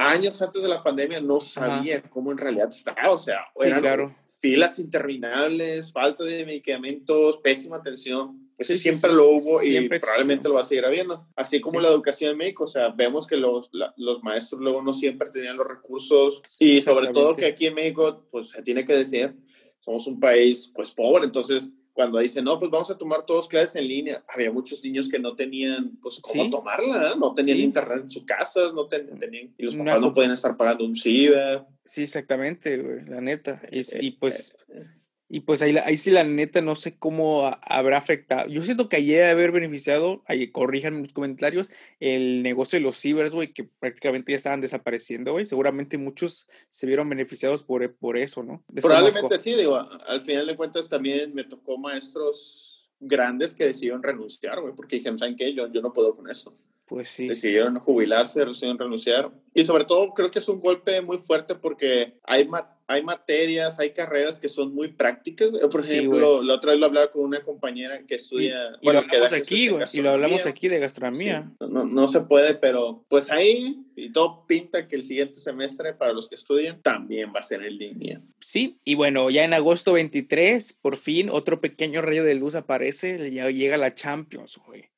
años 0.00 0.40
antes 0.40 0.62
de 0.62 0.68
la 0.68 0.82
pandemia 0.82 1.20
no 1.20 1.40
sabía 1.40 2.00
cómo 2.02 2.32
en 2.32 2.38
realidad 2.38 2.70
estaba, 2.70 3.10
o 3.10 3.18
sea, 3.18 3.40
eran 3.60 4.16
filas 4.40 4.78
interminables, 4.78 5.92
falta 5.92 6.24
de 6.24 6.46
medicamentos, 6.46 7.38
pésima 7.38 7.76
atención. 7.76 8.49
Eso 8.60 8.74
siempre 8.74 9.10
lo 9.10 9.30
hubo 9.30 9.62
y 9.62 9.88
probablemente 9.88 10.46
lo 10.46 10.56
va 10.56 10.60
a 10.60 10.64
seguir 10.64 10.84
habiendo. 10.84 11.26
Así 11.34 11.62
como 11.62 11.80
la 11.80 11.88
educación 11.88 12.32
en 12.32 12.36
México, 12.36 12.64
o 12.64 12.66
sea, 12.66 12.90
vemos 12.90 13.26
que 13.26 13.38
los, 13.38 13.70
los 13.96 14.22
maestros 14.22 14.60
luego 14.60 14.82
no 14.82 14.92
siempre 14.92 15.30
tenían 15.30 15.56
los 15.56 15.66
recursos 15.66 16.42
y 16.58 16.82
sobre 16.82 17.08
todo 17.08 17.34
que 17.34 17.46
aquí 17.46 17.68
en 17.68 17.74
México, 17.74 18.26
pues 18.30 18.50
se 18.50 18.62
tiene 18.62 18.84
que 18.84 18.94
decir, 18.94 19.34
somos 19.78 20.06
un 20.06 20.20
país 20.20 20.70
pues 20.74 20.90
pobre, 20.90 21.24
entonces 21.24 21.70
cuando 21.94 22.18
dicen, 22.18 22.44
no, 22.44 22.58
pues 22.58 22.70
vamos 22.70 22.90
a 22.90 22.98
tomar 22.98 23.24
todos 23.24 23.48
clases 23.48 23.76
en 23.76 23.88
línea, 23.88 24.22
había 24.28 24.52
muchos 24.52 24.84
niños 24.84 25.08
que 25.08 25.18
no 25.18 25.34
tenían, 25.34 25.98
pues, 26.00 26.18
cómo 26.20 26.48
tomarla, 26.50 27.14
no 27.18 27.34
tenían 27.34 27.58
internet 27.58 28.00
en 28.04 28.10
su 28.10 28.24
casa, 28.24 28.72
no 28.74 28.86
tenían, 28.86 29.54
y 29.56 29.62
los 29.62 29.74
papás 29.74 30.00
no 30.00 30.14
pueden 30.14 30.30
estar 30.30 30.56
pagando 30.56 30.84
un 30.84 30.96
ciber. 30.96 31.64
Sí, 31.84 32.02
exactamente, 32.02 32.78
güey, 32.78 33.04
la 33.06 33.20
neta. 33.20 33.62
Y, 33.72 33.80
y 34.06 34.10
pues, 34.12 34.56
eh, 34.68 34.86
y 35.32 35.40
pues 35.40 35.62
ahí, 35.62 35.76
ahí 35.84 35.96
sí 35.96 36.10
la 36.10 36.24
neta 36.24 36.60
no 36.60 36.74
sé 36.74 36.98
cómo 36.98 37.48
habrá 37.62 37.96
afectado. 37.96 38.48
Yo 38.48 38.64
siento 38.64 38.88
que 38.88 38.96
ayer 38.96 39.30
haber 39.30 39.52
beneficiado, 39.52 40.24
ahí 40.26 40.50
corrijan 40.50 40.94
en 40.94 41.02
los 41.04 41.12
comentarios, 41.12 41.70
el 42.00 42.42
negocio 42.42 42.80
de 42.80 42.82
los 42.82 42.98
cibers, 42.98 43.32
güey, 43.32 43.52
que 43.52 43.62
prácticamente 43.62 44.32
ya 44.32 44.36
estaban 44.36 44.60
desapareciendo, 44.60 45.30
güey. 45.30 45.44
Seguramente 45.44 45.98
muchos 45.98 46.48
se 46.68 46.86
vieron 46.88 47.08
beneficiados 47.08 47.62
por, 47.62 47.94
por 47.94 48.16
eso, 48.16 48.42
¿no? 48.42 48.64
Probablemente 48.82 49.38
sí, 49.38 49.54
digo, 49.54 49.76
al 49.76 50.20
final 50.22 50.48
de 50.48 50.56
cuentas 50.56 50.88
también 50.88 51.32
me 51.32 51.44
tocó 51.44 51.78
maestros 51.78 52.90
grandes 52.98 53.54
que 53.54 53.66
decidieron 53.66 54.02
renunciar, 54.02 54.60
güey, 54.60 54.74
porque 54.74 54.96
dijeron, 54.96 55.16
¿saben 55.16 55.36
qué? 55.36 55.54
Yo, 55.54 55.70
yo 55.72 55.80
no 55.80 55.92
puedo 55.92 56.16
con 56.16 56.28
eso. 56.28 56.56
Pues 56.86 57.08
sí. 57.08 57.28
Decidieron 57.28 57.78
jubilarse, 57.78 58.44
decidieron 58.44 58.80
renunciar. 58.80 59.30
Y 59.54 59.62
sobre 59.62 59.84
todo 59.84 60.12
creo 60.12 60.28
que 60.32 60.40
es 60.40 60.48
un 60.48 60.58
golpe 60.58 61.00
muy 61.00 61.18
fuerte 61.18 61.54
porque 61.54 62.18
hay, 62.24 62.48
hay 62.90 63.02
materias, 63.02 63.78
hay 63.78 63.92
carreras 63.92 64.38
que 64.38 64.48
son 64.48 64.74
muy 64.74 64.88
prácticas. 64.88 65.50
Por 65.70 65.82
ejemplo, 65.82 66.42
la 66.42 66.54
otra 66.54 66.72
vez 66.72 66.80
lo 66.80 66.86
hablaba 66.86 67.12
con 67.12 67.22
una 67.22 67.40
compañera 67.40 68.04
que 68.04 68.16
estudia... 68.16 68.72
Y, 68.80 68.86
bueno, 68.86 69.02
lo 69.02 69.06
hablamos 69.06 69.32
aquí, 69.32 69.70
y 69.92 70.00
lo 70.00 70.10
hablamos 70.10 70.44
aquí 70.44 70.68
de 70.68 70.80
gastronomía. 70.80 71.52
no, 71.60 71.84
no, 71.84 72.08
se 72.08 72.20
puede, 72.22 72.54
pero 72.54 73.04
pues 73.08 73.30
ahí 73.30 73.84
y 73.94 74.10
todo 74.10 74.44
pinta 74.46 74.88
que 74.88 74.96
el 74.96 75.04
siguiente 75.04 75.36
semestre 75.36 75.94
para 75.94 76.12
los 76.12 76.28
que 76.28 76.34
estudian 76.34 76.82
también 76.82 77.32
va 77.34 77.40
a 77.40 77.44
ser 77.44 77.62
en 77.62 77.78
línea. 77.78 78.20
Sí, 78.40 78.78
y 78.84 78.96
bueno, 78.96 79.30
ya 79.30 79.44
en 79.44 79.54
agosto 79.54 79.92
23, 79.92 80.72
por 80.82 80.96
fin, 80.96 81.30
otro 81.30 81.60
pequeño 81.60 82.02
rayo 82.02 82.24
de 82.24 82.34
luz 82.34 82.56
aparece, 82.56 83.30
ya 83.30 83.48
llega 83.50 83.76
la 83.76 83.94
Champions, 83.94 84.58
güey. 84.66 84.89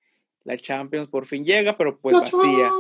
La 0.44 0.56
Champions 0.56 1.08
por 1.08 1.26
fin 1.26 1.44
llega, 1.44 1.76
pero 1.76 1.98
pues 1.98 2.16
vacía. 2.16 2.70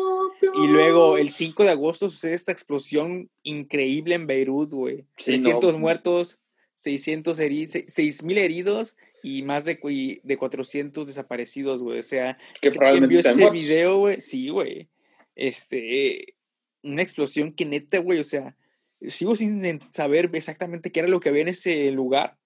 Y 0.62 0.66
luego 0.66 1.18
el 1.18 1.30
5 1.30 1.62
de 1.64 1.70
agosto 1.70 2.08
sucede 2.08 2.34
esta 2.34 2.52
explosión 2.52 3.30
increíble 3.42 4.14
en 4.14 4.26
Beirut, 4.26 4.72
güey. 4.72 5.04
600 5.16 5.78
muertos, 5.78 6.40
600 6.74 7.38
heridos, 7.38 7.84
6000 7.86 8.38
heridos 8.38 8.96
y 9.22 9.42
más 9.42 9.64
de, 9.64 10.20
de 10.22 10.36
400 10.36 11.06
desaparecidos, 11.06 11.82
güey. 11.82 12.00
O 12.00 12.02
sea, 12.02 12.38
que 12.60 12.70
probablemente 12.70 13.20
ese 13.20 13.50
video, 13.50 13.98
güey. 13.98 14.20
Sí, 14.20 14.48
güey. 14.48 14.88
Este, 15.36 16.34
una 16.82 17.02
explosión 17.02 17.52
que 17.52 17.64
neta, 17.64 17.98
güey, 17.98 18.18
o 18.18 18.24
sea, 18.24 18.56
sigo 19.00 19.36
sin 19.36 19.80
saber 19.92 20.30
exactamente 20.34 20.90
qué 20.90 21.00
era 21.00 21.08
lo 21.08 21.20
que 21.20 21.28
había 21.28 21.42
en 21.42 21.48
ese 21.48 21.90
lugar, 21.92 22.36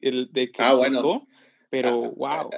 el 0.00 0.30
de 0.32 0.50
que 0.50 0.62
ah, 0.62 0.74
bueno. 0.74 1.28
pero 1.70 2.12
wow 2.12 2.50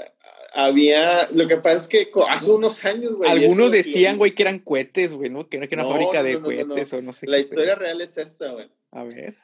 había, 0.55 1.29
lo 1.33 1.49
que 1.49 1.57
pasa 1.57 1.77
es 1.77 1.89
que 1.89 2.11
hace 2.29 2.51
unos 2.51 2.85
años, 2.85 3.15
güey. 3.15 3.29
Algunos 3.29 3.73
decían, 3.73 4.17
güey, 4.17 4.35
que 4.35 4.45
eran 4.45 4.61
cohetes, 4.61 5.13
güey, 5.13 5.29
¿no? 5.29 5.49
Que 5.49 5.57
era 5.57 5.69
una 5.73 5.85
fábrica 5.85 6.23
de 6.23 6.41
cohetes 6.41 6.93
o 6.93 7.03
no 7.03 7.13
sé. 7.13 7.27
La 7.27 7.39
historia 7.39 7.75
real 7.75 8.01
es 8.01 8.17
esta, 8.17 8.53
güey. 8.53 8.71
A 8.93 9.03
ver. 9.03 9.37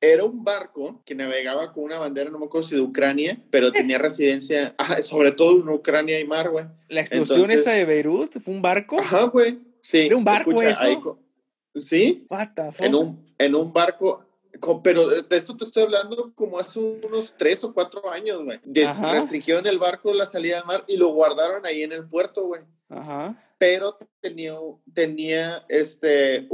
Era 0.00 0.24
un 0.24 0.44
barco 0.44 1.02
que 1.04 1.16
navegaba 1.16 1.72
con 1.72 1.82
una 1.82 1.98
bandera, 1.98 2.30
no 2.30 2.38
me 2.38 2.46
acuerdo 2.46 2.68
si 2.68 2.76
de 2.76 2.80
Ucrania, 2.80 3.42
pero 3.50 3.72
tenía 3.72 3.98
residencia, 3.98 4.76
sobre 5.04 5.32
todo 5.32 5.60
en 5.60 5.68
Ucrania 5.68 6.20
y 6.20 6.24
mar, 6.24 6.50
güey. 6.50 6.66
¿La 6.88 7.00
explosión 7.00 7.50
esa 7.50 7.72
de 7.72 7.84
Beirut 7.84 8.38
fue 8.40 8.54
un 8.54 8.62
barco? 8.62 8.96
Ajá, 9.00 9.24
güey. 9.24 9.58
Sí. 9.80 9.98
¿Era 9.98 10.16
un 10.16 10.24
barco 10.24 10.62
eso? 10.62 11.18
sí. 11.74 12.26
What 12.30 12.50
the 12.54 12.72
fuck? 12.72 12.80
En 12.80 12.94
un, 12.94 13.34
en 13.38 13.54
un 13.56 13.72
barco 13.72 14.24
pero 14.82 15.06
de 15.06 15.36
esto 15.36 15.56
te 15.56 15.64
estoy 15.64 15.84
hablando 15.84 16.32
como 16.34 16.58
hace 16.58 16.78
unos 16.78 17.34
tres 17.36 17.62
o 17.64 17.72
cuatro 17.72 18.10
años, 18.10 18.44
güey. 18.44 18.60
Restringieron 18.64 19.66
el 19.66 19.78
barco 19.78 20.12
la 20.12 20.26
salida 20.26 20.58
al 20.58 20.66
mar 20.66 20.84
y 20.86 20.96
lo 20.96 21.08
guardaron 21.08 21.64
ahí 21.66 21.82
en 21.82 21.92
el 21.92 22.08
puerto, 22.08 22.46
güey. 22.46 22.62
Ajá. 22.88 23.42
Pero 23.58 23.98
tenía, 24.20 24.54
tenía 24.94 25.64
este, 25.68 26.48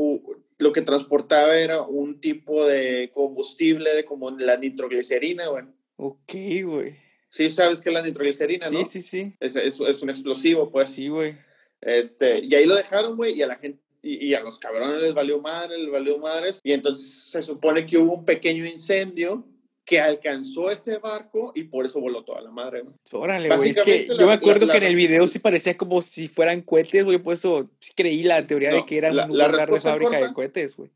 lo 0.59 0.73
que 0.73 0.83
transportaba 0.83 1.57
era 1.57 1.83
un 1.83 2.21
tipo 2.21 2.67
de 2.67 3.11
combustible 3.15 3.95
de 3.95 4.05
como 4.05 4.31
la 4.31 4.57
nitroglicerina, 4.57 5.47
güey. 5.49 5.65
Ok, 5.97 6.33
güey. 6.65 6.97
Sí, 7.31 7.51
sabes 7.51 7.81
que 7.81 7.91
es 7.91 7.95
la 7.95 8.03
nitroglicerina, 8.03 8.71
¿no? 8.71 8.79
Sí, 8.81 8.85
sí, 8.85 9.03
sí. 9.03 9.37
Es, 9.41 9.57
es, 9.57 9.81
es 9.81 10.03
un 10.03 10.11
explosivo, 10.11 10.71
pues. 10.71 10.91
Sí, 10.91 11.09
güey. 11.09 11.37
Este, 11.81 12.43
y 12.43 12.55
ahí 12.55 12.65
lo 12.65 12.75
dejaron, 12.75 13.17
güey, 13.17 13.35
y 13.35 13.43
a 13.43 13.47
la 13.47 13.57
gente 13.57 13.84
y, 14.05 14.35
a 14.35 14.41
los 14.41 14.59
cabrones 14.59 15.01
les 15.01 15.15
valió 15.15 15.41
madre, 15.41 15.79
les 15.79 15.91
valió 15.91 16.19
madres. 16.19 16.61
Y 16.63 16.73
entonces 16.73 17.31
se 17.31 17.43
supone 17.43 17.87
que 17.87 17.97
hubo 17.97 18.15
un 18.15 18.25
pequeño 18.25 18.67
incendio 18.67 19.47
que 19.85 20.01
alcanzó 20.01 20.71
ese 20.71 20.99
barco 20.99 21.53
y 21.55 21.65
por 21.65 21.85
eso 21.85 22.01
voló 22.01 22.23
toda 22.23 22.41
la 22.41 22.51
madre. 22.51 22.85
Órale, 23.13 23.55
güey. 23.55 23.71
Es 23.71 23.83
que 23.83 24.07
yo 24.07 24.27
me 24.27 24.35
acuerdo 24.35 24.67
que 24.67 24.77
en 24.77 24.85
el 24.85 24.97
video 24.97 25.27
sí 25.29 25.39
parecía 25.39 25.77
como 25.77 26.03
si 26.03 26.29
fueran 26.29 26.63
cohetes, 26.63 27.05
güey. 27.05 27.19
Por 27.19 27.35
eso 27.35 27.71
creí 27.97 28.23
la 28.23 28.47
teoría 28.47 28.73
de 28.73 28.85
que 28.85 28.99
era 28.99 29.11
un 29.11 29.29
lugar 29.29 29.71
de 29.71 29.81
fábrica 29.81 30.19
de 30.19 30.33
cohetes, 30.33 30.77
güey. 30.77 30.91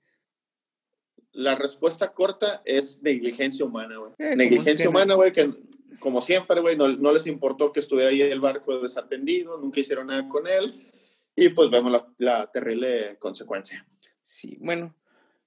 La 1.32 1.54
respuesta 1.54 2.12
corta 2.12 2.62
es 2.64 3.00
negligencia 3.02 3.64
humana, 3.64 3.96
güey. 3.96 4.12
Eh, 4.18 4.34
negligencia 4.34 4.88
humana, 4.88 5.14
güey, 5.14 5.32
que 5.32 5.50
como 6.00 6.20
siempre, 6.20 6.60
güey, 6.60 6.76
no, 6.76 6.88
no 6.88 7.12
les 7.12 7.26
importó 7.26 7.72
que 7.72 7.80
estuviera 7.80 8.10
ahí 8.10 8.20
el 8.20 8.40
barco 8.40 8.78
desatendido, 8.80 9.56
nunca 9.58 9.80
hicieron 9.80 10.08
nada 10.08 10.28
con 10.28 10.46
él 10.46 10.72
y 11.40 11.50
pues 11.50 11.70
vemos 11.70 11.92
la, 12.18 12.50
terrible 12.50 13.16
consecuencia. 13.20 13.86
Sí, 14.22 14.56
bueno, 14.60 14.94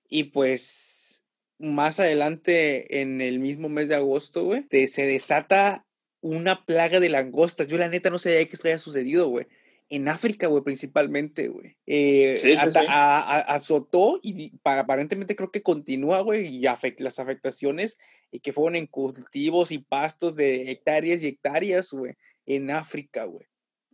y 0.08 0.26
pues 0.26 1.26
más 1.60 2.00
adelante 2.00 3.02
en 3.02 3.20
el 3.20 3.40
mismo 3.40 3.68
mes 3.68 3.90
de 3.90 3.96
agosto, 3.96 4.46
güey, 4.46 4.66
se 4.88 5.06
desata 5.06 5.86
una 6.22 6.66
plaga 6.66 7.02
de 7.02 7.10
langostas. 7.10 7.68
Yo 7.68 7.78
la 7.78 7.90
neta 7.90 8.10
no 8.10 8.20
sabía 8.20 8.46
que 8.48 8.56
esto 8.56 8.70
haya 8.70 8.78
sucedido, 8.78 9.28
güey. 9.28 9.46
En 9.90 10.08
África, 10.08 10.48
güey, 10.48 10.64
principalmente, 10.64 11.50
güey. 11.50 11.76
Eh, 11.86 12.38
sí, 12.40 12.56
sí, 12.56 12.86
azotó 12.88 14.22
y 14.24 14.52
para, 14.60 14.82
aparentemente 14.82 15.36
creo 15.36 15.52
que 15.52 15.62
continúa, 15.62 16.22
güey, 16.22 16.48
y 16.48 16.62
las 17.00 17.20
afectaciones 17.20 18.00
y 18.32 18.40
que 18.40 18.54
fueron 18.54 18.78
en 18.78 18.88
cultivos 18.88 19.74
y 19.74 19.80
pastos 19.80 20.38
de 20.38 20.72
hectáreas 20.72 21.22
y 21.22 21.28
hectáreas, 21.28 21.92
güey, 21.92 22.14
en 22.46 22.72
África, 22.72 23.26
güey 23.26 23.51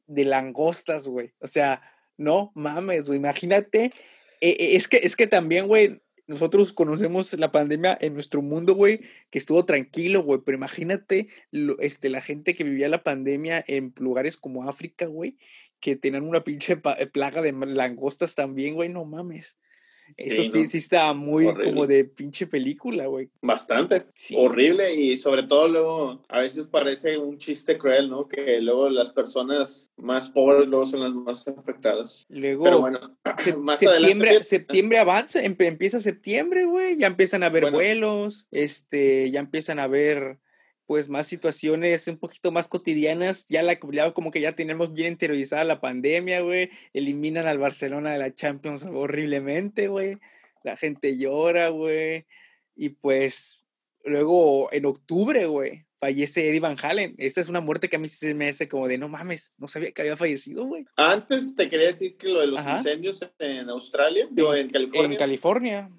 de 0.08 0.26
langostas, 0.26 1.08
güey. 1.08 1.34
O 1.40 1.48
sea, 1.48 1.82
no 2.18 2.52
mames, 2.56 3.08
güey. 3.08 3.20
Imagínate. 3.20 3.86
Eh, 4.42 4.50
eh, 4.60 4.76
es, 4.76 4.88
que, 4.88 4.98
es 4.98 5.16
que 5.16 5.28
también, 5.28 5.68
güey, 5.68 6.02
nosotros 6.28 6.74
conocemos 6.74 7.34
la 7.34 7.52
pandemia 7.52 7.98
en 8.02 8.14
nuestro 8.14 8.42
mundo, 8.42 8.76
güey, 8.76 9.00
que 9.30 9.40
estuvo 9.40 9.66
tranquilo, 9.66 10.24
güey, 10.24 10.42
pero 10.46 10.58
imagínate 10.58 11.30
este, 11.80 12.10
la 12.10 12.22
gente 12.22 12.54
que 12.54 12.66
vivía 12.66 12.90
la 12.90 13.04
pandemia 13.04 13.64
en 13.66 13.94
lugares 13.98 14.36
como 14.36 14.68
África, 14.68 15.06
güey, 15.06 15.38
que 15.80 15.96
tenían 15.96 16.24
una 16.24 16.44
pinche 16.44 16.78
plaga 16.78 17.42
de 17.42 17.54
langostas 17.54 18.36
también, 18.36 18.76
güey, 18.76 18.90
no 18.90 19.06
mames. 19.06 19.58
Eso 20.16 20.44
sí, 20.44 20.66
sí, 20.66 20.78
está 20.78 21.14
muy 21.14 21.46
como 21.54 21.86
de 21.86 22.06
pinche 22.06 22.48
película, 22.48 23.08
güey. 23.08 23.30
Bastante. 23.42 24.06
Horrible 24.36 24.94
y 24.96 25.18
sobre 25.18 25.44
todo 25.44 25.68
luego 25.68 26.24
a 26.30 26.40
veces 26.40 26.68
parece 26.68 27.18
un 27.18 27.38
chiste 27.38 27.78
cruel, 27.78 28.10
¿no? 28.10 28.28
Que 28.28 28.62
luego 28.62 28.90
las 28.90 29.10
personas 29.12 29.92
más 29.98 30.30
pobres 30.30 30.68
luego 30.68 30.88
son 30.88 31.02
las 31.02 31.12
más 31.12 31.48
afectadas. 31.48 32.26
Luego, 32.30 32.64
Pero 32.64 32.80
bueno, 32.80 33.18
más 33.60 33.80
septiembre, 33.80 34.30
adelante. 34.30 34.44
Septiembre 34.44 35.00
avanza, 35.00 35.44
empieza 35.44 36.00
septiembre, 36.00 36.66
güey. 36.66 36.98
Ya 36.98 37.08
empiezan 37.08 37.44
a 37.44 37.48
haber 37.48 37.72
vuelos, 37.72 38.48
este, 38.52 39.30
ya 39.32 39.40
empiezan 39.40 39.80
a 39.80 39.84
haber 39.84 40.40
pues 40.88 41.10
más 41.10 41.28
situaciones 41.28 42.08
un 42.08 42.18
poquito 42.18 42.52
más 42.52 42.68
cotidianas, 42.68 43.46
ya 43.48 43.62
la 43.62 43.78
ya 43.92 44.14
como 44.14 44.32
que 44.32 44.42
ya 44.42 44.54
tenemos 44.54 44.94
bien 44.94 45.12
interiorizada 45.12 45.66
la 45.66 45.82
pandemia, 45.82 46.42
güey, 46.42 46.72
eliminan 46.94 47.46
al 47.46 47.60
Barcelona 47.60 48.14
de 48.14 48.20
la 48.20 48.34
Champions 48.34 48.84
horriblemente, 48.84 49.90
güey, 49.90 50.18
la 50.64 50.78
gente 50.78 51.18
llora, 51.18 51.70
güey, 51.70 52.26
y 52.76 52.90
pues 52.90 53.66
luego 54.06 54.72
en 54.72 54.86
octubre, 54.86 55.46
güey, 55.46 55.86
fallece 56.00 56.48
Eddie 56.48 56.60
Van 56.60 56.78
Halen. 56.82 57.16
Esta 57.18 57.42
es 57.42 57.50
una 57.50 57.60
muerte 57.60 57.90
que 57.90 57.98
a 57.98 58.00
mí 58.00 58.08
se 58.08 58.34
me 58.34 58.48
hace 58.48 58.70
como 58.70 58.88
de 58.88 58.98
no 58.98 59.10
mames, 59.10 59.52
no 59.58 59.68
sabía 59.68 59.92
que 59.92 60.02
había 60.02 60.16
fallecido, 60.16 60.66
güey. 60.66 60.86
Antes 60.96 61.56
te 61.56 61.70
quería 61.70 61.88
decir 61.88 62.16
que 62.18 62.30
lo 62.30 62.40
de 62.40 62.48
los 62.48 62.60
incendios 62.66 63.20
en 63.40 63.70
Australia, 63.70 64.30
o 64.42 64.56
en 64.56 64.70
California. 64.70 65.12
En 65.12 65.18
California. 65.18 65.92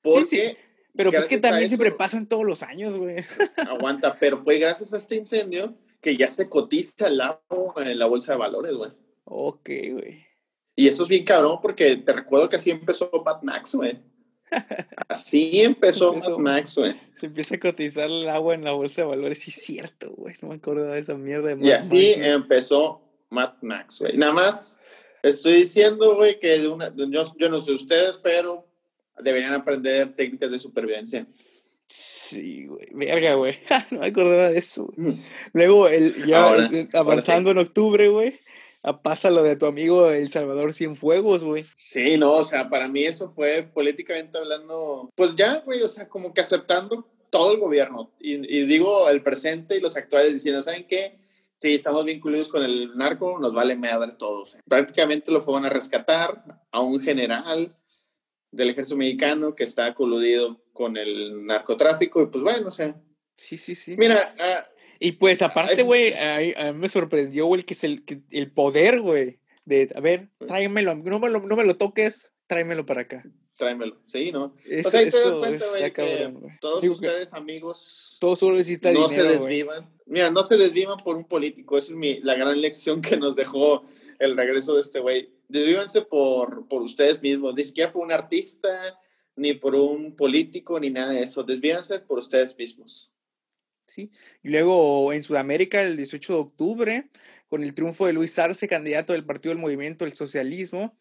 Porque 0.00 0.56
pero 0.96 1.10
pues 1.10 1.26
que 1.26 1.38
también 1.38 1.68
siempre 1.68 1.92
pasan 1.92 2.26
todos 2.26 2.44
los 2.44 2.62
años, 2.62 2.96
güey. 2.96 3.16
Aguanta, 3.68 4.16
pero 4.18 4.38
fue 4.38 4.58
gracias 4.58 4.92
a 4.94 4.98
este 4.98 5.16
incendio 5.16 5.74
que 6.00 6.16
ya 6.16 6.28
se 6.28 6.48
cotiza 6.48 7.08
el 7.08 7.20
agua 7.20 7.74
en 7.78 7.98
la 7.98 8.06
bolsa 8.06 8.32
de 8.32 8.38
valores, 8.38 8.74
güey. 8.74 8.92
Ok, 9.24 9.70
güey. 9.92 10.26
Y 10.76 10.88
eso 10.88 11.04
es 11.04 11.08
bien 11.08 11.24
cabrón 11.24 11.58
porque 11.62 11.96
te 11.96 12.12
recuerdo 12.12 12.48
que 12.48 12.56
así 12.56 12.70
empezó 12.70 13.10
Mad 13.24 13.42
Max, 13.42 13.74
güey. 13.74 13.98
Así 15.08 15.62
empezó, 15.62 16.12
Mad 16.14 16.36
Max, 16.38 16.76
güey. 16.76 16.94
Se 17.14 17.26
empieza 17.26 17.56
a 17.56 17.60
cotizar 17.60 18.08
el 18.08 18.28
agua 18.28 18.54
en 18.54 18.62
la 18.62 18.70
bolsa 18.70 19.02
de 19.02 19.08
valores, 19.08 19.40
sí 19.40 19.50
es 19.50 19.64
cierto, 19.64 20.12
güey. 20.12 20.36
No 20.40 20.48
me 20.50 20.54
acuerdo 20.56 20.84
de 20.84 21.00
esa 21.00 21.14
mierda 21.14 21.48
de 21.48 21.56
Mad 21.56 21.64
Y 21.64 21.72
así 21.72 22.12
empezó 22.16 23.02
Mad 23.30 23.54
Max, 23.62 23.98
güey. 23.98 24.16
Nada 24.16 24.32
más 24.32 24.78
estoy 25.24 25.54
diciendo, 25.54 26.14
güey, 26.14 26.38
que 26.38 26.68
una, 26.68 26.94
yo, 26.94 27.24
yo 27.36 27.48
no 27.48 27.60
sé 27.60 27.72
ustedes, 27.72 28.16
pero 28.18 28.68
deberían 29.20 29.54
aprender 29.54 30.14
técnicas 30.14 30.50
de 30.50 30.58
supervivencia. 30.58 31.26
Sí, 31.86 32.66
güey. 32.66 32.86
Verga, 32.92 33.34
güey. 33.34 33.58
no 33.90 34.00
me 34.00 34.06
acordaba 34.06 34.50
de 34.50 34.58
eso. 34.58 34.92
Mm. 34.96 35.12
Luego, 35.52 35.88
el, 35.88 36.26
ya 36.26 36.68
avanzando 36.94 37.50
en 37.50 37.58
octubre, 37.58 38.08
güey, 38.08 38.38
pasa 39.02 39.30
lo 39.30 39.42
de 39.42 39.56
tu 39.56 39.66
amigo 39.66 40.10
El 40.10 40.30
Salvador 40.30 40.74
Cienfuegos, 40.74 41.44
güey. 41.44 41.64
Sí, 41.74 42.16
no, 42.16 42.32
o 42.32 42.44
sea, 42.44 42.68
para 42.68 42.88
mí 42.88 43.04
eso 43.04 43.30
fue 43.30 43.62
políticamente 43.62 44.38
hablando, 44.38 45.10
pues 45.14 45.36
ya, 45.36 45.60
güey, 45.60 45.82
o 45.82 45.88
sea, 45.88 46.08
como 46.08 46.34
que 46.34 46.40
aceptando 46.40 47.06
todo 47.30 47.52
el 47.52 47.60
gobierno. 47.60 48.12
Y, 48.20 48.34
y 48.34 48.66
digo 48.66 49.08
el 49.08 49.22
presente 49.22 49.76
y 49.76 49.80
los 49.80 49.96
actuales 49.96 50.32
diciendo, 50.32 50.62
¿saben 50.62 50.86
qué? 50.88 51.18
Sí, 51.56 51.74
estamos 51.74 52.04
vinculados 52.04 52.48
con 52.48 52.62
el 52.62 52.96
narco, 52.96 53.38
nos 53.38 53.54
vale 53.54 53.76
madre 53.76 54.12
todos. 54.18 54.56
Prácticamente 54.68 55.32
lo 55.32 55.40
fueron 55.40 55.64
a 55.64 55.70
rescatar 55.70 56.44
a 56.70 56.80
un 56.80 57.00
general 57.00 57.74
del 58.54 58.70
ejército 58.70 58.96
mexicano 58.96 59.54
que 59.54 59.64
está 59.64 59.94
coludido 59.94 60.60
con 60.72 60.96
el 60.96 61.44
narcotráfico 61.46 62.22
y 62.22 62.26
pues 62.26 62.42
bueno, 62.42 62.68
o 62.68 62.70
sea. 62.70 63.00
Sí, 63.36 63.56
sí, 63.56 63.74
sí. 63.74 63.96
Mira. 63.96 64.34
Ah, 64.38 64.66
y 65.00 65.12
pues 65.12 65.42
aparte, 65.42 65.82
güey, 65.82 66.14
a, 66.14 66.72
mí 66.72 66.78
me 66.78 66.88
sorprendió, 66.88 67.46
güey, 67.46 67.62
que 67.64 67.74
es 67.74 67.84
el, 67.84 68.04
el 68.30 68.50
poder, 68.52 69.00
güey, 69.00 69.38
de, 69.64 69.90
a 69.94 70.00
ver, 70.00 70.28
tráemelo, 70.46 70.94
no 70.94 71.18
me 71.18 71.28
lo, 71.28 71.40
no 71.40 71.56
me 71.56 71.64
lo 71.64 71.76
toques, 71.76 72.32
tráemelo 72.46 72.86
para 72.86 73.02
acá. 73.02 73.24
Tráemelo, 73.56 74.00
sí, 74.06 74.32
¿no? 74.32 74.54
o 74.54 74.90
sea, 74.90 75.00
ahí 75.00 75.10
te 75.10 75.20
das 75.20 75.34
cuenta, 75.34 75.66
güey, 75.68 75.92
que 75.92 76.32
todos 76.60 76.82
ustedes, 76.82 77.32
amigos, 77.32 78.16
todos 78.20 78.38
solo 78.38 78.56
necesitan 78.56 78.94
no 78.94 79.08
se 79.08 79.22
desvivan. 79.22 79.90
Mira, 80.06 80.30
no 80.30 80.44
se 80.44 80.56
desvivan 80.56 80.98
por 80.98 81.16
un 81.16 81.24
político, 81.24 81.76
esa 81.76 81.88
es 81.88 81.96
mi, 81.98 82.20
la 82.20 82.34
gran 82.34 82.60
lección 82.60 83.00
que 83.02 83.16
nos 83.16 83.36
dejó 83.36 83.84
el 84.18 84.36
regreso 84.36 84.74
de 84.74 84.80
este 84.80 85.00
güey 85.00 85.33
desvívanse 85.48 86.02
por, 86.02 86.66
por 86.68 86.82
ustedes 86.82 87.20
mismos, 87.22 87.54
ni 87.54 87.64
siquiera 87.64 87.92
por 87.92 88.04
un 88.04 88.12
artista, 88.12 88.98
ni 89.36 89.54
por 89.54 89.74
un 89.74 90.14
político, 90.14 90.78
ni 90.78 90.90
nada 90.90 91.12
de 91.12 91.22
eso. 91.22 91.42
Desvíanse 91.42 92.00
por 92.00 92.18
ustedes 92.18 92.56
mismos. 92.56 93.10
Sí, 93.86 94.10
y 94.42 94.48
luego 94.48 95.12
en 95.12 95.22
Sudamérica, 95.22 95.82
el 95.82 95.96
18 95.96 96.32
de 96.32 96.38
octubre, 96.38 97.10
con 97.48 97.62
el 97.62 97.74
triunfo 97.74 98.06
de 98.06 98.14
Luis 98.14 98.38
Arce, 98.38 98.66
candidato 98.66 99.12
del 99.12 99.26
Partido 99.26 99.50
del 99.50 99.60
Movimiento 99.60 100.04
del 100.04 100.14
Socialismo, 100.14 100.96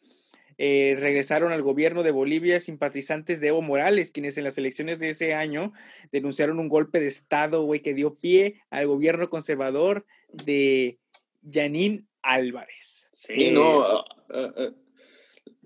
eh, 0.58 0.95
regresaron 0.99 1.51
al 1.51 1.63
gobierno 1.63 2.03
de 2.03 2.12
Bolivia 2.12 2.60
simpatizantes 2.60 3.39
de 3.39 3.47
Evo 3.47 3.62
Morales, 3.62 4.12
quienes 4.12 4.38
en 4.38 4.43
las 4.43 4.58
elecciones 4.58 4.99
de 4.99 5.10
ese 5.10 5.34
año 5.34 5.73
denunciaron 6.12 6.60
un 6.60 6.69
golpe 6.69 6.99
de 6.99 7.08
Estado, 7.08 7.63
güey, 7.63 7.82
que 7.82 7.93
dio 7.93 8.15
pie 8.15 8.62
al 8.69 8.86
gobierno 8.86 9.29
conservador 9.29 10.06
de 10.32 10.99
Yanín 11.41 12.08
Álvarez. 12.23 13.09
Sí, 13.13 13.51
no. 13.51 13.99
Eh, 13.99 14.03
eh, 14.33 14.51
eh, 14.57 14.71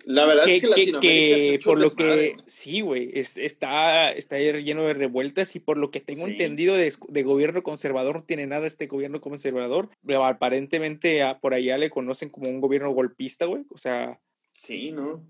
la 0.06 0.26
verdad 0.26 0.48
es 0.48 0.62
que, 0.62 0.67
Latinoamérica 0.67 1.65
por 1.65 1.82
lo 1.82 1.91
que 1.91 2.38
sí, 2.46 2.82
güey, 2.82 3.12
está, 3.13 4.12
está 4.12 4.39
lleno 4.39 4.84
de 4.84 4.93
revueltas 4.93 5.56
y 5.56 5.60
por 5.60 5.78
lo 5.78 5.91
que 5.91 6.00
tengo 6.00 6.28
entendido 6.28 6.76
de, 6.76 7.24
gobierno 7.24 7.62
conservador 7.63 8.17
no 8.17 8.24
tiene 8.24 8.48
nada 8.48 8.67
este 8.67 8.88
gobierno 8.88 9.20
conservador. 9.22 9.89
Pero 10.06 10.26
aparentemente 10.26 11.22
por 11.41 11.54
allá 11.54 11.78
le 11.78 11.89
conocen 11.89 12.30
como 12.30 12.50
un 12.50 12.62
gobierno 12.62 12.91
golpista, 12.91 13.46
güey. 13.46 13.65
O 13.70 13.78
sea. 13.78 14.20
Sí, 14.54 14.91
¿no? 14.91 15.26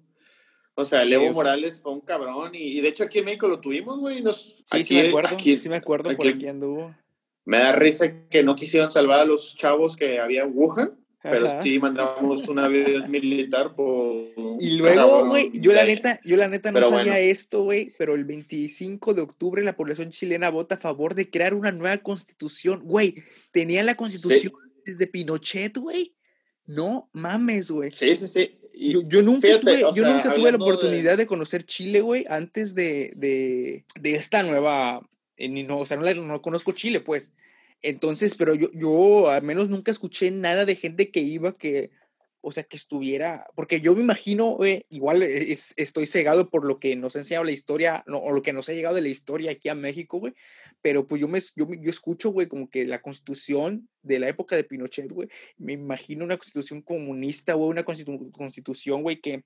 O 0.76 0.86
sea, 0.86 1.04
Evo 1.04 1.34
Morales 1.34 1.82
fue 1.82 1.92
un 1.92 2.02
cabrón 2.02 2.52
y, 2.54 2.80
de 2.82 2.90
hecho 2.90 3.04
aquí 3.04 3.18
en 3.18 3.26
México 3.26 3.48
lo 3.48 3.60
tuvimos, 3.60 3.98
güey. 3.98 4.24
sí, 4.64 4.84
sí 4.84 4.94
me 4.94 5.08
acuerdo. 5.08 5.40
sí 5.40 5.70
me 5.70 5.76
acuerdo 5.76 6.16
por 6.16 6.28
aquí 6.28 6.48
anduvo. 6.48 6.96
Me 7.46 7.58
da 7.58 7.72
risa 7.72 8.28
que 8.30 8.44
no 8.44 8.56
quisieron 8.56 8.92
salvar 8.92 9.22
a 9.22 9.26
los 9.26 9.56
chavos 9.56 9.96
que 9.96 10.20
había 10.20 10.44
en 10.44 10.52
Wuhan. 10.54 11.07
Pero 11.22 11.62
sí 11.62 11.80
mandamos 11.80 12.48
un 12.48 12.60
avión 12.60 13.10
militar 13.10 13.74
por... 13.76 14.24
Y 14.60 14.78
luego, 14.78 15.28
güey, 15.28 15.52
yo 15.54 15.74
la 15.74 15.84
neta, 15.84 16.20
yo 16.24 16.38
la 16.38 16.48
neta 16.48 16.72
no 16.72 16.90
sabía 16.90 17.20
esto, 17.20 17.64
güey, 17.64 17.92
pero 17.98 18.14
el 18.14 18.24
25 18.26 19.14
de 19.14 19.22
octubre 19.22 19.64
la 19.64 19.76
población 19.76 20.12
chilena 20.12 20.50
vota 20.50 20.76
a 20.76 20.80
favor 20.80 21.16
de 21.16 21.30
crear 21.30 21.54
una 21.54 21.72
nueva 21.72 21.98
constitución. 21.98 22.82
Güey, 22.84 23.24
tenían 23.52 23.88
la 23.88 23.96
constitución 23.96 24.54
desde 24.86 25.08
Pinochet, 25.08 25.78
güey. 25.78 26.16
No 26.66 27.10
mames, 27.14 27.72
güey. 27.72 27.92
Sí, 27.92 28.16
sí, 28.16 28.28
sí. 28.28 28.60
yo, 28.76 29.22
nunca 29.24 29.60
tuve, 29.60 29.82
yo 29.96 30.06
nunca 30.06 30.36
tuve 30.36 30.52
la 30.52 30.58
oportunidad 30.58 31.18
de, 31.18 31.26
conocer 31.26 31.66
Chile, 31.66 32.02
güey, 32.02 32.26
antes 32.30 32.76
de, 32.76 33.14
de, 33.16 33.86
de, 34.00 34.16
esta 34.16 34.44
nueva... 34.44 35.02
Eh, 35.36 35.50
no, 35.50 35.80
o 35.80 35.86
sea, 35.86 35.98
no, 35.98 36.14
no 36.14 36.42
conozco 36.42 36.74
Chile, 36.74 37.00
pues. 37.00 37.34
Entonces, 37.82 38.36
pero 38.36 38.56
yo, 38.56 38.70
yo 38.74 39.30
al 39.30 39.44
menos 39.44 39.70
nunca 39.70 39.92
escuché 39.92 40.32
nada 40.32 40.66
de 40.66 40.76
gente 40.76 41.12
que 41.12 41.20
iba 41.20 41.58
que, 41.58 41.92
o 42.42 42.52
sea, 42.52 42.64
que 42.64 42.78
estuviera, 42.78 43.46
porque 43.56 43.82
yo 43.82 43.94
me 43.94 44.02
imagino, 44.02 44.58
igual 44.90 45.22
es, 45.22 45.74
estoy 45.78 46.08
cegado 46.08 46.50
por 46.50 46.66
lo 46.66 46.78
que 46.78 46.96
nos 46.96 47.16
ha 47.16 47.20
enseñado 47.20 47.44
la 47.44 47.52
historia, 47.52 48.04
no, 48.08 48.20
o 48.20 48.32
lo 48.32 48.42
que 48.42 48.54
nos 48.54 48.70
ha 48.70 48.74
llegado 48.74 48.96
de 48.96 49.02
la 49.02 49.10
historia 49.10 49.52
aquí 49.52 49.70
a 49.70 49.76
México, 49.76 50.20
güey, 50.20 50.34
pero 50.82 51.06
pues 51.06 51.20
yo, 51.22 51.28
me, 51.28 51.40
yo, 51.56 51.68
yo 51.80 51.90
escucho, 51.90 52.32
güey, 52.32 52.48
como 52.48 52.70
que 52.70 52.86
la 52.86 53.02
constitución 53.02 53.90
de 54.02 54.20
la 54.20 54.30
época 54.30 54.56
de 54.56 54.64
Pinochet, 54.64 55.12
güey, 55.12 55.30
me 55.58 55.74
imagino 55.74 56.24
una 56.24 56.38
constitución 56.38 56.82
comunista, 56.82 57.54
güey, 57.54 57.70
una 57.70 57.84
constitución, 57.84 59.04
güey, 59.04 59.20
que 59.20 59.44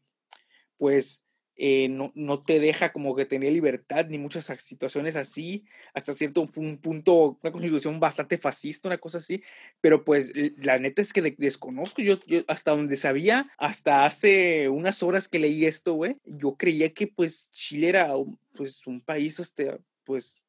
pues 0.78 1.26
eh, 1.64 1.90
no, 1.90 2.12
no, 2.16 2.42
te 2.42 2.60
deja 2.60 2.92
como 2.92 3.16
que 3.16 3.26
tener 3.26 3.54
libertad 3.54 4.08
ni 4.10 4.18
muchas 4.18 4.48
situaciones 4.64 5.16
así, 5.16 5.64
hasta 5.94 6.12
cierto 6.12 6.42
un 6.56 6.78
punto, 6.78 7.38
una 7.44 7.52
constitución 7.52 8.00
bastante 8.00 8.40
fascista, 8.40 8.90
una 8.90 8.98
cosa 8.98 9.20
así, 9.20 9.44
pero 9.80 10.04
pues 10.04 10.34
la 10.58 10.80
neta 10.80 11.04
es 11.04 11.14
que 11.14 11.22
desconozco, 11.38 12.02
yo, 12.02 12.18
yo 12.26 12.42
hasta 12.48 12.72
donde 12.72 12.96
sabía, 12.96 13.52
hasta 13.60 14.06
hace 14.06 14.70
unas 14.70 15.04
horas 15.04 15.28
que 15.28 15.38
leí 15.38 15.66
esto, 15.66 15.94
güey, 15.94 16.18
yo 16.26 16.56
creía 16.56 16.96
que 16.96 17.06
pues 17.06 17.52
Chile 17.52 17.90
era 17.90 18.10
pues 18.56 18.88
un 18.88 19.00
país, 19.00 19.40
este, 19.40 19.78
pues, 20.04 20.44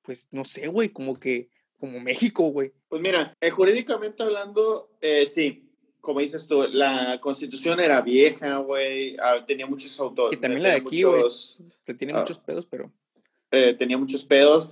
pues 0.00 0.28
no 0.30 0.46
sé, 0.46 0.68
güey, 0.68 0.88
como 0.88 1.20
que, 1.20 1.50
como 1.78 2.00
México, 2.00 2.44
güey. 2.44 2.72
Pues 2.88 3.02
mira, 3.02 3.36
eh, 3.38 3.50
jurídicamente 3.50 4.22
hablando, 4.22 4.88
eh, 5.02 5.26
sí, 5.26 5.63
como 6.04 6.20
dices 6.20 6.46
tú, 6.46 6.68
la 6.70 7.18
constitución 7.20 7.80
era 7.80 8.02
vieja, 8.02 8.58
güey, 8.58 9.16
ah, 9.20 9.44
tenía 9.44 9.66
muchos 9.66 9.98
autores. 9.98 10.38
Y 10.38 10.40
también 10.40 10.62
la 10.62 10.68
de 10.68 10.76
aquí, 10.76 11.02
güey, 11.02 11.22
tiene 11.98 12.12
ah, 12.12 12.20
muchos 12.20 12.38
pedos, 12.38 12.66
pero... 12.66 12.92
Eh, 13.50 13.72
tenía 13.72 13.96
muchos 13.96 14.24
pedos, 14.24 14.70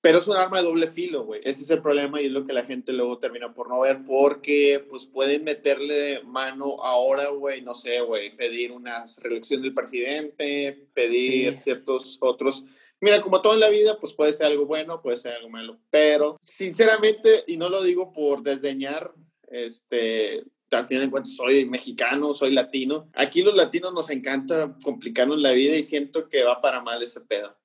pero 0.00 0.18
es 0.18 0.28
un 0.28 0.36
arma 0.36 0.58
de 0.58 0.64
doble 0.64 0.86
filo, 0.86 1.24
güey. 1.24 1.40
Ese 1.42 1.62
es 1.62 1.70
el 1.70 1.82
problema 1.82 2.20
y 2.20 2.26
es 2.26 2.32
lo 2.32 2.46
que 2.46 2.52
la 2.52 2.64
gente 2.64 2.92
luego 2.92 3.18
termina 3.18 3.52
por 3.52 3.68
no 3.68 3.80
ver, 3.80 4.04
porque 4.04 4.84
pues 4.88 5.06
pueden 5.06 5.42
meterle 5.42 6.22
mano 6.22 6.76
ahora, 6.82 7.28
güey, 7.30 7.62
no 7.62 7.74
sé, 7.74 8.00
güey, 8.00 8.36
pedir 8.36 8.72
una 8.72 9.06
reelección 9.18 9.62
del 9.62 9.74
presidente, 9.74 10.86
pedir 10.94 11.56
ciertos 11.56 12.16
otros... 12.20 12.64
Mira, 13.02 13.22
como 13.22 13.40
todo 13.40 13.54
en 13.54 13.60
la 13.60 13.70
vida, 13.70 13.98
pues 13.98 14.12
puede 14.12 14.34
ser 14.34 14.46
algo 14.46 14.66
bueno, 14.66 15.00
puede 15.00 15.16
ser 15.16 15.32
algo 15.32 15.48
malo, 15.48 15.80
pero 15.88 16.38
sinceramente, 16.42 17.44
y 17.46 17.56
no 17.56 17.70
lo 17.70 17.82
digo 17.82 18.12
por 18.12 18.42
desdeñar 18.42 19.14
este, 19.48 20.44
al 20.70 20.86
final 20.86 21.04
de 21.04 21.10
cuentas 21.10 21.34
soy 21.34 21.66
mexicano, 21.66 22.34
soy 22.34 22.52
latino. 22.52 23.08
Aquí 23.14 23.42
los 23.42 23.54
latinos 23.54 23.92
nos 23.92 24.10
encanta 24.10 24.76
complicarnos 24.82 25.40
la 25.40 25.52
vida 25.52 25.76
y 25.76 25.82
siento 25.82 26.28
que 26.28 26.44
va 26.44 26.60
para 26.60 26.80
mal 26.80 27.02
ese 27.02 27.20
pedo. 27.20 27.56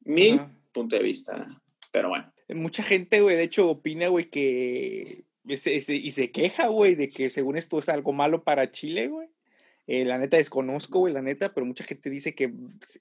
Mi 0.00 0.38
punto 0.72 0.96
de 0.96 1.02
vista, 1.02 1.48
pero 1.92 2.08
bueno. 2.08 2.32
Mucha 2.48 2.82
gente, 2.82 3.20
güey, 3.20 3.36
de 3.36 3.42
hecho 3.42 3.68
opina, 3.68 4.08
güey, 4.08 4.30
que 4.30 5.24
y 5.44 6.10
se 6.10 6.30
queja, 6.30 6.68
güey, 6.68 6.94
de 6.94 7.08
que 7.08 7.30
según 7.30 7.56
esto 7.56 7.78
es 7.78 7.88
algo 7.88 8.12
malo 8.12 8.44
para 8.44 8.70
Chile, 8.70 9.08
güey. 9.08 9.28
Eh, 9.86 10.04
la 10.04 10.18
neta 10.18 10.36
desconozco, 10.36 10.98
güey, 10.98 11.14
la 11.14 11.22
neta, 11.22 11.54
pero 11.54 11.64
mucha 11.64 11.84
gente 11.84 12.10
dice 12.10 12.34
que, 12.34 12.52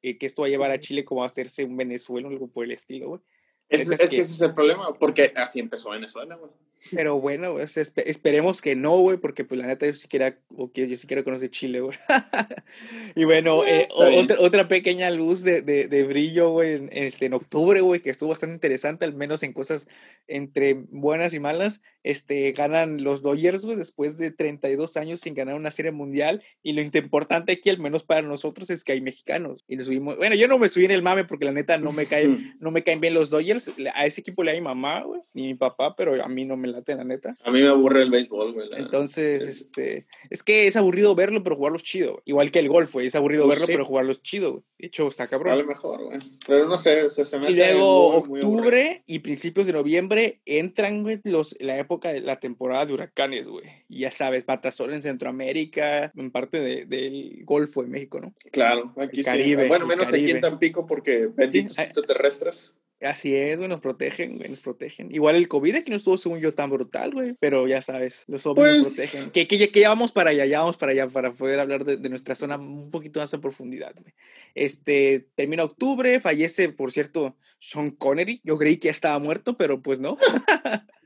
eh, 0.02 0.18
que 0.18 0.26
esto 0.26 0.44
va 0.44 0.48
a 0.48 0.50
llevar 0.50 0.72
a 0.72 0.80
Chile 0.80 1.04
como 1.04 1.24
a 1.24 1.26
hacerse 1.26 1.66
un 1.66 1.76
Venezuela 1.76 2.30
o 2.30 2.32
algo 2.32 2.48
por 2.48 2.64
el 2.64 2.72
estilo, 2.72 3.10
güey. 3.10 3.22
Es, 3.70 3.90
es, 3.92 4.10
que, 4.10 4.20
ese 4.20 4.32
es 4.32 4.42
el 4.42 4.54
problema, 4.54 4.94
porque 4.98 5.34
así 5.36 5.60
empezó 5.60 5.90
Venezuela, 5.90 6.36
güey. 6.36 6.52
Pero 6.92 7.20
bueno, 7.20 7.58
esperemos 7.60 8.62
que 8.62 8.76
no, 8.76 8.98
güey, 9.00 9.18
porque 9.18 9.44
pues 9.44 9.60
la 9.60 9.66
neta 9.66 9.88
yo 9.88 9.94
sí 9.94 10.08
quiera, 10.08 10.38
que 10.74 10.88
yo 10.88 10.96
sí 10.96 11.08
quiero 11.08 11.24
conocer 11.24 11.50
Chile, 11.50 11.82
güey. 11.82 11.98
y 13.16 13.26
bueno, 13.26 13.66
eh, 13.66 13.88
otra, 13.92 14.38
otra, 14.40 14.68
pequeña 14.68 15.10
luz 15.10 15.42
de, 15.42 15.62
de, 15.62 15.88
de 15.88 16.04
brillo, 16.04 16.52
güey, 16.52 16.76
en, 16.76 16.90
este, 16.92 17.26
en 17.26 17.34
octubre, 17.34 17.82
güey, 17.82 18.02
que 18.02 18.12
estuvo 18.12 18.30
bastante 18.30 18.54
interesante, 18.54 19.06
al 19.06 19.16
menos 19.16 19.42
en 19.44 19.54
cosas 19.54 19.88
entre 20.28 20.76
buenas 20.76 21.34
y 21.34 21.40
malas. 21.40 21.82
Este, 22.04 22.54
ganan 22.54 23.04
los 23.04 23.22
Dodgers, 23.22 23.66
güey, 23.66 23.76
después 23.76 24.18
de 24.18 24.32
32 24.32 24.96
años 24.96 25.20
sin 25.20 25.34
ganar 25.34 25.56
una 25.56 25.72
serie 25.72 25.92
mundial. 25.92 26.42
Y 26.64 26.74
lo 26.74 26.82
importante 26.82 27.54
aquí, 27.54 27.70
al 27.70 27.80
menos 27.80 28.04
para 28.04 28.22
nosotros, 28.22 28.70
es 28.70 28.84
que 28.84 28.94
hay 28.94 29.02
mexicanos. 29.02 29.66
Y 29.68 29.76
nos 29.76 29.88
subimos, 29.88 30.16
bueno, 30.16 30.36
yo 30.36 30.48
no 30.48 30.58
me 30.58 30.70
subí 30.70 30.86
en 30.86 30.92
el 30.92 31.02
mame 31.02 31.26
porque 31.26 31.46
la 31.46 31.52
neta 31.52 31.78
no 31.78 31.92
me 31.92 32.06
caen, 32.06 32.56
no 32.62 32.72
me 32.72 32.84
caen 32.84 33.02
bien 33.02 33.14
los 33.14 33.30
Dodgers. 33.30 33.57
A 33.94 34.06
ese 34.06 34.22
equipo 34.22 34.44
le 34.44 34.52
da 34.52 34.58
mi 34.58 34.64
mamá, 34.64 35.04
güey, 35.04 35.22
y 35.34 35.44
mi 35.44 35.56
papá, 35.56 35.96
pero 35.96 36.22
a 36.24 36.28
mí 36.28 36.46
no 36.46 36.58
me 36.58 36.68
late, 36.68 36.96
la 36.96 37.04
neta. 37.04 37.36
A 37.44 37.52
mí 37.52 37.62
me 37.62 37.68
aburre 37.68 38.02
el 38.02 38.12
béisbol, 38.12 38.54
güey. 38.54 38.70
Entonces, 38.78 39.44
este, 39.44 40.08
es 40.30 40.44
que 40.44 40.68
es 40.68 40.76
aburrido 40.76 41.16
verlo, 41.16 41.44
pero 41.44 41.56
jugarlos 41.56 41.84
chido. 41.84 42.22
Igual 42.26 42.52
que 42.52 42.60
el 42.60 42.70
golf, 42.70 42.94
güey. 42.94 43.08
Es 43.08 43.16
aburrido 43.16 43.46
pues 43.46 43.60
verlo, 43.60 43.68
pero 43.68 43.86
jugarlos 43.86 44.22
chido. 44.22 44.64
De 44.78 44.88
hecho, 44.88 45.08
está 45.08 45.28
cabrón. 45.28 45.54
A 45.54 45.58
lo 45.58 45.66
mejor, 45.66 46.04
güey. 46.04 46.20
Pero 46.46 46.68
no 46.68 46.78
sé, 46.78 47.10
se 47.10 47.40
me 47.40 47.52
Y 47.52 47.56
luego, 47.56 48.16
octubre 48.18 49.04
y 49.06 49.20
principios 49.20 49.68
de 49.68 49.74
noviembre 49.74 50.42
entran, 50.46 51.04
güey, 51.04 51.20
los, 51.24 51.56
la 51.60 51.78
época 51.78 52.14
de 52.14 52.22
la 52.22 52.40
temporada 52.40 52.86
de 52.86 52.94
huracanes, 52.94 53.48
güey. 53.48 53.66
Y 53.90 54.00
ya 54.00 54.12
sabes, 54.12 54.44
Patasol 54.44 54.94
en 54.94 55.02
Centroamérica, 55.02 56.12
en 56.16 56.32
parte 56.32 56.60
de, 56.60 56.86
del 56.86 57.44
Golfo 57.44 57.82
de 57.82 57.90
México, 57.90 58.20
¿no? 58.20 58.34
Claro, 58.52 58.94
aquí 58.98 59.24
Caribe, 59.24 59.68
Bueno, 59.68 59.88
menos 59.88 60.08
aquí 60.08 60.32
en 60.32 60.42
Tampico 60.42 60.86
porque 60.86 61.28
benditos 61.28 61.78
extraterrestres. 61.78 62.74
Así 63.02 63.36
es, 63.36 63.58
güey, 63.58 63.70
nos 63.70 63.80
protegen, 63.80 64.38
güey, 64.38 64.50
nos 64.50 64.60
protegen. 64.60 65.14
Igual 65.14 65.36
el 65.36 65.48
COVID 65.48 65.76
aquí 65.76 65.92
no 65.92 65.98
estuvo, 65.98 66.18
según 66.18 66.40
yo, 66.40 66.56
tan 66.56 66.72
brutal, 66.72 67.14
güey, 67.14 67.36
pero 67.40 67.68
ya 67.68 67.82
sabes, 67.82 68.24
los 68.28 68.44
nos 68.44 68.56
pues 68.56 68.86
protegen. 68.86 69.30
Que, 69.30 69.48
que, 69.48 69.70
que, 69.70 69.80
ya 69.80 69.90
vamos 69.90 70.12
para 70.12 70.32
allá, 70.32 70.46
ya 70.46 70.62
vamos 70.62 70.78
para 70.78 70.94
allá, 70.94 71.08
para 71.08 71.32
poder 71.32 71.60
hablar 71.60 71.86
de, 71.86 71.98
de 71.98 72.10
nuestra 72.10 72.34
zona 72.34 72.58
un 72.58 72.90
poquito 72.90 73.20
más 73.20 73.32
a 73.34 73.40
profundidad, 73.40 73.94
güey. 74.02 74.14
Este, 74.56 75.28
termina 75.36 75.64
octubre, 75.64 76.20
fallece, 76.20 76.70
por 76.70 76.92
cierto, 76.92 77.38
Sean 77.60 77.92
Connery. 77.92 78.42
Yo 78.44 78.58
creí 78.58 78.78
que 78.78 78.88
ya 78.88 78.92
estaba 78.92 79.20
muerto, 79.20 79.58
pero 79.58 79.82
pues 79.82 80.00
no. 80.00 80.18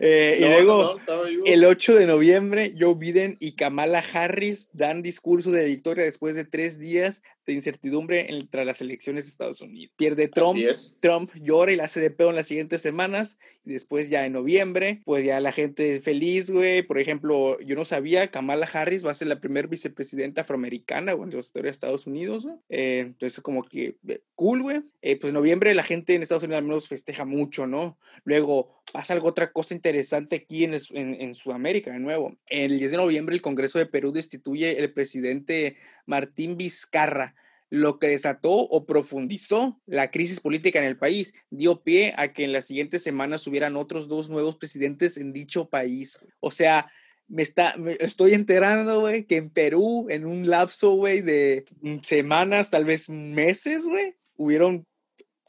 Eh, 0.00 0.38
y 0.40 0.42
luego, 0.42 0.98
el 1.46 1.64
8 1.64 1.94
de 1.94 2.06
noviembre, 2.06 2.74
Joe 2.78 2.94
Biden 2.96 3.36
y 3.40 3.52
Kamala 3.52 4.04
Harris 4.12 4.70
dan 4.72 5.02
discurso 5.02 5.50
de 5.50 5.64
victoria 5.64 6.04
después 6.04 6.34
de 6.34 6.44
tres 6.44 6.78
días 6.78 7.22
de 7.50 7.54
incertidumbre 7.54 8.28
tras 8.50 8.64
las 8.64 8.80
elecciones 8.80 9.24
de 9.24 9.30
Estados 9.30 9.60
Unidos. 9.60 9.92
Pierde 9.96 10.28
Trump, 10.28 10.58
Trump 11.00 11.30
llora 11.34 11.72
y 11.72 11.76
la 11.76 11.84
hace 11.84 12.00
de 12.00 12.10
pedo 12.10 12.30
en 12.30 12.36
las 12.36 12.46
siguientes 12.46 12.82
semanas. 12.82 13.38
Y 13.64 13.72
después, 13.72 14.08
ya 14.08 14.24
en 14.26 14.32
noviembre, 14.32 15.00
pues 15.04 15.24
ya 15.24 15.40
la 15.40 15.52
gente 15.52 16.00
feliz, 16.00 16.50
güey. 16.50 16.82
Por 16.82 16.98
ejemplo, 16.98 17.58
yo 17.60 17.76
no 17.76 17.84
sabía, 17.84 18.30
Kamala 18.30 18.68
Harris 18.72 19.04
va 19.04 19.12
a 19.12 19.14
ser 19.14 19.28
la 19.28 19.40
primera 19.40 19.68
vicepresidenta 19.68 20.42
afroamericana, 20.42 21.12
güey, 21.12 21.28
en 21.28 21.34
la 21.34 21.40
historia 21.40 21.68
de 21.68 21.72
Estados 21.72 22.06
Unidos, 22.06 22.46
eh, 22.68 23.00
entonces, 23.00 23.40
como 23.40 23.62
que 23.62 23.96
eh, 24.08 24.22
cool, 24.34 24.62
güey. 24.62 24.82
pues 25.00 25.24
en 25.24 25.34
noviembre 25.34 25.74
la 25.74 25.82
gente 25.82 26.14
en 26.14 26.22
Estados 26.22 26.44
Unidos 26.44 26.58
al 26.58 26.64
menos 26.64 26.88
festeja 26.88 27.24
mucho, 27.24 27.66
¿no? 27.66 27.98
Luego 28.24 28.80
pasa 28.92 29.14
algo 29.14 29.28
otra 29.28 29.52
cosa 29.52 29.74
interesante 29.74 30.36
aquí 30.36 30.64
en, 30.64 30.78
en, 30.92 31.34
Sudamérica, 31.34 31.92
de 31.92 32.00
nuevo. 32.00 32.36
El 32.48 32.78
10 32.78 32.92
de 32.92 32.96
noviembre 32.96 33.34
el 33.34 33.42
Congreso 33.42 33.78
de 33.78 33.86
Perú 33.86 34.12
destituye 34.12 34.78
el 34.78 34.92
presidente 34.92 35.76
Martín 36.10 36.58
Vizcarra, 36.58 37.34
lo 37.70 37.98
que 38.00 38.08
desató 38.08 38.50
o 38.50 38.84
profundizó 38.84 39.80
la 39.86 40.10
crisis 40.10 40.40
política 40.40 40.80
en 40.80 40.84
el 40.84 40.98
país, 40.98 41.32
dio 41.50 41.82
pie 41.82 42.12
a 42.16 42.32
que 42.32 42.44
en 42.44 42.52
las 42.52 42.66
siguientes 42.66 43.02
semanas 43.02 43.46
hubieran 43.46 43.76
otros 43.76 44.08
dos 44.08 44.28
nuevos 44.28 44.56
presidentes 44.56 45.16
en 45.16 45.32
dicho 45.32 45.70
país. 45.70 46.18
O 46.40 46.50
sea, 46.50 46.90
me 47.28 47.42
está, 47.42 47.76
estoy 48.00 48.34
enterando, 48.34 49.00
güey, 49.00 49.24
que 49.24 49.36
en 49.36 49.50
Perú, 49.50 50.08
en 50.10 50.26
un 50.26 50.50
lapso, 50.50 50.90
güey, 50.96 51.22
de 51.22 51.64
semanas, 52.02 52.70
tal 52.70 52.84
vez 52.84 53.08
meses, 53.08 53.86
güey, 53.86 54.16
hubieron 54.36 54.84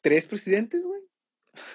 tres 0.04 0.28
presidentes, 0.28 0.86
güey. 0.86 1.02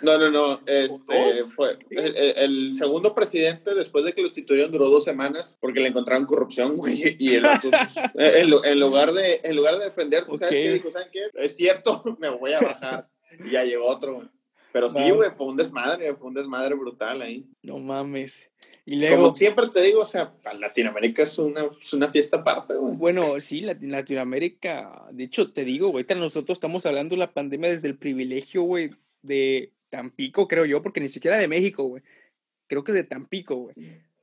No, 0.01 0.19
no, 0.19 0.31
no. 0.31 0.61
Este 0.67 1.45
fue 1.55 1.79
el, 1.91 2.75
segundo 2.77 3.15
presidente, 3.15 3.75
después 3.75 4.05
de 4.05 4.13
que 4.13 4.23
lo 4.23 4.27
instituyeron, 4.27 4.73
duró 4.73 4.89
dos 4.89 5.05
semanas 5.05 5.57
porque 5.61 5.81
le 5.81 5.89
encontraron 5.89 6.27
corrupción, 6.27 6.77
güey. 6.77 7.17
Y 7.19 7.35
el 7.35 7.47
otro, 7.47 7.71
en, 8.15 8.81
lugar 8.81 9.13
de, 9.13 9.41
en 9.43 9.57
lugar 9.57 9.79
de 9.79 9.85
defenderse, 9.85 10.39
¿sabes 10.39 10.55
qué? 10.55 10.73
Dijo, 10.73 10.91
¿saben 10.91 11.09
qué? 11.13 11.21
Es 11.35 11.57
cierto, 11.57 12.03
me 12.19 12.31
voy 12.31 12.53
a 12.53 12.61
bajar. 12.61 13.09
y 13.45 13.51
ya 13.51 13.65
llegó 13.65 13.87
otro, 13.87 14.29
Pero 14.73 14.89
sí, 14.89 15.11
güey, 15.11 15.31
fue 15.31 15.47
un 15.47 15.57
desmadre, 15.57 16.15
fue 16.15 16.29
un 16.29 16.35
desmadre 16.35 16.75
brutal 16.75 17.23
ahí. 17.23 17.47
No 17.63 17.79
mames. 17.79 18.51
Y 18.89 18.97
luego, 18.97 19.17
Como 19.17 19.37
siempre 19.37 19.67
te 19.75 19.83
digo, 19.83 20.03
o 20.03 20.07
sea, 20.07 20.33
Latinoamérica 20.61 21.25
es 21.25 21.37
una, 21.39 21.63
es 21.81 21.93
una 21.93 22.09
fiesta 22.09 22.37
aparte, 22.37 22.75
güey. 22.75 22.95
Bueno, 22.95 23.41
sí, 23.41 23.63
Latinoamérica, 23.63 25.07
de 25.11 25.25
hecho, 25.25 25.53
te 25.53 25.65
digo, 25.65 25.89
güey, 25.89 26.07
nosotros 26.17 26.57
estamos 26.57 26.87
hablando 26.87 27.17
de 27.17 27.19
la 27.19 27.33
pandemia 27.33 27.71
desde 27.71 27.89
el 27.89 27.99
privilegio, 27.99 28.63
güey, 28.63 28.93
de 29.27 29.73
Tampico, 29.91 30.49
creo 30.49 30.65
yo, 30.65 30.83
porque 30.83 31.01
ni 31.01 31.09
siquiera 31.09 31.37
de 31.39 31.49
México, 31.49 31.85
güey. 31.85 32.03
Creo 32.67 32.85
que 32.85 32.93
de 32.93 33.05
Tampico, 33.05 33.57
güey. 33.57 33.75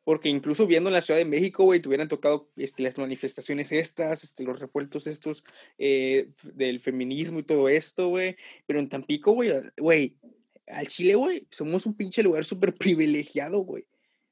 Porque 0.03 0.27
incluso 0.27 0.67
viendo 0.67 0.89
en 0.89 0.93
la 0.93 1.01
Ciudad 1.01 1.17
de 1.17 1.25
México, 1.25 1.63
güey, 1.63 1.79
te 1.79 1.87
hubieran 1.87 2.09
tocado 2.09 2.49
este, 2.57 2.83
las 2.83 2.97
manifestaciones 2.97 3.71
estas, 3.71 4.23
este, 4.23 4.43
los 4.43 4.59
revueltos 4.59 5.07
estos 5.07 5.45
eh, 5.77 6.29
del 6.53 6.81
feminismo 6.81 7.39
y 7.39 7.43
todo 7.43 7.69
esto, 7.69 8.09
güey. 8.09 8.35
Pero 8.65 8.79
en 8.79 8.89
Tampico, 8.89 9.31
güey, 9.31 9.51
güey, 9.77 10.17
al 10.67 10.87
Chile, 10.87 11.15
güey, 11.15 11.47
somos 11.49 11.85
un 11.85 11.95
pinche 11.95 12.21
lugar 12.21 12.43
súper 12.43 12.75
privilegiado, 12.75 13.59
güey. 13.59 13.85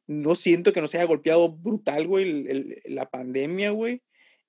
No 0.08 0.36
siento 0.36 0.74
que 0.74 0.82
nos 0.82 0.94
haya 0.94 1.06
golpeado 1.06 1.50
brutal, 1.50 2.06
güey, 2.08 2.84
la 2.86 3.10
pandemia, 3.10 3.72
güey. 3.72 4.02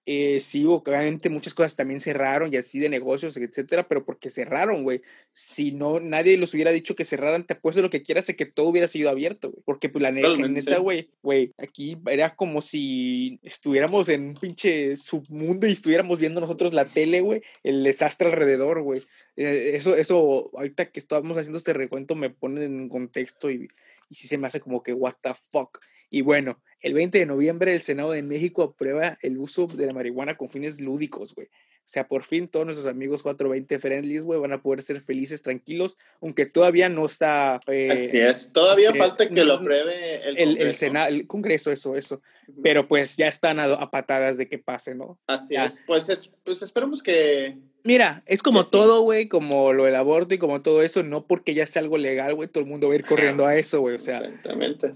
Eh, 0.04 0.40
sí, 0.40 0.64
obviamente 0.66 1.30
muchas 1.30 1.54
cosas 1.54 1.76
también 1.76 2.00
cerraron 2.00 2.52
y 2.52 2.56
así 2.56 2.80
de 2.80 2.88
negocios, 2.88 3.36
etcétera, 3.36 3.86
pero 3.86 4.04
porque 4.04 4.30
cerraron, 4.30 4.82
güey. 4.82 5.00
Si 5.32 5.70
no, 5.70 6.00
nadie 6.00 6.36
los 6.36 6.54
hubiera 6.54 6.72
dicho 6.72 6.96
que 6.96 7.04
cerraran, 7.04 7.46
te 7.46 7.54
apuesto 7.54 7.82
lo 7.82 7.90
que 7.90 8.02
quieras 8.02 8.26
de 8.26 8.34
que 8.34 8.44
todo 8.44 8.68
hubiera 8.68 8.88
sido 8.88 9.10
abierto, 9.10 9.50
güey. 9.50 9.62
Porque, 9.64 9.88
pues, 9.88 10.02
la 10.02 10.10
neta, 10.10 10.78
güey, 10.78 11.08
güey, 11.22 11.52
aquí 11.56 11.96
era 12.10 12.34
como 12.34 12.62
si 12.62 13.38
estuviéramos 13.44 14.08
en 14.08 14.22
un 14.28 14.34
pinche 14.34 14.96
submundo 14.96 15.68
y 15.68 15.72
estuviéramos 15.72 16.18
viendo 16.18 16.40
nosotros 16.40 16.74
la 16.74 16.84
tele, 16.84 17.20
güey, 17.20 17.42
el 17.62 17.84
desastre 17.84 18.28
alrededor, 18.28 18.82
güey. 18.82 19.02
Eh, 19.36 19.72
eso, 19.74 19.94
eso, 19.94 20.50
ahorita 20.54 20.86
que 20.86 20.98
estamos 20.98 21.36
haciendo 21.36 21.58
este 21.58 21.74
recuento 21.74 22.16
me 22.16 22.30
pone 22.30 22.64
en 22.64 22.88
contexto 22.88 23.50
y, 23.52 23.68
y 24.12 24.14
sí 24.14 24.28
se 24.28 24.36
me 24.36 24.46
hace 24.46 24.60
como 24.60 24.82
que, 24.82 24.92
what 24.92 25.14
the 25.22 25.32
fuck. 25.50 25.78
Y 26.10 26.20
bueno, 26.20 26.60
el 26.80 26.92
20 26.92 27.18
de 27.18 27.24
noviembre 27.24 27.72
el 27.72 27.80
Senado 27.80 28.12
de 28.12 28.22
México 28.22 28.62
aprueba 28.62 29.16
el 29.22 29.38
uso 29.38 29.66
de 29.66 29.86
la 29.86 29.94
marihuana 29.94 30.36
con 30.36 30.50
fines 30.50 30.82
lúdicos, 30.82 31.34
güey. 31.34 31.46
O 31.46 31.88
sea, 31.92 32.06
por 32.06 32.22
fin 32.22 32.46
todos 32.46 32.66
nuestros 32.66 32.86
amigos 32.86 33.22
420 33.22 33.78
friendlies, 33.78 34.22
güey, 34.22 34.38
van 34.38 34.52
a 34.52 34.60
poder 34.60 34.82
ser 34.82 35.00
felices, 35.00 35.42
tranquilos, 35.42 35.96
aunque 36.20 36.44
todavía 36.44 36.90
no 36.90 37.06
está... 37.06 37.58
Eh, 37.66 37.88
Así 37.90 38.20
es, 38.20 38.52
todavía 38.52 38.90
eh, 38.90 38.98
falta 38.98 39.26
que 39.30 39.44
lo 39.44 39.54
apruebe 39.54 40.16
el, 40.28 40.36
Congreso. 40.36 40.68
El, 40.68 40.76
Senado, 40.76 41.08
el 41.08 41.26
Congreso, 41.26 41.72
eso, 41.72 41.96
eso. 41.96 42.20
Pero 42.62 42.86
pues 42.86 43.16
ya 43.16 43.28
están 43.28 43.58
a, 43.58 43.90
patadas 43.90 44.36
de 44.36 44.46
que 44.46 44.58
pase, 44.58 44.94
¿no? 44.94 45.18
Así 45.26 45.56
es, 45.56 45.80
pues, 45.86 46.06
es, 46.10 46.30
pues 46.44 46.60
esperemos 46.60 47.02
que... 47.02 47.56
Mira, 47.84 48.22
es 48.26 48.42
como 48.42 48.64
todo, 48.64 49.02
güey, 49.02 49.28
como 49.28 49.72
lo 49.72 49.84
del 49.84 49.96
aborto 49.96 50.34
y 50.34 50.38
como 50.38 50.62
todo 50.62 50.82
eso, 50.82 51.02
no 51.02 51.26
porque 51.26 51.54
ya 51.54 51.66
sea 51.66 51.82
algo 51.82 51.98
legal, 51.98 52.34
güey, 52.34 52.48
todo 52.48 52.62
el 52.62 52.70
mundo 52.70 52.88
va 52.88 52.94
a 52.94 52.96
ir 52.96 53.04
corriendo 53.04 53.46
a 53.46 53.56
eso, 53.56 53.80
güey, 53.80 53.96
o 53.96 53.98
sea... 53.98 54.18
Exactamente. 54.18 54.94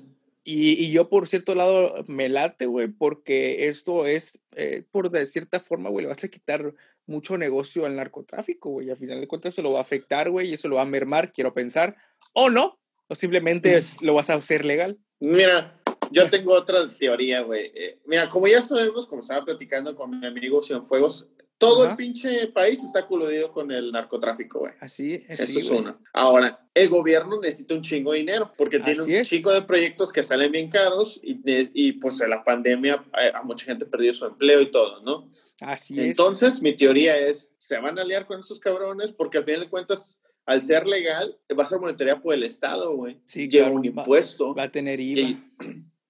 Y, 0.49 0.93
yo, 0.93 1.09
por 1.09 1.27
cierto 1.27 1.57
lado, 1.57 2.05
me 2.07 2.29
late, 2.29 2.67
güey, 2.67 2.87
porque 2.87 3.67
esto 3.67 4.07
es, 4.07 4.39
eh, 4.55 4.85
por 4.93 5.11
de 5.11 5.27
cierta 5.27 5.59
forma, 5.59 5.91
güey, 5.91 6.05
le 6.05 6.09
vas 6.09 6.23
a 6.23 6.29
quitar 6.29 6.73
mucho 7.05 7.37
negocio 7.37 7.85
al 7.85 7.97
narcotráfico, 7.97 8.71
güey. 8.71 8.89
Al 8.89 8.97
final 8.97 9.21
de 9.21 9.27
cuentas 9.27 9.57
se 9.57 9.63
lo 9.63 9.73
va 9.73 9.79
a 9.79 9.83
afectar, 9.83 10.31
güey, 10.31 10.51
y 10.51 10.55
eso 10.55 10.69
lo 10.69 10.77
va 10.77 10.83
a 10.83 10.85
mermar, 10.85 11.33
quiero 11.33 11.53
pensar. 11.53 11.97
O 12.33 12.49
no, 12.49 12.79
o 13.09 13.17
simplemente 13.17 13.81
lo 14.03 14.15
vas 14.15 14.31
a 14.31 14.35
hacer 14.35 14.65
legal. 14.65 15.01
Mira, 15.19 15.81
yo 16.13 16.31
tengo 16.31 16.53
otra 16.53 16.89
teoría, 16.97 17.41
güey. 17.41 17.73
Eh, 17.75 17.99
mira, 18.07 18.29
como 18.29 18.47
ya 18.47 18.63
sabemos, 18.63 19.09
como 19.09 19.23
estaba 19.23 19.45
platicando 19.45 19.97
con 19.97 20.21
mi 20.21 20.27
amigo 20.27 20.63
Cienfuegos, 20.63 21.27
Todo 21.59 21.89
el 21.89 21.97
pinche 21.97 22.49
país 22.49 22.79
está 22.83 23.07
coludido 23.07 23.51
con 23.51 23.71
el 23.71 23.91
narcotráfico, 23.91 24.61
güey. 24.61 24.73
Así 24.81 25.15
es. 25.15 25.41
Eso 25.41 25.59
es 25.59 25.71
uno. 25.71 25.99
Ahora, 26.13 26.69
el 26.75 26.89
gobierno 26.91 27.41
necesita 27.41 27.75
un 27.75 27.81
chingo 27.81 28.13
de 28.13 28.19
dinero 28.19 28.53
porque 28.59 28.79
tiene 28.79 29.01
un 29.01 29.25
chingo 29.25 29.51
de 29.53 29.63
proyectos 29.63 30.13
que 30.13 30.23
salen 30.23 30.53
bien 30.53 30.69
caros 30.69 31.19
y, 31.23 31.41
y 31.73 31.93
pues 31.93 32.19
la 32.29 32.45
pandemia 32.45 33.05
a, 33.13 33.43
mucha 33.43 33.65
gente 33.65 33.87
perdió 33.87 34.13
su 34.13 34.27
empleo 34.27 34.61
y 34.61 34.71
todo, 34.71 35.01
¿no? 35.03 35.31
Así 35.61 35.99
es. 35.99 36.07
Entonces, 36.09 36.61
mi 36.61 36.77
teoría 36.77 37.17
es, 37.17 37.55
se 37.57 37.79
van 37.79 37.99
a 37.99 38.03
aliar 38.03 38.27
con 38.27 38.39
estos 38.39 38.61
cabrones 38.61 39.13
porque 39.13 39.39
al 39.39 39.45
final 39.45 39.63
de 39.63 39.71
cuentas 39.71 40.21
al 40.47 40.63
ser 40.63 40.87
legal, 40.87 41.37
va 41.59 41.65
a 41.65 41.67
ser 41.67 41.81
monetaria 41.81 42.21
por 42.21 42.33
el 42.33 42.45
Estado, 42.45 42.95
güey. 42.95 43.21
Sí, 43.27 43.49
Lleva 43.49 43.69
un 43.69 43.85
impuesto. 43.85 44.55
Va, 44.55 44.65
a 44.65 44.71
tener 44.71 45.01
IVA. 45.01 45.43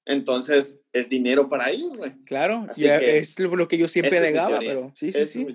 Entonces, 0.06 0.80
es 0.92 1.08
dinero 1.08 1.48
para 1.48 1.70
ellos, 1.70 1.96
güey. 1.98 2.12
Claro, 2.24 2.66
es 2.76 3.38
lo 3.38 3.68
que 3.68 3.76
yo 3.76 3.88
siempre 3.88 4.20
negaba, 4.20 4.60
pero 4.60 4.92
sí, 4.94 5.10
sí, 5.12 5.26
sí. 5.26 5.46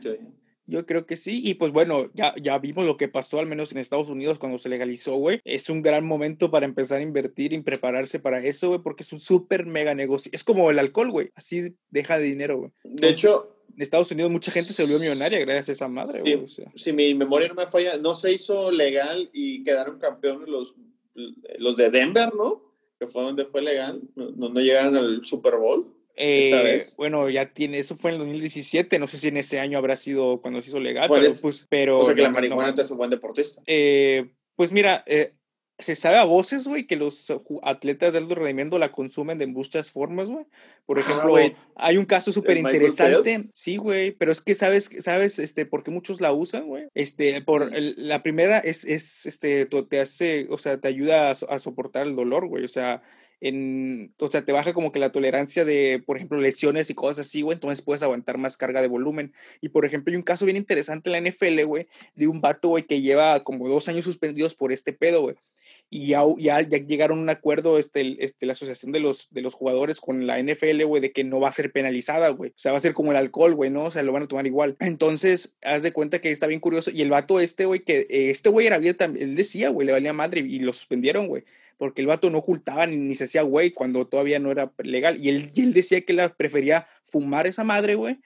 Yo 0.68 0.86
creo 0.86 1.06
que 1.06 1.18
sí. 1.18 1.42
Y 1.44 1.56
pues 1.56 1.72
bueno, 1.72 2.10
ya, 2.14 2.34
ya 2.42 2.58
vimos 2.60 2.86
lo 2.86 2.96
que 2.96 3.08
pasó, 3.08 3.40
al 3.40 3.48
menos 3.48 3.72
en 3.72 3.78
Estados 3.78 4.10
Unidos, 4.10 4.38
cuando 4.38 4.58
se 4.58 4.70
legalizó, 4.70 5.16
güey. 5.16 5.42
Es 5.44 5.70
un 5.70 5.82
gran 5.82 6.06
momento 6.06 6.52
para 6.52 6.66
empezar 6.66 7.00
a 7.00 7.02
invertir 7.02 7.54
y 7.54 7.62
prepararse 7.62 8.20
para 8.20 8.44
eso, 8.46 8.70
güey, 8.70 8.82
porque 8.82 9.04
es 9.04 9.12
un 9.12 9.20
súper 9.20 9.66
mega 9.66 9.96
negocio. 9.96 10.30
Es 10.34 10.44
como 10.44 10.70
el 10.70 10.80
alcohol, 10.80 11.12
güey. 11.12 11.32
Así 11.36 11.76
deja 11.90 12.20
de 12.20 12.26
dinero, 12.26 12.58
güey. 12.60 12.72
De 12.84 13.10
hecho, 13.10 13.58
en 13.74 13.82
Estados 13.82 14.12
Unidos 14.12 14.32
mucha 14.32 14.52
gente 14.52 14.74
se 14.74 14.84
volvió 14.84 15.00
millonaria 15.00 15.40
gracias 15.40 15.70
a 15.70 15.72
esa 15.72 15.88
madre, 15.88 16.22
güey. 16.22 16.46
Si 16.76 16.94
mi 16.94 17.16
memoria 17.16 17.48
no 17.48 17.56
me 17.56 17.68
falla, 17.68 17.98
no 17.98 18.16
se 18.16 18.34
hizo 18.34 18.70
legal 18.70 19.30
y 19.34 19.64
quedaron 19.64 19.98
campeones 19.98 20.48
los, 20.48 20.76
los 21.58 21.76
de 21.76 21.90
Denver, 21.90 22.34
¿no? 22.36 22.71
Que 23.02 23.08
fue 23.08 23.24
donde 23.24 23.46
fue 23.46 23.64
legal. 23.64 24.00
No, 24.16 24.30
no, 24.30 24.60
llegaron 24.60 24.96
al 24.96 25.26
Super 25.26 25.56
Bowl. 25.56 25.92
Eh, 26.16 26.80
bueno, 26.98 27.32
ya 27.32 27.52
tiene, 27.52 27.80
eso 27.80 27.96
fue 27.96 28.12
en 28.12 28.18
el 28.18 28.20
2017, 28.20 29.00
no 29.00 29.08
sé 29.08 29.18
si 29.18 29.30
en 29.30 29.38
ese 29.38 29.60
año 29.60 29.80
habrá 29.80 29.96
sido 29.96 30.40
cuando 30.40 30.62
se 30.62 30.70
hizo 30.70 30.80
legal, 30.80 31.10
pero, 31.12 31.32
pues, 31.42 31.66
pero... 31.68 31.98
O 31.98 32.06
sea 32.06 32.14
que 32.14 32.22
la 32.22 32.30
marihuana 32.30 32.76
te 32.76 32.82
hace 32.82 32.94
un 32.94 33.00
buen 33.00 33.10
deportista. 33.10 33.60
Eh, 33.66 34.36
pues 34.56 34.72
mira, 34.72 35.04
eh, 35.08 35.34
se 35.82 35.96
sabe 35.96 36.18
a 36.18 36.24
voces, 36.24 36.68
güey, 36.68 36.88
que 36.88 36.96
los 36.96 37.32
atletas 37.64 38.14
de 38.14 38.20
alto 38.20 38.36
rendimiento 38.36 38.80
la 38.80 38.92
consumen 38.92 39.38
de 39.38 39.48
muchas 39.48 39.92
formas, 39.92 40.30
güey. 40.30 40.46
Por 40.86 41.00
ejemplo, 41.00 41.36
hay 41.76 41.98
un 41.98 42.06
caso 42.06 42.32
súper 42.32 42.58
interesante. 42.58 43.50
Sí, 43.54 43.78
güey, 43.78 44.12
pero 44.12 44.32
es 44.32 44.42
que 44.42 44.56
sabes, 44.56 44.90
sabes, 45.00 45.40
este, 45.40 45.66
por 45.66 45.84
qué 45.84 45.92
muchos 45.92 46.22
la 46.22 46.34
usan, 46.34 46.68
güey. 46.68 46.88
Este, 46.94 47.42
por 47.42 47.72
la 47.74 48.24
primera 48.24 48.60
es, 48.60 48.84
es, 48.86 49.26
este, 49.26 49.66
te 49.66 50.00
hace, 50.00 50.48
o 50.50 50.58
sea, 50.58 50.80
te 50.80 50.88
ayuda 50.88 51.30
a, 51.30 51.32
a 51.32 51.60
soportar 51.60 52.08
el 52.08 52.16
dolor, 52.16 52.48
güey. 52.48 52.64
O 52.64 52.70
sea, 52.70 53.04
en, 53.42 54.14
o 54.20 54.30
sea, 54.30 54.46
te 54.46 54.52
baja 54.52 54.74
como 54.74 54.92
que 54.92 55.00
la 55.00 55.12
tolerancia 55.12 55.66
de, 55.66 56.02
por 56.06 56.16
ejemplo, 56.16 56.38
lesiones 56.38 56.92
y 56.92 56.94
cosas 56.94 57.26
así, 57.26 57.42
güey, 57.42 57.56
entonces 57.56 57.84
puedes 57.84 58.04
aguantar 58.04 58.38
más 58.38 58.56
carga 58.56 58.84
de 58.84 58.88
volumen. 58.88 59.34
Y, 59.62 59.70
por 59.70 59.84
ejemplo, 59.84 60.12
hay 60.12 60.18
un 60.18 60.22
caso 60.22 60.46
bien 60.46 60.58
interesante 60.58 61.10
en 61.10 61.24
la 61.24 61.30
NFL, 61.30 61.64
güey, 61.66 61.88
de 62.16 62.28
un 62.28 62.40
vato, 62.40 62.70
güey, 62.70 62.84
que 62.84 63.02
lleva 63.02 63.44
como 63.44 63.68
dos 63.68 63.88
años 63.88 64.06
suspendidos 64.06 64.54
por 64.54 64.72
este 64.72 64.94
pedo, 64.94 65.22
güey. 65.22 65.36
Y 65.90 66.08
ya, 66.08 66.22
ya, 66.38 66.62
llegaron 66.62 67.18
a 67.18 67.22
un 67.24 67.30
acuerdo, 67.30 67.80
este, 67.80 68.24
este, 68.24 68.46
la 68.46 68.54
asociación 68.54 68.92
de 68.92 69.00
los, 69.00 69.28
de 69.32 69.42
los 69.42 69.56
jugadores 69.56 70.00
con 70.00 70.28
la 70.28 70.40
NFL, 70.40 70.84
güey, 70.84 71.02
de 71.02 71.12
que 71.12 71.24
no 71.24 71.40
va 71.40 71.50
a 71.50 71.54
ser 71.54 71.72
penalizada, 71.72 72.30
güey. 72.30 72.52
O 72.52 72.60
sea, 72.60 72.72
va 72.72 72.78
a 72.78 72.82
ser 72.82 72.94
como 72.94 73.12
el 73.12 73.18
alcohol, 73.18 73.56
güey, 73.56 73.72
¿no? 73.72 73.86
O 73.86 73.92
sea, 73.92 74.04
lo 74.04 74.14
van 74.14 74.24
a 74.24 74.28
tomar 74.28 74.46
igual. 74.46 74.78
Entonces, 74.80 75.58
haz 75.64 75.82
de 75.82 75.94
cuenta 75.94 76.22
que 76.22 76.30
está 76.30 76.46
bien 76.46 76.60
curioso. 76.60 76.92
Y 76.92 77.02
el 77.02 77.10
vato 77.10 77.40
este, 77.40 77.66
güey, 77.66 77.80
que 77.80 78.02
eh, 78.02 78.30
este 78.30 78.50
güey 78.50 78.68
era 78.68 78.78
bien, 78.78 78.96
él 79.18 79.36
decía, 79.36 79.70
güey, 79.70 79.88
le 79.88 79.94
valía 79.94 80.14
madre 80.14 80.42
y 80.42 80.60
lo 80.60 80.74
suspendieron, 80.74 81.28
güey 81.28 81.44
porque 81.82 82.02
el 82.02 82.08
vato 82.08 82.30
no 82.30 82.38
ocultaba 82.38 82.86
ni, 82.86 83.16
se 83.16 83.24
hacía 83.24 83.42
güey 83.42 83.72
cuando 83.72 84.06
todavía 84.06 84.38
no 84.38 84.52
era 84.52 84.72
legal. 84.84 85.18
Y 85.20 85.30
él, 85.30 85.50
él 85.56 85.74
decía 85.74 86.02
que 86.02 86.14
la 86.14 86.30
prefería 86.30 86.86
fumar 87.06 87.48
esa 87.48 87.64
madre, 87.64 87.96
güey, 87.96 88.20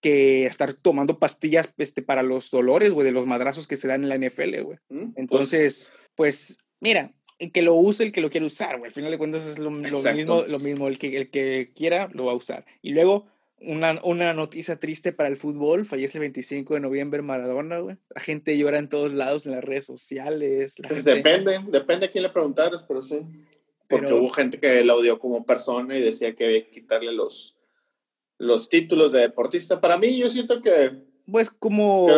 que 0.00 0.46
estar 0.46 0.74
tomando 0.74 1.18
pastillas 1.18 1.74
este, 1.78 2.02
para 2.02 2.22
los 2.22 2.52
dolores, 2.52 2.92
güey, 2.92 3.04
de 3.04 3.10
los 3.10 3.26
madrazos 3.26 3.66
que 3.66 3.74
se 3.74 3.88
dan 3.88 4.04
en 4.04 4.10
la 4.10 4.16
NFL, 4.16 4.60
güey. 4.62 4.78
Mm, 4.90 4.96
pues 4.96 5.12
Entonces, 5.16 5.92
pues, 6.14 6.58
mira, 6.78 7.12
el 7.40 7.50
que 7.50 7.62
lo 7.62 7.74
use, 7.74 8.04
el 8.04 8.12
que 8.12 8.20
lo 8.20 8.30
quiere 8.30 8.46
usar, 8.46 8.78
güey. 8.78 8.90
Al 8.90 8.94
final 8.94 9.10
de 9.10 9.18
cuentas 9.18 9.44
es 9.44 9.58
lo, 9.58 9.72
mismo, 9.72 10.44
lo 10.46 10.58
mismo. 10.60 10.86
El 10.86 10.96
que, 10.96 11.16
el 11.16 11.30
que 11.30 11.68
quiera 11.74 12.08
lo 12.12 12.26
va 12.26 12.32
a 12.32 12.36
usar. 12.36 12.64
Y 12.80 12.92
luego, 12.92 13.26
una, 13.60 13.98
una, 14.04 14.32
noticia 14.32 14.78
triste 14.78 15.12
para 15.12 15.28
el 15.28 15.36
fútbol, 15.36 15.84
fallece 15.84 16.18
el 16.18 16.20
25 16.20 16.74
de 16.74 16.80
noviembre 16.80 17.22
Maradona, 17.22 17.78
güey. 17.78 17.96
La 18.14 18.20
gente 18.20 18.56
llora 18.56 18.78
en 18.78 18.88
todos 18.88 19.12
lados, 19.12 19.46
en 19.46 19.52
las 19.52 19.64
redes 19.64 19.84
sociales. 19.84 20.76
Pues 20.88 21.04
depende, 21.04 21.60
depende 21.68 22.06
a 22.06 22.10
quién 22.10 22.22
le 22.22 22.30
preguntaras, 22.30 22.84
pero 22.84 23.02
sí. 23.02 23.20
Porque 23.88 24.12
hubo 24.12 24.28
gente 24.28 24.58
que 24.58 24.84
la 24.84 24.94
odió 24.94 25.18
como 25.18 25.44
persona 25.44 25.96
y 25.96 26.00
decía 26.00 26.34
que 26.34 26.46
había 26.46 26.64
que 26.64 26.70
quitarle 26.70 27.12
los, 27.12 27.56
los 28.38 28.68
títulos 28.68 29.12
de 29.12 29.20
deportista. 29.20 29.80
Para 29.80 29.98
mí, 29.98 30.16
yo 30.16 30.28
siento 30.28 30.62
que... 30.62 31.10
Pues 31.30 31.50
como, 31.50 32.08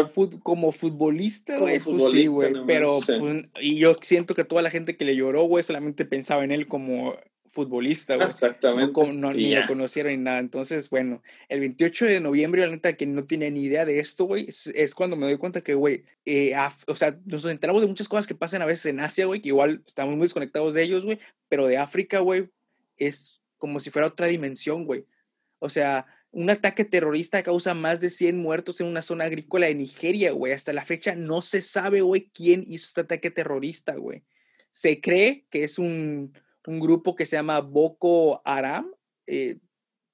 como 0.42 0.72
futbolista, 0.72 1.58
güey, 1.58 1.80
pues 1.80 2.12
sí, 2.12 2.26
güey. 2.28 2.54
pero, 2.66 2.98
pues, 3.04 3.44
y 3.60 3.76
yo 3.76 3.94
siento 4.00 4.34
que 4.34 4.44
toda 4.44 4.62
la 4.62 4.70
gente 4.70 4.96
que 4.96 5.04
le 5.04 5.16
lloró, 5.16 5.42
güey, 5.44 5.64
solamente 5.64 6.06
pensaba 6.06 6.44
en 6.44 6.52
él 6.52 6.66
como 6.66 7.14
futbolista, 7.52 8.16
güey. 8.16 8.26
Exactamente. 8.26 9.12
No, 9.12 9.32
ni 9.32 9.54
lo 9.54 9.66
conocieron 9.66 10.12
ni 10.12 10.18
nada. 10.18 10.38
Entonces, 10.38 10.88
bueno, 10.88 11.22
el 11.48 11.60
28 11.60 12.06
de 12.06 12.20
noviembre, 12.20 12.62
la 12.62 12.72
neta, 12.72 12.94
que 12.94 13.06
no 13.06 13.26
tenía 13.26 13.50
ni 13.50 13.62
idea 13.62 13.84
de 13.84 14.00
esto, 14.00 14.24
güey, 14.24 14.48
es, 14.48 14.94
cuando 14.94 15.16
me 15.16 15.26
doy 15.26 15.36
cuenta 15.36 15.60
que, 15.60 15.74
güey, 15.74 16.04
eh, 16.24 16.54
o 16.86 16.94
sea, 16.94 17.18
nos 17.26 17.44
enteramos 17.44 17.82
de 17.82 17.88
muchas 17.88 18.08
cosas 18.08 18.26
que 18.26 18.34
pasan 18.34 18.62
a 18.62 18.66
veces 18.66 18.86
en 18.86 19.00
Asia, 19.00 19.26
güey, 19.26 19.40
que 19.40 19.48
igual 19.48 19.82
estamos 19.86 20.16
muy 20.16 20.22
desconectados 20.22 20.72
de 20.72 20.82
ellos, 20.82 21.04
güey, 21.04 21.18
pero 21.48 21.66
de 21.66 21.76
África, 21.76 22.20
güey, 22.20 22.48
es 22.96 23.42
como 23.58 23.78
si 23.80 23.90
fuera 23.90 24.08
otra 24.08 24.26
dimensión, 24.26 24.84
güey. 24.86 25.04
O 25.58 25.68
sea, 25.68 26.06
un 26.30 26.48
ataque 26.48 26.86
terrorista 26.86 27.42
causa 27.42 27.74
más 27.74 28.00
de 28.00 28.08
100 28.08 28.38
muertos 28.38 28.80
en 28.80 28.86
una 28.86 29.02
zona 29.02 29.24
agrícola 29.24 29.66
de 29.66 29.74
Nigeria, 29.74 30.32
güey. 30.32 30.54
Hasta 30.54 30.72
la 30.72 30.84
fecha 30.84 31.14
no 31.14 31.42
se 31.42 31.60
sabe, 31.60 32.00
güey, 32.00 32.30
quién 32.32 32.64
hizo 32.66 32.86
este 32.86 33.02
ataque 33.02 33.30
terrorista, 33.30 33.94
güey. 33.94 34.24
Se 34.70 35.02
cree 35.02 35.44
que 35.50 35.64
es 35.64 35.78
un, 35.78 36.32
un 36.66 36.80
grupo 36.80 37.14
que 37.14 37.26
se 37.26 37.36
llama 37.36 37.60
Boko 37.60 38.42
Haram. 38.44 38.92
Eh, 39.26 39.58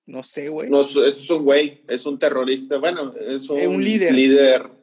no 0.06 0.22
sé, 0.22 0.48
güey. 0.48 0.70
No, 0.70 0.80
es 0.80 1.30
un 1.30 1.44
güey, 1.44 1.84
es 1.88 2.06
un 2.06 2.18
terrorista. 2.18 2.78
Bueno, 2.78 3.14
es 3.20 3.48
un, 3.50 3.60
un 3.66 3.84
líder. 3.84 4.12
líder. 4.12 4.78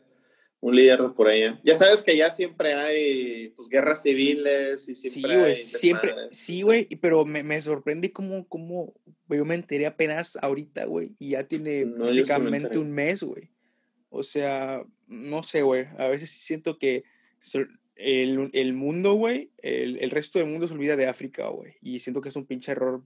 Un 0.66 0.76
líder 0.76 1.00
de 1.00 1.10
por 1.10 1.28
allá. 1.28 1.60
Ya 1.64 1.76
sabes 1.76 2.02
que 2.02 2.18
ya 2.18 2.32
siempre 2.32 2.74
hay 2.74 3.50
pues, 3.50 3.68
guerras 3.68 4.02
civiles 4.02 4.90
y 4.90 4.96
siempre 4.96 5.56
sí, 5.56 5.78
siempre, 5.78 6.16
sí, 6.32 6.62
güey, 6.64 6.88
pero 7.02 7.24
me, 7.24 7.44
me 7.44 7.62
sorprende 7.62 8.12
cómo, 8.12 8.48
cómo, 8.48 8.96
yo 9.30 9.46
me 9.46 9.54
enteré 9.54 9.86
apenas 9.86 10.38
ahorita, 10.42 10.86
güey, 10.86 11.14
y 11.20 11.32
ya 11.32 11.48
tiene 11.48 11.86
prácticamente 11.86 12.80
un 12.80 12.92
mes, 12.92 13.22
güey. 13.22 13.52
O 14.10 14.24
sea, 14.24 14.84
no 15.06 15.44
sé, 15.44 15.62
güey, 15.62 15.86
a 16.00 16.08
veces 16.08 16.32
siento 16.32 16.80
que 16.80 17.04
el, 17.96 18.50
el 18.54 18.74
mundo, 18.74 19.14
güey, 19.14 19.52
el, 19.62 19.98
el, 20.00 20.12
resto 20.12 20.40
del 20.40 20.50
mundo 20.50 20.68
se 20.68 20.74
olvida 20.74 20.96
de 20.96 21.08
África, 21.08 21.48
güey. 21.48 21.76
Y 21.82 22.00
siento 22.00 22.22
que 22.22 22.30
es 22.30 22.36
un 22.36 22.46
pinche 22.46 22.72
error 22.72 23.04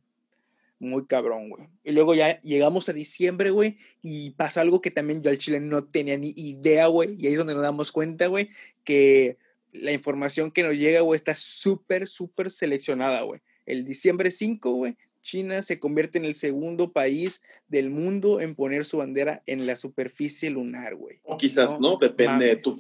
muy 0.80 1.06
cabrón, 1.06 1.50
güey. 1.50 1.68
Y 1.84 1.92
luego 1.92 2.16
ya 2.16 2.40
llegamos 2.42 2.90
a 2.90 2.94
diciembre, 2.94 3.52
güey, 3.52 3.78
y 4.02 4.32
pasa 4.32 4.62
algo 4.62 4.82
que 4.82 4.92
también 4.92 5.22
yo 5.22 5.30
al 5.30 5.38
Chile 5.38 5.60
no 5.60 5.84
tenía 5.84 6.18
ni 6.18 6.34
idea, 6.36 6.88
güey. 6.88 7.16
Y 7.20 7.28
ahí 7.28 7.34
es 7.34 7.38
donde 7.38 7.54
nos 7.54 7.64
damos 7.64 7.92
cuenta, 7.92 8.28
güey, 8.28 8.50
que 8.84 9.38
la 9.72 9.92
información 9.92 10.52
que 10.52 10.64
nos 10.64 10.76
llega, 10.76 11.02
güey, 11.02 11.16
está 11.16 11.36
súper, 11.36 12.08
súper 12.08 12.50
seleccionada, 12.50 13.22
güey. 13.22 13.42
El 13.66 13.86
diciembre 13.86 14.32
5, 14.32 14.72
güey, 14.72 14.96
China 15.22 15.62
se 15.62 15.80
convierte 15.80 16.18
en 16.18 16.26
el 16.26 16.34
segundo 16.34 16.92
país 16.92 17.44
del 17.68 17.90
mundo 17.90 18.42
en 18.42 18.56
poner 18.56 18.86
su 18.86 18.98
bandera 18.98 19.44
en 19.46 19.68
la 19.68 19.76
superficie 19.76 20.50
lunar, 20.50 20.96
güey. 20.96 21.20
O 21.24 21.38
quizás, 21.38 21.80
¿no? 21.80 21.98
Depende 21.98 22.46
de 22.46 22.56
tu 22.56 22.76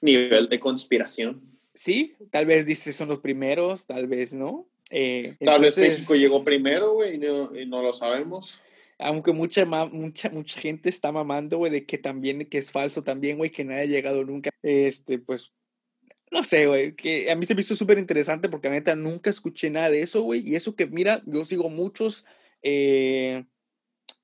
nivel 0.00 0.48
de 0.48 0.60
conspiración. 0.60 1.42
Sí, 1.74 2.16
tal 2.30 2.46
vez 2.46 2.66
dices 2.66 2.96
son 2.96 3.08
los 3.08 3.20
primeros, 3.20 3.86
tal 3.86 4.06
vez 4.06 4.34
no. 4.34 4.68
Eh, 4.90 5.36
tal 5.44 5.60
vez 5.60 5.78
México 5.78 6.14
llegó 6.16 6.42
primero, 6.42 6.94
güey, 6.94 7.14
y 7.14 7.18
no, 7.18 7.56
y 7.56 7.66
no 7.66 7.80
lo 7.80 7.92
sabemos 7.92 8.60
aunque 9.00 9.32
mucha, 9.32 9.64
mucha, 9.64 10.30
mucha 10.30 10.60
gente 10.60 10.88
está 10.88 11.10
mamando, 11.10 11.58
güey, 11.58 11.72
de 11.72 11.86
que 11.86 11.98
también, 11.98 12.44
que 12.46 12.58
es 12.58 12.70
falso 12.70 13.02
también, 13.02 13.38
güey, 13.38 13.50
que 13.50 13.64
nadie 13.64 13.82
ha 13.82 13.86
llegado 13.86 14.24
nunca. 14.24 14.50
Este, 14.62 15.18
pues, 15.18 15.52
no 16.30 16.44
sé, 16.44 16.66
güey, 16.66 16.94
que 16.94 17.30
a 17.30 17.36
mí 17.36 17.46
se 17.46 17.54
me 17.54 17.62
hizo 17.62 17.74
súper 17.74 17.98
interesante 17.98 18.48
porque 18.48 18.68
la 18.68 18.74
neta 18.74 18.94
nunca 18.94 19.30
escuché 19.30 19.70
nada 19.70 19.90
de 19.90 20.02
eso, 20.02 20.22
güey, 20.22 20.46
y 20.46 20.54
eso 20.54 20.76
que, 20.76 20.86
mira, 20.86 21.22
yo 21.26 21.44
sigo 21.44 21.70
muchos 21.70 22.24
eh, 22.62 23.44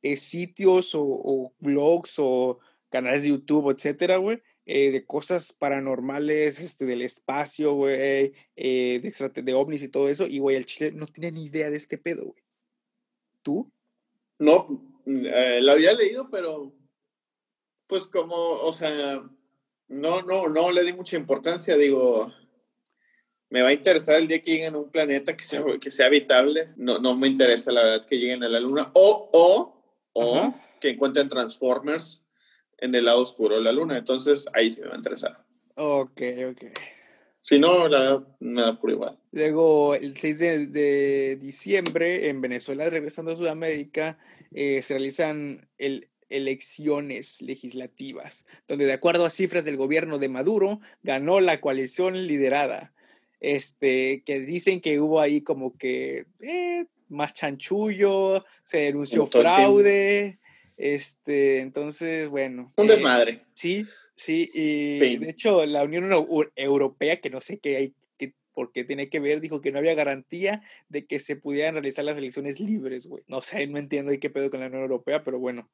eh, 0.03 0.17
sitios 0.17 0.95
o, 0.95 1.03
o, 1.03 1.55
blogs 1.59 2.17
o 2.19 2.59
canales 2.91 3.23
de 3.23 3.31
YouTube, 3.31 3.71
etcétera, 3.71 4.19
güey, 4.19 4.43
eh, 4.69 4.91
de 4.91 5.07
cosas 5.07 5.53
paranormales, 5.53 6.61
este, 6.61 6.87
del 6.87 7.03
espacio, 7.03 7.75
güey, 7.75 8.33
eh, 8.57 9.01
de, 9.01 9.43
de 9.43 9.55
ovnis 9.55 9.85
y 9.85 9.89
todo 9.89 10.09
eso. 10.09 10.27
Y, 10.27 10.41
güey, 10.41 10.57
el 10.57 10.67
chile 10.67 10.91
no 10.91 11.07
tenía 11.07 11.31
ni 11.31 11.45
idea 11.45 11.71
de 11.71 11.77
este 11.77 11.99
pedo, 11.99 12.25
güey. 12.25 12.43
¿Tú? 13.43 13.71
No, 14.41 15.01
eh, 15.07 15.61
lo 15.63 15.73
había 15.73 15.93
leído, 15.95 16.29
pero 16.31 16.75
pues 17.87 18.09
como, 18.09 18.35
o 18.35 18.73
sea, 18.73 19.23
no, 19.87 20.23
no, 20.23 20.49
no 20.49 20.73
le 20.73 20.83
di 20.83 20.93
mucha 20.93 21.17
importancia, 21.17 21.77
digo, 21.77 22.33
me 23.49 23.63
va 23.63 23.69
a 23.69 23.73
interesar 23.73 24.17
el 24.17 24.27
día 24.27 24.43
que 24.43 24.51
lleguen 24.51 24.75
a 24.75 24.79
un 24.79 24.91
planeta 24.91 25.37
que 25.37 25.45
sea, 25.45 25.63
que 25.81 25.93
sea 25.93 26.07
habitable, 26.07 26.71
no, 26.77 26.99
no 26.99 27.17
me 27.17 27.29
interesa 27.29 27.71
la 27.71 27.85
verdad 27.85 28.07
que 28.07 28.19
lleguen 28.19 28.43
a 28.43 28.49
la 28.49 28.59
luna, 28.59 28.91
o, 28.95 29.31
o, 29.33 29.83
o 30.13 30.55
que 30.81 30.91
encuentren 30.91 31.29
Transformers 31.29 32.26
en 32.79 32.95
el 32.95 33.05
lado 33.05 33.21
oscuro 33.21 33.57
de 33.57 33.63
la 33.63 33.73
luna. 33.73 33.97
Entonces 33.97 34.47
ahí 34.53 34.71
sí 34.71 34.81
me 34.81 34.89
va 34.89 34.95
a 34.95 34.99
interesar. 34.99 35.45
Ok, 35.77 36.23
ok. 36.51 36.65
Si 37.43 37.59
no, 37.61 37.87
la 37.87 38.25
me 38.41 38.63
da 38.63 38.81
por 38.81 38.91
igual. 38.91 39.19
Luego, 39.31 39.95
el 39.95 40.17
6 40.17 40.39
de, 40.39 40.67
de 40.67 41.37
diciembre, 41.37 42.29
en 42.29 42.41
Venezuela, 42.41 42.91
regresando 42.91 43.31
a 43.31 43.37
Sudamérica, 43.37 44.19
eh, 44.53 44.83
se 44.83 44.95
realizan 44.95 45.69
el, 45.79 46.09
elecciones 46.29 47.43
legislativas, 47.43 48.47
donde 48.67 48.87
de 48.87 48.93
acuerdo 48.93 49.25
a 49.25 49.31
cifras 49.31 49.65
del 49.65 49.77
gobierno 49.77 50.19
de 50.19 50.29
Maduro, 50.29 50.81
ganó 51.03 51.41
la 51.41 51.61
coalición 51.61 52.27
liderada. 52.27 52.93
Este, 53.41 54.23
que 54.25 54.41
dicen 54.41 54.81
que 54.81 54.99
hubo 54.99 55.21
ahí 55.21 55.43
como 55.43 55.77
que 55.77 56.27
eh, 56.41 56.87
más 57.09 57.33
chanchullo, 57.35 58.45
se 58.65 58.79
denunció 58.79 59.27
fraude. 59.27 60.39
Este, 60.77 61.61
entonces, 61.61 62.29
bueno. 62.29 62.73
Un 62.77 62.87
eh, 62.87 62.89
desmadre. 62.89 63.43
Sí, 63.55 63.87
sí, 64.15 64.51
y 64.53 65.17
de 65.17 65.31
hecho 65.31 65.65
la 65.67 65.85
Unión 65.85 66.11
Europea, 66.55 67.21
que 67.21 67.31
no 67.31 67.41
sé 67.41 67.59
qué 67.59 67.77
hay, 67.77 67.95
que, 68.19 68.35
por 68.53 68.73
qué 68.73 68.85
tiene 68.85 69.09
que 69.09 69.21
ver, 69.21 69.41
dijo 69.41 69.61
que 69.61 69.73
no 69.73 69.79
había 69.79 69.95
garantía 69.95 70.63
de 70.89 71.07
que 71.07 71.19
se 71.19 71.37
pudieran 71.37 71.75
realizar 71.75 72.05
las 72.05 72.19
elecciones 72.19 72.61
libres, 72.61 73.07
güey. 73.07 73.25
No 73.27 73.41
sé, 73.41 73.67
no 73.67 73.79
entiendo 73.79 74.13
ahí 74.13 74.19
qué 74.19 74.31
pedo 74.31 74.51
con 74.51 74.61
la 74.61 74.67
Unión 74.67 74.83
Europea, 74.83 75.25
pero 75.25 75.39
bueno. 75.39 75.71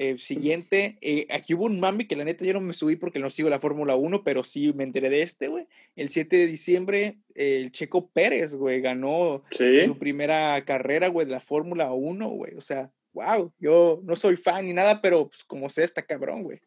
Eh, 0.00 0.16
siguiente, 0.16 0.96
eh, 1.00 1.26
aquí 1.28 1.54
hubo 1.54 1.64
un 1.64 1.80
mami 1.80 2.06
que 2.06 2.14
la 2.14 2.22
neta 2.22 2.44
yo 2.44 2.52
no 2.52 2.60
me 2.60 2.72
subí 2.72 2.94
porque 2.94 3.18
no 3.18 3.30
sigo 3.30 3.48
la 3.48 3.58
Fórmula 3.58 3.96
1, 3.96 4.22
pero 4.22 4.44
sí 4.44 4.72
me 4.72 4.84
enteré 4.84 5.10
de 5.10 5.22
este, 5.22 5.48
güey. 5.48 5.66
El 5.96 6.08
7 6.08 6.36
de 6.36 6.46
diciembre, 6.46 7.18
el 7.34 7.72
Checo 7.72 8.08
Pérez, 8.08 8.54
güey, 8.54 8.80
ganó 8.80 9.42
su 9.50 9.98
primera 9.98 10.64
carrera, 10.64 11.08
güey, 11.08 11.26
de 11.26 11.32
la 11.32 11.40
Fórmula 11.40 11.92
1, 11.92 12.28
güey. 12.28 12.54
O 12.54 12.60
sea, 12.60 12.92
wow, 13.18 13.52
yo 13.58 14.00
no 14.04 14.16
soy 14.16 14.36
fan 14.36 14.66
ni 14.66 14.72
nada, 14.72 15.00
pero 15.00 15.28
pues 15.28 15.44
como 15.44 15.68
sé, 15.68 15.84
está 15.84 16.02
cabrón, 16.02 16.44
güey. 16.44 16.60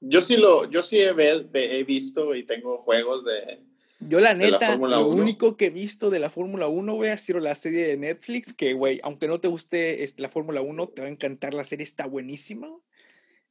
Yo 0.00 0.20
sí 0.20 0.36
lo, 0.36 0.70
yo 0.70 0.82
sí 0.82 0.98
he, 1.00 1.84
visto 1.84 2.34
y 2.34 2.44
tengo 2.44 2.78
juegos 2.78 3.24
de. 3.24 3.60
Yo 4.00 4.20
la 4.20 4.34
neta, 4.34 4.76
lo 4.76 5.06
único 5.06 5.56
que 5.56 5.66
he 5.66 5.70
visto 5.70 6.10
de 6.10 6.18
la 6.18 6.28
Fórmula 6.28 6.68
1, 6.68 6.94
güey, 6.94 7.10
ha 7.10 7.16
sido 7.16 7.38
la 7.38 7.54
serie 7.54 7.86
de 7.86 7.96
Netflix, 7.96 8.52
que, 8.52 8.74
güey, 8.74 9.00
aunque 9.02 9.28
no 9.28 9.40
te 9.40 9.48
guste 9.48 10.02
este, 10.02 10.20
la 10.20 10.28
Fórmula 10.28 10.60
1, 10.60 10.88
te 10.88 11.02
va 11.02 11.08
a 11.08 11.10
encantar 11.10 11.54
la 11.54 11.64
serie, 11.64 11.84
está 11.84 12.06
buenísima. 12.06 12.68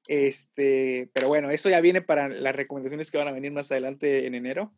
Este, 0.08 1.10
pero 1.14 1.28
bueno, 1.28 1.50
eso 1.50 1.70
ya 1.70 1.80
viene 1.82 2.02
para 2.02 2.30
las 2.30 2.56
recomendaciones 2.56 3.10
que 3.10 3.18
van 3.18 3.30
a 3.30 3.32
venir 3.32 3.52
más 3.52 3.72
adelante 3.72 4.28
en 4.28 4.36
enero 4.36 4.72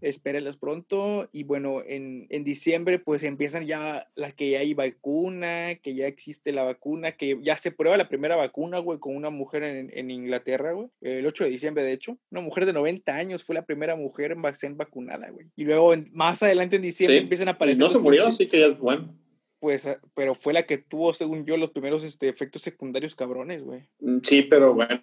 espérenlas 0.00 0.56
pronto. 0.56 1.28
Y 1.32 1.44
bueno, 1.44 1.82
en, 1.86 2.26
en, 2.30 2.44
diciembre 2.44 2.98
pues 2.98 3.22
empiezan 3.22 3.66
ya 3.66 4.08
la 4.14 4.32
que 4.32 4.50
ya 4.50 4.60
hay 4.60 4.74
vacuna, 4.74 5.76
que 5.82 5.94
ya 5.94 6.06
existe 6.06 6.52
la 6.52 6.64
vacuna, 6.64 7.12
que 7.12 7.38
ya 7.42 7.56
se 7.56 7.72
prueba 7.72 7.96
la 7.96 8.08
primera 8.08 8.36
vacuna, 8.36 8.78
güey, 8.78 8.98
con 8.98 9.16
una 9.16 9.30
mujer 9.30 9.62
en, 9.62 9.90
en 9.92 10.10
Inglaterra, 10.10 10.72
güey. 10.72 10.88
El 11.00 11.26
8 11.26 11.44
de 11.44 11.50
diciembre, 11.50 11.82
de 11.82 11.92
hecho. 11.92 12.18
Una 12.30 12.40
mujer 12.40 12.66
de 12.66 12.72
90 12.72 13.14
años 13.14 13.44
fue 13.44 13.54
la 13.54 13.64
primera 13.64 13.96
mujer 13.96 14.32
en 14.32 14.54
ser 14.54 14.74
vacunada, 14.74 15.30
güey. 15.30 15.46
Y 15.56 15.64
luego 15.64 15.94
más 16.12 16.42
adelante 16.42 16.76
en 16.76 16.82
diciembre 16.82 17.18
empiezan 17.18 17.48
a 17.48 17.52
aparecer... 17.52 17.80
no 17.80 17.90
se 17.90 17.98
murió, 17.98 18.26
así 18.26 18.46
que 18.48 18.60
ya 18.60 18.66
es 18.66 18.78
bueno. 18.78 19.14
Pues, 19.60 19.86
ah, 19.86 20.00
pero 20.14 20.34
fue 20.34 20.52
la 20.52 20.64
que 20.64 20.78
tuvo, 20.78 21.12
según 21.12 21.44
yo, 21.44 21.56
los 21.56 21.70
primeros 21.70 22.04
este, 22.04 22.28
efectos 22.28 22.62
secundarios 22.62 23.14
cabrones, 23.14 23.62
güey. 23.62 23.88
Mm, 24.00 24.18
sí, 24.22 24.42
pero 24.42 24.74
bueno, 24.74 25.02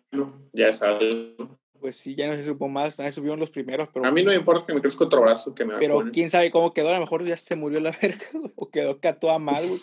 ya 0.54 0.72
sabes 0.72 1.36
pues 1.86 1.97
sí, 1.97 2.15
ya 2.15 2.27
no 2.27 2.33
se 2.33 2.43
supo 2.43 2.67
más, 2.67 2.97
nadie 2.97 3.11
subieron 3.11 3.39
los 3.39 3.51
primeros, 3.51 3.89
pero... 3.93 4.07
A 4.07 4.11
mí 4.11 4.23
no 4.23 4.31
me 4.31 4.38
importa 4.38 4.65
que 4.65 4.73
me 4.73 4.81
crezca 4.81 5.05
otro 5.05 5.21
brazo 5.21 5.53
que 5.53 5.65
me 5.65 5.77
Pero 5.77 6.03
quién 6.11 6.31
sabe 6.31 6.49
cómo 6.49 6.73
quedó, 6.73 6.89
a 6.89 6.95
lo 6.95 7.01
mejor 7.01 7.23
ya 7.23 7.38
se 7.38 7.55
murió 7.55 7.79
la 7.79 7.91
verga, 8.01 8.25
o 8.55 8.71
quedó 8.71 8.93
acá 8.93 9.19
toda 9.19 9.38
mal, 9.38 9.67
güey. 9.67 9.79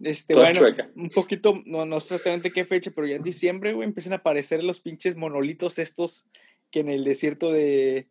Este, 0.00 0.32
bueno, 0.32 0.62
un 0.96 1.10
poquito, 1.10 1.60
no, 1.66 1.84
no 1.84 2.00
sé 2.00 2.14
exactamente 2.14 2.52
qué 2.52 2.64
fecha, 2.64 2.90
pero 2.94 3.06
ya 3.06 3.16
en 3.16 3.22
diciembre, 3.22 3.74
güey, 3.74 3.86
empiezan 3.86 4.14
a 4.14 4.16
aparecer 4.16 4.64
los 4.64 4.80
pinches 4.80 5.14
monolitos 5.14 5.78
estos 5.78 6.24
que 6.70 6.80
en 6.80 6.88
el 6.88 7.04
desierto 7.04 7.52
de, 7.52 8.08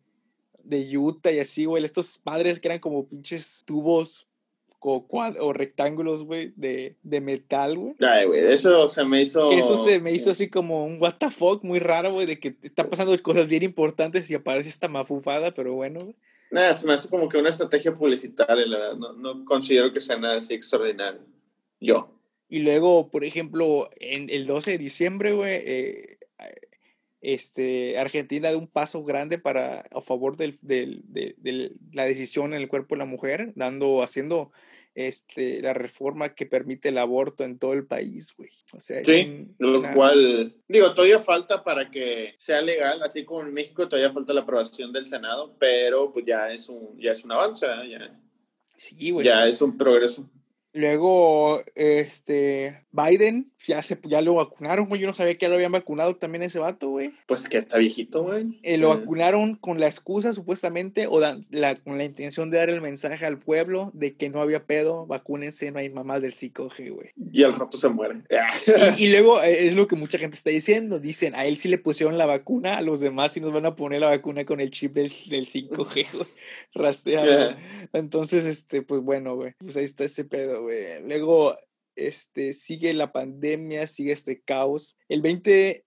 de 0.62 0.96
Utah 0.96 1.32
y 1.32 1.40
así, 1.40 1.64
güey, 1.64 1.82
estos 1.82 2.20
padres 2.20 2.60
que 2.60 2.68
eran 2.68 2.78
como 2.78 3.08
pinches 3.08 3.64
tubos 3.66 4.28
o, 4.84 5.06
o 5.10 5.52
rectángulos, 5.52 6.24
güey, 6.24 6.52
de, 6.56 6.96
de, 7.02 7.20
metal, 7.20 7.78
güey. 7.78 7.94
Ay, 8.00 8.26
güey, 8.26 8.40
eso 8.46 8.88
se 8.88 9.04
me 9.04 9.22
hizo... 9.22 9.50
Eso 9.52 9.76
se 9.76 9.98
me 10.00 10.12
hizo 10.12 10.30
así 10.30 10.48
como 10.48 10.84
un 10.84 11.00
what 11.00 11.14
the 11.18 11.30
fuck 11.30 11.64
muy 11.64 11.78
raro, 11.78 12.12
güey, 12.12 12.26
de 12.26 12.38
que 12.38 12.56
está 12.62 12.88
pasando 12.88 13.16
cosas 13.22 13.48
bien 13.48 13.62
importantes 13.62 14.30
y 14.30 14.34
aparece 14.34 14.68
esta 14.68 14.88
mafufada, 14.88 15.52
pero 15.54 15.74
bueno, 15.74 16.00
güey. 16.00 16.16
Nada, 16.50 16.74
se 16.74 16.86
me 16.86 16.92
hace 16.92 17.08
como 17.08 17.28
que 17.28 17.38
una 17.38 17.48
estrategia 17.48 17.94
publicitaria, 17.94 18.66
la 18.66 18.78
verdad. 18.78 18.96
No, 18.96 19.12
no 19.14 19.44
considero 19.44 19.92
que 19.92 20.00
sea 20.00 20.18
nada 20.18 20.38
así 20.38 20.54
extraordinario. 20.54 21.20
Yo. 21.80 22.14
Y 22.48 22.60
luego, 22.60 23.10
por 23.10 23.24
ejemplo, 23.24 23.90
en 23.98 24.30
el 24.30 24.46
12 24.46 24.72
de 24.72 24.78
diciembre, 24.78 25.32
güey, 25.32 25.54
eh, 25.64 26.18
este, 27.24 27.98
Argentina 27.98 28.50
da 28.50 28.58
un 28.58 28.68
paso 28.68 29.02
grande 29.02 29.38
para, 29.38 29.80
a 29.80 30.00
favor 30.02 30.36
del, 30.36 30.54
del, 30.60 31.02
de, 31.06 31.34
de, 31.38 31.72
la 31.92 32.04
decisión 32.04 32.52
en 32.52 32.60
el 32.60 32.68
cuerpo 32.68 32.94
de 32.94 32.98
la 32.98 33.06
mujer, 33.06 33.52
dando, 33.56 34.02
haciendo 34.02 34.52
este, 34.94 35.60
la 35.60 35.74
reforma 35.74 36.34
que 36.34 36.46
permite 36.46 36.90
el 36.90 36.98
aborto 36.98 37.44
en 37.44 37.58
todo 37.58 37.72
el 37.72 37.86
país, 37.86 38.32
güey. 38.36 38.50
O 38.72 38.80
sea, 38.80 39.04
sí, 39.04 39.48
lo 39.58 39.82
cual, 39.92 40.56
digo, 40.68 40.94
todavía 40.94 41.20
falta 41.20 41.64
para 41.64 41.90
que 41.90 42.34
sea 42.38 42.60
legal, 42.60 43.02
así 43.02 43.24
como 43.24 43.42
en 43.42 43.52
México 43.52 43.88
todavía 43.88 44.12
falta 44.12 44.32
la 44.32 44.42
aprobación 44.42 44.92
del 44.92 45.06
Senado, 45.06 45.56
pero 45.58 46.12
pues 46.12 46.24
ya 46.26 46.50
es 46.52 46.68
un, 46.68 46.98
ya 46.98 47.12
es 47.12 47.24
un 47.24 47.32
avance, 47.32 47.66
ya. 47.66 48.20
Sí, 48.76 49.10
güey. 49.10 49.26
Ya 49.26 49.46
es 49.46 49.60
un 49.62 49.76
progreso. 49.76 50.28
Luego, 50.72 51.62
este, 51.76 52.84
Biden, 52.90 53.52
ya, 53.66 53.82
se, 53.82 53.98
ya 54.04 54.20
lo 54.20 54.34
vacunaron, 54.34 54.86
güey. 54.86 55.00
Yo 55.00 55.06
no 55.06 55.14
sabía 55.14 55.34
que 55.34 55.46
ya 55.46 55.48
lo 55.48 55.54
habían 55.54 55.72
vacunado 55.72 56.16
también 56.16 56.42
ese 56.42 56.58
vato, 56.58 56.88
güey. 56.88 57.12
Pues 57.26 57.48
que 57.48 57.58
está 57.58 57.78
viejito, 57.78 58.22
güey. 58.22 58.58
Eh, 58.62 58.78
lo 58.78 58.88
vacunaron 58.88 59.56
con 59.56 59.80
la 59.80 59.86
excusa, 59.86 60.32
supuestamente, 60.32 61.06
o 61.06 61.20
la, 61.20 61.38
con 61.84 61.98
la 61.98 62.04
intención 62.04 62.50
de 62.50 62.58
dar 62.58 62.70
el 62.70 62.80
mensaje 62.80 63.24
al 63.24 63.38
pueblo 63.38 63.90
de 63.94 64.14
que 64.16 64.28
no 64.28 64.40
había 64.40 64.64
pedo, 64.64 65.06
vacúnense, 65.06 65.70
no 65.70 65.78
hay 65.78 65.90
mamás 65.90 66.22
del 66.22 66.32
5G, 66.32 66.92
güey. 66.92 67.08
Y 67.32 67.42
al 67.42 67.54
rato 67.54 67.76
se 67.76 67.88
muere. 67.88 68.22
y, 68.98 69.08
luego 69.08 69.42
eh, 69.42 69.68
es 69.68 69.74
lo 69.74 69.88
que 69.88 69.96
mucha 69.96 70.18
gente 70.18 70.36
está 70.36 70.50
diciendo. 70.50 70.98
Dicen, 70.98 71.34
a 71.34 71.46
él 71.46 71.56
sí 71.56 71.68
le 71.68 71.78
pusieron 71.78 72.18
la 72.18 72.26
vacuna, 72.26 72.76
a 72.76 72.82
los 72.82 73.00
demás 73.00 73.32
sí 73.32 73.40
nos 73.40 73.52
van 73.52 73.66
a 73.66 73.76
poner 73.76 74.00
la 74.00 74.08
vacuna 74.08 74.44
con 74.44 74.60
el 74.60 74.70
chip 74.70 74.92
del, 74.92 75.10
del 75.28 75.46
5G, 75.46 75.68
güey. 76.12 76.26
Rastreado. 76.74 77.56
Entonces, 77.92 78.44
este, 78.44 78.82
pues 78.82 79.00
bueno, 79.00 79.36
güey. 79.36 79.54
Pues 79.58 79.76
ahí 79.76 79.84
está 79.84 80.04
ese 80.04 80.24
pedo, 80.24 80.66
Luego, 81.06 81.56
este, 81.96 82.54
sigue 82.54 82.92
la 82.94 83.12
pandemia, 83.12 83.86
sigue 83.86 84.12
este 84.12 84.40
caos. 84.40 84.96
El 85.08 85.22
20, 85.22 85.84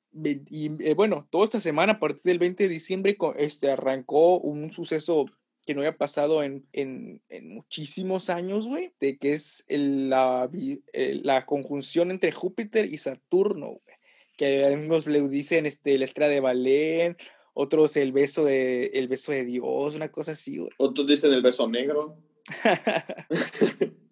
y, 0.49 0.83
eh, 0.83 0.93
bueno, 0.93 1.27
toda 1.29 1.45
esta 1.45 1.59
semana, 1.59 1.93
a 1.93 1.99
partir 1.99 2.23
del 2.23 2.39
20 2.39 2.63
de 2.63 2.69
diciembre, 2.69 3.17
este, 3.37 3.71
arrancó 3.71 4.39
un 4.39 4.71
suceso 4.71 5.25
que 5.65 5.73
no 5.73 5.81
había 5.81 5.97
pasado 5.97 6.43
en, 6.43 6.65
en, 6.71 7.21
en 7.27 7.49
muchísimos 7.53 8.29
años, 8.29 8.67
güey, 8.67 8.93
de 9.01 9.17
que 9.17 9.33
es 9.33 9.65
la, 9.67 10.49
la 10.93 11.45
conjunción 11.45 12.09
entre 12.09 12.31
Júpiter 12.31 12.85
y 12.85 12.97
Saturno, 12.97 13.81
güey, 13.83 13.97
que 14.37 14.63
algunos 14.63 15.07
le 15.07 15.27
dicen 15.27 15.65
este, 15.65 15.97
la 15.97 16.05
estrella 16.05 16.31
de 16.31 16.39
Balén, 16.39 17.17
otros 17.53 17.97
el 17.97 18.13
beso 18.13 18.45
de, 18.45 18.85
el 18.93 19.09
beso 19.09 19.33
de 19.33 19.43
Dios, 19.43 19.95
una 19.95 20.09
cosa 20.09 20.31
así, 20.33 20.57
güey. 20.57 20.71
Otros 20.77 21.05
dicen 21.05 21.33
el 21.33 21.41
beso 21.41 21.67
negro. 21.67 22.17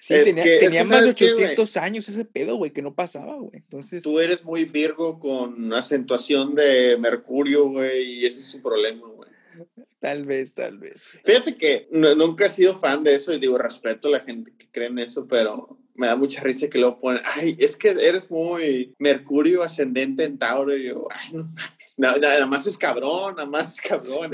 Sí, 0.00 0.14
tenía, 0.24 0.84
más 0.84 1.04
de 1.04 1.10
800 1.10 1.76
años 1.76 2.08
ese 2.08 2.24
pedo, 2.24 2.56
güey, 2.56 2.70
que 2.70 2.80
no 2.80 2.94
pasaba, 2.94 3.36
güey. 3.36 3.52
Entonces... 3.54 4.02
Tú 4.02 4.18
eres 4.18 4.42
muy 4.42 4.64
Virgo 4.64 5.20
con 5.20 5.72
acentuación 5.74 6.54
de 6.54 6.96
Mercurio, 6.98 7.68
güey, 7.68 8.14
y 8.14 8.26
ese 8.26 8.40
es 8.40 8.46
su 8.46 8.62
problema, 8.62 9.06
güey. 9.06 9.28
Tal 9.98 10.24
vez, 10.24 10.54
tal 10.54 10.78
vez. 10.78 11.08
Fíjate 11.24 11.56
que 11.56 11.88
nunca 11.90 12.46
he 12.46 12.50
sido 12.50 12.78
fan 12.78 13.04
de 13.04 13.16
eso 13.16 13.32
y 13.32 13.38
digo, 13.38 13.58
respeto 13.58 14.08
a 14.08 14.12
la 14.12 14.20
gente 14.20 14.52
que 14.56 14.70
cree 14.70 14.86
en 14.88 14.98
eso, 14.98 15.26
pero 15.26 15.78
me 16.00 16.06
da 16.06 16.16
mucha 16.16 16.40
risa 16.42 16.70
que 16.70 16.78
luego 16.78 16.98
ponen, 16.98 17.20
ay, 17.36 17.56
es 17.58 17.76
que 17.76 17.90
eres 17.90 18.30
muy 18.30 18.94
Mercurio 18.98 19.62
ascendente 19.62 20.24
en 20.24 20.38
Tauro. 20.38 20.74
Y 20.74 20.84
yo, 20.84 21.06
ay, 21.10 21.34
no 21.34 21.44
mames, 21.44 21.98
nada, 21.98 22.46
más 22.46 22.66
es 22.66 22.78
cabrón, 22.78 23.36
nada 23.36 23.46
más 23.46 23.74
es 23.74 23.80
cabrón. 23.82 24.30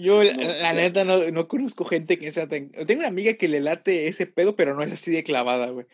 yo, 0.00 0.22
la, 0.24 0.72
neta, 0.72 1.04
no, 1.04 1.30
no, 1.30 1.46
conozco 1.46 1.84
gente 1.84 2.18
que 2.18 2.32
sea 2.32 2.48
Tengo 2.48 2.98
una 2.98 3.08
amiga 3.08 3.34
que 3.34 3.46
le 3.46 3.60
late 3.60 4.08
ese 4.08 4.26
pedo, 4.26 4.52
pero 4.54 4.74
no 4.74 4.82
es 4.82 4.92
así 4.92 5.12
de 5.12 5.22
clavada, 5.22 5.70
güey. 5.70 5.86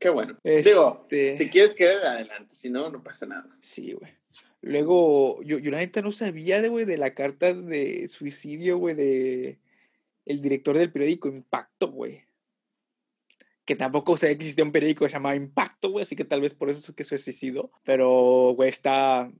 Qué 0.00 0.08
bueno. 0.08 0.36
Digo, 0.42 1.06
este 1.10 1.36
si 1.36 1.48
quieres 1.48 1.72
quedar 1.74 2.04
adelante, 2.04 2.54
si 2.56 2.70
no, 2.70 2.90
no 2.90 3.04
pasa 3.04 3.26
nada. 3.26 3.56
Sí, 3.60 3.92
güey. 3.92 4.17
Luego, 4.60 5.42
yo, 5.42 5.58
yo 5.58 5.70
la 5.70 5.78
neta 5.78 6.02
no 6.02 6.10
sabía, 6.10 6.60
de, 6.60 6.68
güey, 6.68 6.84
de 6.84 6.98
la 6.98 7.14
carta 7.14 7.54
de 7.54 8.08
suicidio, 8.08 8.78
güey, 8.78 8.94
de 8.94 9.58
el 10.26 10.42
director 10.42 10.76
del 10.76 10.92
periódico 10.92 11.28
Impacto, 11.28 11.90
güey 11.90 12.28
que 13.68 13.76
tampoco 13.76 14.16
sé 14.16 14.28
que 14.28 14.32
existía 14.32 14.64
un 14.64 14.72
periódico 14.72 15.04
que 15.04 15.10
se 15.10 15.16
llamaba 15.16 15.36
Impacto, 15.36 15.90
güey, 15.90 16.02
así 16.02 16.16
que 16.16 16.24
tal 16.24 16.40
vez 16.40 16.54
por 16.54 16.70
eso 16.70 16.80
es 16.80 16.96
que 16.96 17.04
se 17.04 17.18
suicidó. 17.18 17.70
Pero, 17.84 18.54
güey, 18.56 18.70
está, 18.70 19.30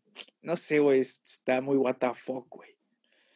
no 0.42 0.54
sé, 0.58 0.80
güey, 0.80 1.00
está 1.00 1.62
muy 1.62 1.78
what 1.78 1.96
the 1.96 2.12
fuck, 2.12 2.46
güey. 2.50 2.76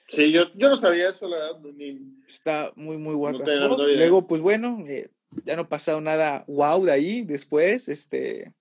Sí, 0.07 0.31
yo, 0.31 0.53
yo 0.55 0.69
no 0.69 0.77
sabía 0.77 1.09
eso, 1.09 1.27
la 1.29 1.39
verdad. 1.39 1.61
Ni... 1.75 1.99
Está 2.29 2.75
muy, 2.77 2.99
muy 2.99 3.15
what 3.15 3.43
the 3.43 3.69
fuck. 3.69 3.79
Luego, 3.79 4.27
pues 4.27 4.43
bueno, 4.43 4.85
eh, 4.87 5.09
ya 5.47 5.57
no 5.57 5.63
ha 5.63 5.69
pasado 5.71 6.03
nada 6.03 6.45
wow 6.47 6.85
de 6.85 6.93
ahí. 6.93 7.23
Después, 7.23 7.89
este, 7.89 8.53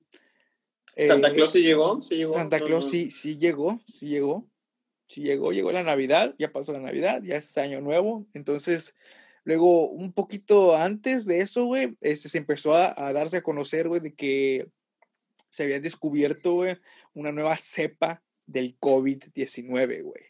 ¿Santa 0.97 1.29
Eh, 1.29 1.33
Claus 1.33 1.51
sí 1.51 1.61
llegó? 1.61 2.01
¿Sí 2.01 2.15
llegó? 2.15 2.33
Santa 2.33 2.59
No, 2.59 2.65
Claus 2.65 2.85
no. 2.85 2.91
sí, 2.91 3.11
sí 3.11 3.37
llegó, 3.37 3.81
sí 3.87 4.07
llegó, 4.07 4.47
sí 5.05 5.21
llegó, 5.21 5.51
llegó 5.51 5.71
la 5.71 5.83
Navidad, 5.83 6.35
ya 6.37 6.51
pasó 6.51 6.73
la 6.73 6.79
Navidad, 6.79 7.21
ya 7.23 7.35
es 7.35 7.57
año 7.57 7.81
nuevo, 7.81 8.27
entonces 8.33 8.95
luego 9.43 9.89
un 9.89 10.13
poquito 10.13 10.75
antes 10.75 11.25
de 11.25 11.39
eso, 11.39 11.65
güey, 11.65 11.97
este, 12.01 12.29
se 12.29 12.37
empezó 12.37 12.75
a, 12.75 12.93
a 13.07 13.13
darse 13.13 13.37
a 13.37 13.41
conocer, 13.41 13.87
güey, 13.87 14.01
de 14.01 14.13
que 14.13 14.67
se 15.49 15.63
había 15.63 15.79
descubierto, 15.79 16.53
güey, 16.53 16.77
una 17.13 17.31
nueva 17.31 17.57
cepa 17.57 18.23
del 18.45 18.77
COVID-19, 18.79 20.03
güey. 20.03 20.23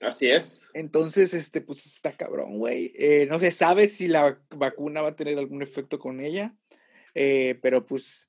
Así 0.00 0.30
es. 0.30 0.62
Entonces, 0.74 1.34
este, 1.34 1.60
pues 1.60 1.84
está 1.84 2.12
cabrón, 2.12 2.58
güey. 2.58 2.92
Eh, 2.96 3.26
no 3.28 3.40
se 3.40 3.50
sabe 3.50 3.88
si 3.88 4.06
la 4.06 4.40
vacuna 4.50 5.02
va 5.02 5.08
a 5.10 5.16
tener 5.16 5.38
algún 5.38 5.60
efecto 5.60 5.98
con 5.98 6.20
ella, 6.20 6.54
eh, 7.14 7.58
pero 7.62 7.84
pues 7.84 8.28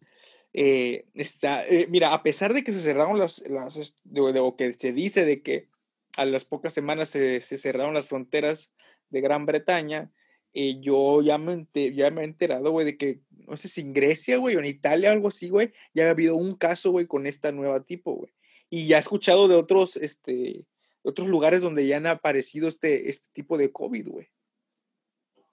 eh, 0.54 1.06
está, 1.14 1.68
eh, 1.68 1.88
mira, 1.89 2.14
a 2.14 2.24
pesar 2.24 2.54
de 2.54 2.64
que 2.64 2.74
se 2.74 2.82
cerraron 2.82 3.20
las, 3.20 3.39
las 3.50 3.76
es- 3.76 3.97
de, 4.04 4.34
de- 4.34 4.39
o 4.39 4.56
que 4.56 4.74
se 4.74 4.91
dice 4.93 5.26
de 5.26 5.41
que 5.41 5.68
a 6.18 6.26
las 6.26 6.45
pocas 6.45 6.74
semanas 6.74 7.10
se, 7.10 7.41
se 7.41 7.58
cerraron 7.58 7.93
las 7.93 8.08
fronteras 8.08 8.74
de 9.10 9.22
Gran 9.22 9.45
Bretaña, 9.45 10.12
eh, 10.54 10.80
yo 10.82 11.22
ya 11.22 11.38
me, 11.38 11.68
ya 11.74 12.10
me 12.12 12.22
he 12.22 12.26
enterado, 12.26 12.72
güey, 12.72 12.86
de 12.86 12.97
que, 12.97 13.20
no 13.47 13.56
sé 13.58 13.68
si 13.68 13.82
en 13.82 13.93
Grecia, 13.93 14.38
güey, 14.38 14.56
o 14.56 14.60
en 14.60 14.66
Italia, 14.66 15.12
algo 15.12 15.28
así, 15.28 15.50
güey, 15.50 15.72
ya 15.93 16.08
ha 16.08 16.10
habido 16.12 16.36
un 16.36 16.56
caso, 16.56 16.91
güey, 16.91 17.06
con 17.06 17.28
esta 17.28 17.52
nueva 17.52 17.84
tipo, 17.84 18.14
güey. 18.14 18.34
Y 18.70 18.88
ya 18.88 18.97
he 18.97 19.00
escuchado 19.00 19.47
de 19.47 19.56
otros, 19.56 19.97
este, 19.97 20.34
de 20.34 20.66
otros 21.04 21.28
lugares 21.28 21.62
donde 21.62 21.86
ya 21.88 21.97
han 21.97 22.08
aparecido 22.08 22.68
este, 22.68 23.10
este 23.10 23.30
tipo 23.34 23.58
de 23.58 23.72
COVID, 23.72 24.08
güey. 24.10 24.28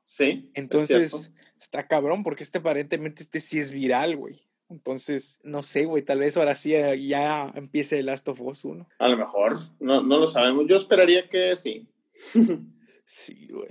Sí. 0.02 0.50
es 0.54 0.62
Entonces, 0.62 1.32
está 1.58 1.86
cabrón, 1.86 2.22
porque 2.22 2.42
este 2.42 2.58
aparentemente 2.58 3.22
este 3.22 3.40
sí 3.40 3.58
es 3.58 3.72
viral, 3.72 4.16
güey. 4.16 4.45
Entonces, 4.68 5.38
no 5.44 5.62
sé, 5.62 5.84
güey, 5.84 6.02
tal 6.02 6.18
vez 6.18 6.36
ahora 6.36 6.56
sí 6.56 6.74
eh, 6.74 7.06
ya 7.06 7.52
empiece 7.54 7.98
el 7.98 8.06
Last 8.06 8.28
of 8.28 8.40
Us 8.40 8.64
1. 8.64 8.88
A 8.98 9.08
lo 9.08 9.16
mejor. 9.16 9.58
No, 9.78 10.02
no 10.02 10.18
lo 10.18 10.26
sabemos. 10.26 10.64
Yo 10.66 10.76
esperaría 10.76 11.28
que 11.28 11.56
sí. 11.56 11.86
Sí, 13.08 13.46
güey. 13.48 13.70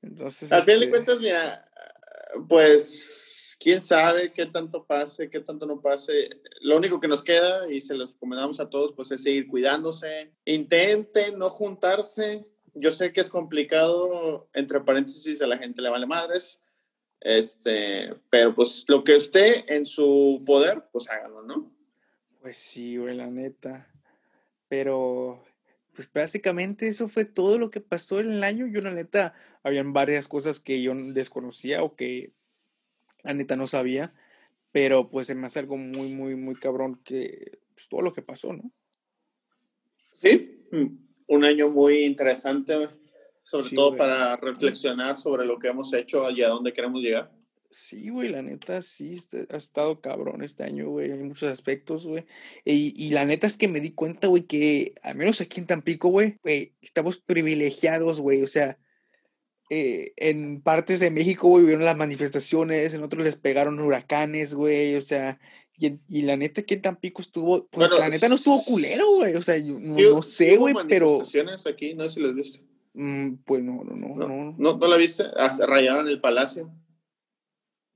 Entonces, 0.00 0.50
Al 0.50 0.62
fin 0.62 0.78
de 0.78 0.86
este, 0.86 0.90
cuentas, 0.90 1.20
mira, 1.20 1.70
pues 2.48 3.56
quién 3.60 3.82
sabe 3.82 4.32
qué 4.32 4.46
tanto 4.46 4.86
pase, 4.86 5.28
qué 5.28 5.40
tanto 5.40 5.66
no 5.66 5.80
pase. 5.80 6.30
Lo 6.62 6.78
único 6.78 6.98
que 6.98 7.06
nos 7.06 7.22
queda, 7.22 7.70
y 7.70 7.80
se 7.80 7.94
los 7.94 8.12
recomendamos 8.12 8.58
a 8.58 8.70
todos, 8.70 8.94
pues 8.94 9.10
es 9.10 9.22
seguir 9.22 9.46
cuidándose. 9.46 10.32
Intenten 10.46 11.38
no 11.38 11.50
juntarse. 11.50 12.46
Yo 12.72 12.92
sé 12.92 13.12
que 13.12 13.20
es 13.20 13.28
complicado, 13.28 14.48
entre 14.54 14.80
paréntesis, 14.80 15.42
a 15.42 15.46
la 15.46 15.58
gente 15.58 15.82
le 15.82 15.90
vale 15.90 16.06
madres. 16.06 16.62
Este, 17.20 18.14
pero 18.30 18.54
pues 18.54 18.84
lo 18.88 19.04
que 19.04 19.16
esté 19.16 19.74
en 19.74 19.84
su 19.84 20.42
poder, 20.46 20.84
pues 20.90 21.08
háganlo, 21.10 21.42
¿no? 21.42 21.70
Pues 22.40 22.56
sí, 22.56 22.96
güey, 22.96 23.14
la 23.14 23.26
neta. 23.26 23.92
Pero, 24.68 25.44
pues 25.94 26.10
básicamente 26.12 26.86
eso 26.86 27.08
fue 27.08 27.26
todo 27.26 27.58
lo 27.58 27.70
que 27.70 27.80
pasó 27.80 28.20
en 28.20 28.32
el 28.32 28.44
año. 28.44 28.66
Yo, 28.66 28.80
la 28.80 28.92
neta, 28.92 29.34
habían 29.62 29.92
varias 29.92 30.28
cosas 30.28 30.60
que 30.60 30.80
yo 30.80 30.94
desconocía 30.94 31.82
o 31.82 31.94
que 31.94 32.32
la 33.22 33.34
neta 33.34 33.56
no 33.56 33.66
sabía. 33.66 34.14
Pero 34.72 35.10
pues 35.10 35.26
se 35.26 35.34
me 35.34 35.46
hace 35.46 35.58
algo 35.58 35.76
muy, 35.76 36.14
muy, 36.14 36.36
muy 36.36 36.54
cabrón 36.54 37.00
que, 37.04 37.58
pues 37.74 37.88
todo 37.88 38.02
lo 38.02 38.12
que 38.12 38.22
pasó, 38.22 38.52
¿no? 38.52 38.70
Sí, 40.16 40.66
un 41.26 41.44
año 41.44 41.70
muy 41.70 42.04
interesante, 42.04 42.88
sobre 43.42 43.68
Sí, 43.68 43.74
todo 43.74 43.88
güey. 43.88 43.98
para 43.98 44.36
reflexionar 44.36 45.18
sobre 45.18 45.46
lo 45.46 45.58
que 45.58 45.68
hemos 45.68 45.92
hecho 45.92 46.28
y 46.30 46.42
a 46.42 46.48
dónde 46.48 46.72
queremos 46.72 47.02
llegar. 47.02 47.30
Sí, 47.72 48.08
güey, 48.08 48.28
la 48.30 48.42
neta, 48.42 48.82
sí, 48.82 49.14
este- 49.14 49.46
ha 49.48 49.56
estado 49.56 50.00
cabrón 50.00 50.42
este 50.42 50.64
año, 50.64 50.88
güey, 50.88 51.10
en 51.12 51.28
muchos 51.28 51.50
aspectos, 51.52 52.04
güey. 52.04 52.24
Y, 52.64 52.92
y 52.96 53.10
la 53.10 53.24
neta 53.24 53.46
es 53.46 53.56
que 53.56 53.68
me 53.68 53.80
di 53.80 53.92
cuenta, 53.92 54.26
güey, 54.26 54.42
que 54.42 54.94
al 55.02 55.14
menos 55.14 55.40
aquí 55.40 55.60
en 55.60 55.66
Tampico, 55.68 56.08
güey, 56.08 56.38
güey, 56.42 56.74
estamos 56.82 57.18
privilegiados, 57.18 58.20
güey, 58.20 58.42
o 58.42 58.48
sea, 58.48 58.76
eh, 59.70 60.12
en 60.16 60.62
partes 60.62 60.98
de 60.98 61.12
México, 61.12 61.46
güey, 61.46 61.64
hubieron 61.64 61.84
las 61.84 61.96
manifestaciones, 61.96 62.92
en 62.92 63.04
otros 63.04 63.22
les 63.22 63.36
pegaron 63.36 63.78
huracanes, 63.78 64.54
güey, 64.54 64.96
o 64.96 65.00
sea, 65.00 65.38
y, 65.76 66.22
la 66.22 66.36
neta 66.36 66.62
que 66.62 66.74
en 66.74 66.82
Tampico 66.82 67.22
estuvo, 67.22 67.68
pues 67.68 67.88
Bueno, 67.88 68.04
la 68.04 68.10
neta 68.10 68.28
no 68.28 68.34
estuvo 68.34 68.64
culero, 68.64 69.08
güey, 69.14 69.36
o 69.36 69.42
sea, 69.42 69.56
yo 69.58 69.78
no, 69.78 70.22
sé, 70.22 70.56
güey, 70.56 70.74
pero, 70.88 71.18
manifestaciones 71.18 71.66
aquí, 71.68 71.94
no 71.94 72.02
sé 72.04 72.10
si 72.10 72.20
las 72.20 72.34
viste. 72.34 72.69
Mm, 72.94 73.34
pues 73.44 73.62
no, 73.62 73.82
no, 73.84 73.94
no, 73.94 74.14
¿No? 74.16 74.28
no. 74.28 74.54
¿No, 74.58 74.78
no 74.78 74.88
la 74.88 74.96
viste? 74.96 75.24
Ah, 75.36 75.54
rayaron 75.66 76.08
el 76.08 76.20
palacio. 76.20 76.70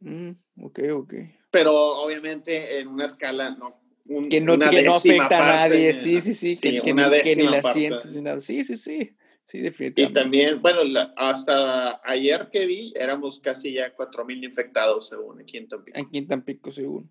Mm, 0.00 0.30
ok, 0.62 0.80
ok. 0.92 1.14
Pero 1.50 1.72
obviamente 2.02 2.78
en 2.80 2.88
una 2.88 3.06
escala, 3.06 3.50
no. 3.50 3.80
un- 4.06 4.28
que 4.28 4.40
no, 4.40 4.58
que 4.58 4.82
no 4.82 4.94
afecta 4.94 5.38
a 5.38 5.52
nadie, 5.68 5.94
sí, 5.94 6.20
sí, 6.20 6.34
sí, 6.34 6.60
que, 6.60 6.82
que 6.82 6.92
una 6.92 7.08
ni, 7.08 7.22
que 7.22 7.36
ni 7.36 7.44
la 7.44 7.62
parte. 7.62 7.80
sientes 7.80 8.14
ni 8.14 8.20
nada. 8.22 8.40
Sí, 8.40 8.62
sí, 8.64 8.76
sí, 8.76 9.16
sí, 9.46 9.58
Y 9.58 9.62
definitivamente. 9.62 10.20
también, 10.20 10.60
bueno, 10.60 10.84
la- 10.84 11.14
hasta 11.16 12.00
ayer 12.04 12.50
que 12.52 12.66
vi, 12.66 12.92
éramos 12.96 13.40
casi 13.40 13.72
ya 13.72 13.94
4.000 13.94 14.44
infectados, 14.44 15.08
según 15.08 15.40
aquí 15.40 15.56
en 15.56 15.68
Tampico. 15.68 15.98
Aquí 15.98 16.18
en 16.18 16.26
Tampico, 16.26 16.70
según. 16.70 17.10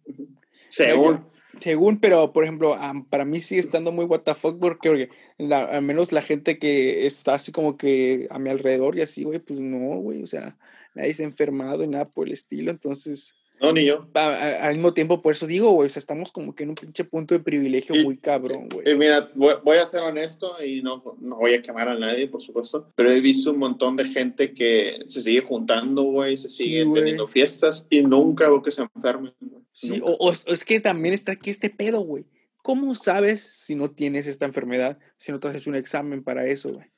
Según. 0.69 1.25
Según, 1.59 1.99
pero 1.99 2.33
por 2.33 2.43
ejemplo, 2.43 2.75
para 3.09 3.25
mí 3.25 3.39
sigue 3.41 3.61
estando 3.61 3.91
muy 3.91 4.05
what 4.05 4.21
the 4.21 4.33
fuck, 4.33 4.59
porque 4.59 4.89
oye, 4.89 5.09
la- 5.37 5.65
al 5.65 5.81
menos 5.83 6.11
la 6.11 6.21
gente 6.21 6.57
que 6.59 7.05
está 7.05 7.35
así 7.35 7.51
como 7.51 7.77
que 7.77 8.27
a 8.29 8.39
mi 8.39 8.49
alrededor 8.49 8.97
y 8.97 9.01
así, 9.01 9.23
güey, 9.23 9.39
pues 9.39 9.59
no, 9.59 9.97
güey, 9.99 10.23
o 10.23 10.27
sea, 10.27 10.57
nadie 10.95 11.13
se 11.13 11.23
ha 11.23 11.25
enfermado 11.25 11.83
y 11.83 11.87
nada 11.87 12.05
por 12.09 12.27
el 12.27 12.33
estilo, 12.33 12.71
entonces, 12.71 13.35
No, 13.61 13.71
ni 13.71 13.85
yo. 13.85 14.07
a- 14.15 14.19
a- 14.29 14.65
al 14.67 14.73
mismo 14.73 14.93
tiempo, 14.93 15.21
por 15.21 15.31
eso 15.33 15.47
digo, 15.47 15.71
güey, 15.71 15.87
o 15.87 15.89
sea, 15.89 15.99
estamos 15.99 16.31
como 16.31 16.53
que 16.55 16.63
en 16.63 16.69
un 16.69 16.75
pinche 16.75 17.03
punto 17.05 17.33
de 17.35 17.39
privilegio 17.39 17.95
Y- 17.95 18.03
muy 18.03 18.17
cabrón, 18.17 18.67
güey. 18.73 18.91
Y 18.91 18.95
mira, 18.95 19.29
voy, 19.35 19.53
voy 19.63 19.77
a 19.77 19.85
ser 19.85 20.01
honesto 20.01 20.55
y 20.65 20.81
no, 20.81 21.01
no 21.21 21.37
voy 21.37 21.53
a 21.53 21.61
quemar 21.61 21.87
a 21.87 21.97
nadie, 21.97 22.27
por 22.27 22.41
supuesto, 22.41 22.91
pero 22.95 23.11
he 23.11 23.21
visto 23.21 23.51
un 23.51 23.59
montón 23.59 23.95
de 23.95 24.05
gente 24.05 24.53
que 24.53 24.97
se 25.07 25.21
sigue 25.21 25.41
juntando, 25.41 26.01
güey, 26.03 26.35
se 26.35 26.49
sigue 26.49 26.85
teniendo 26.93 27.27
fiestas 27.27 27.85
y 27.89 28.01
nunca 28.01 28.49
veo 28.49 28.61
que 28.61 28.71
se 28.71 28.81
enfermen. 28.81 29.33
Sí, 29.73 29.99
o, 30.03 30.11
o 30.13 30.31
es, 30.31 30.65
que 30.65 30.79
también 30.79 31.13
está 31.13 31.33
aquí 31.33 31.49
este 31.49 31.69
pedo, 31.69 31.99
güey. 32.01 32.25
¿Cómo 32.61 32.95
sabes 32.95 33.41
si 33.41 33.75
no 33.75 33.91
tienes 33.91 34.27
esta 34.27 34.45
enfermedad, 34.45 34.97
si 35.17 35.31
no 35.31 35.39
te 35.39 35.49
hecho 35.49 35.69
un 35.69 35.75
examen 35.75 36.23
para 36.23 36.45
eso, 36.47 36.69
güey? 36.71 36.91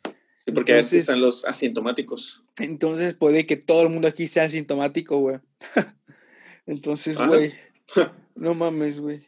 Sí, 0.45 0.51
porque 0.51 0.73
a 0.73 0.75
veces 0.75 1.01
están 1.01 1.21
los 1.21 1.43
asintomáticos. 1.45 2.43
Entonces 2.59 3.15
puede 3.15 3.47
que 3.47 3.57
todo 3.57 3.81
el 3.81 3.89
mundo 3.89 4.07
aquí 4.07 4.27
sea 4.27 4.43
asintomático, 4.43 5.17
güey. 5.17 5.39
Entonces, 6.67 7.17
Ajá. 7.17 7.27
güey, 7.27 7.53
no 8.35 8.53
mames, 8.53 8.99
güey. 8.99 9.27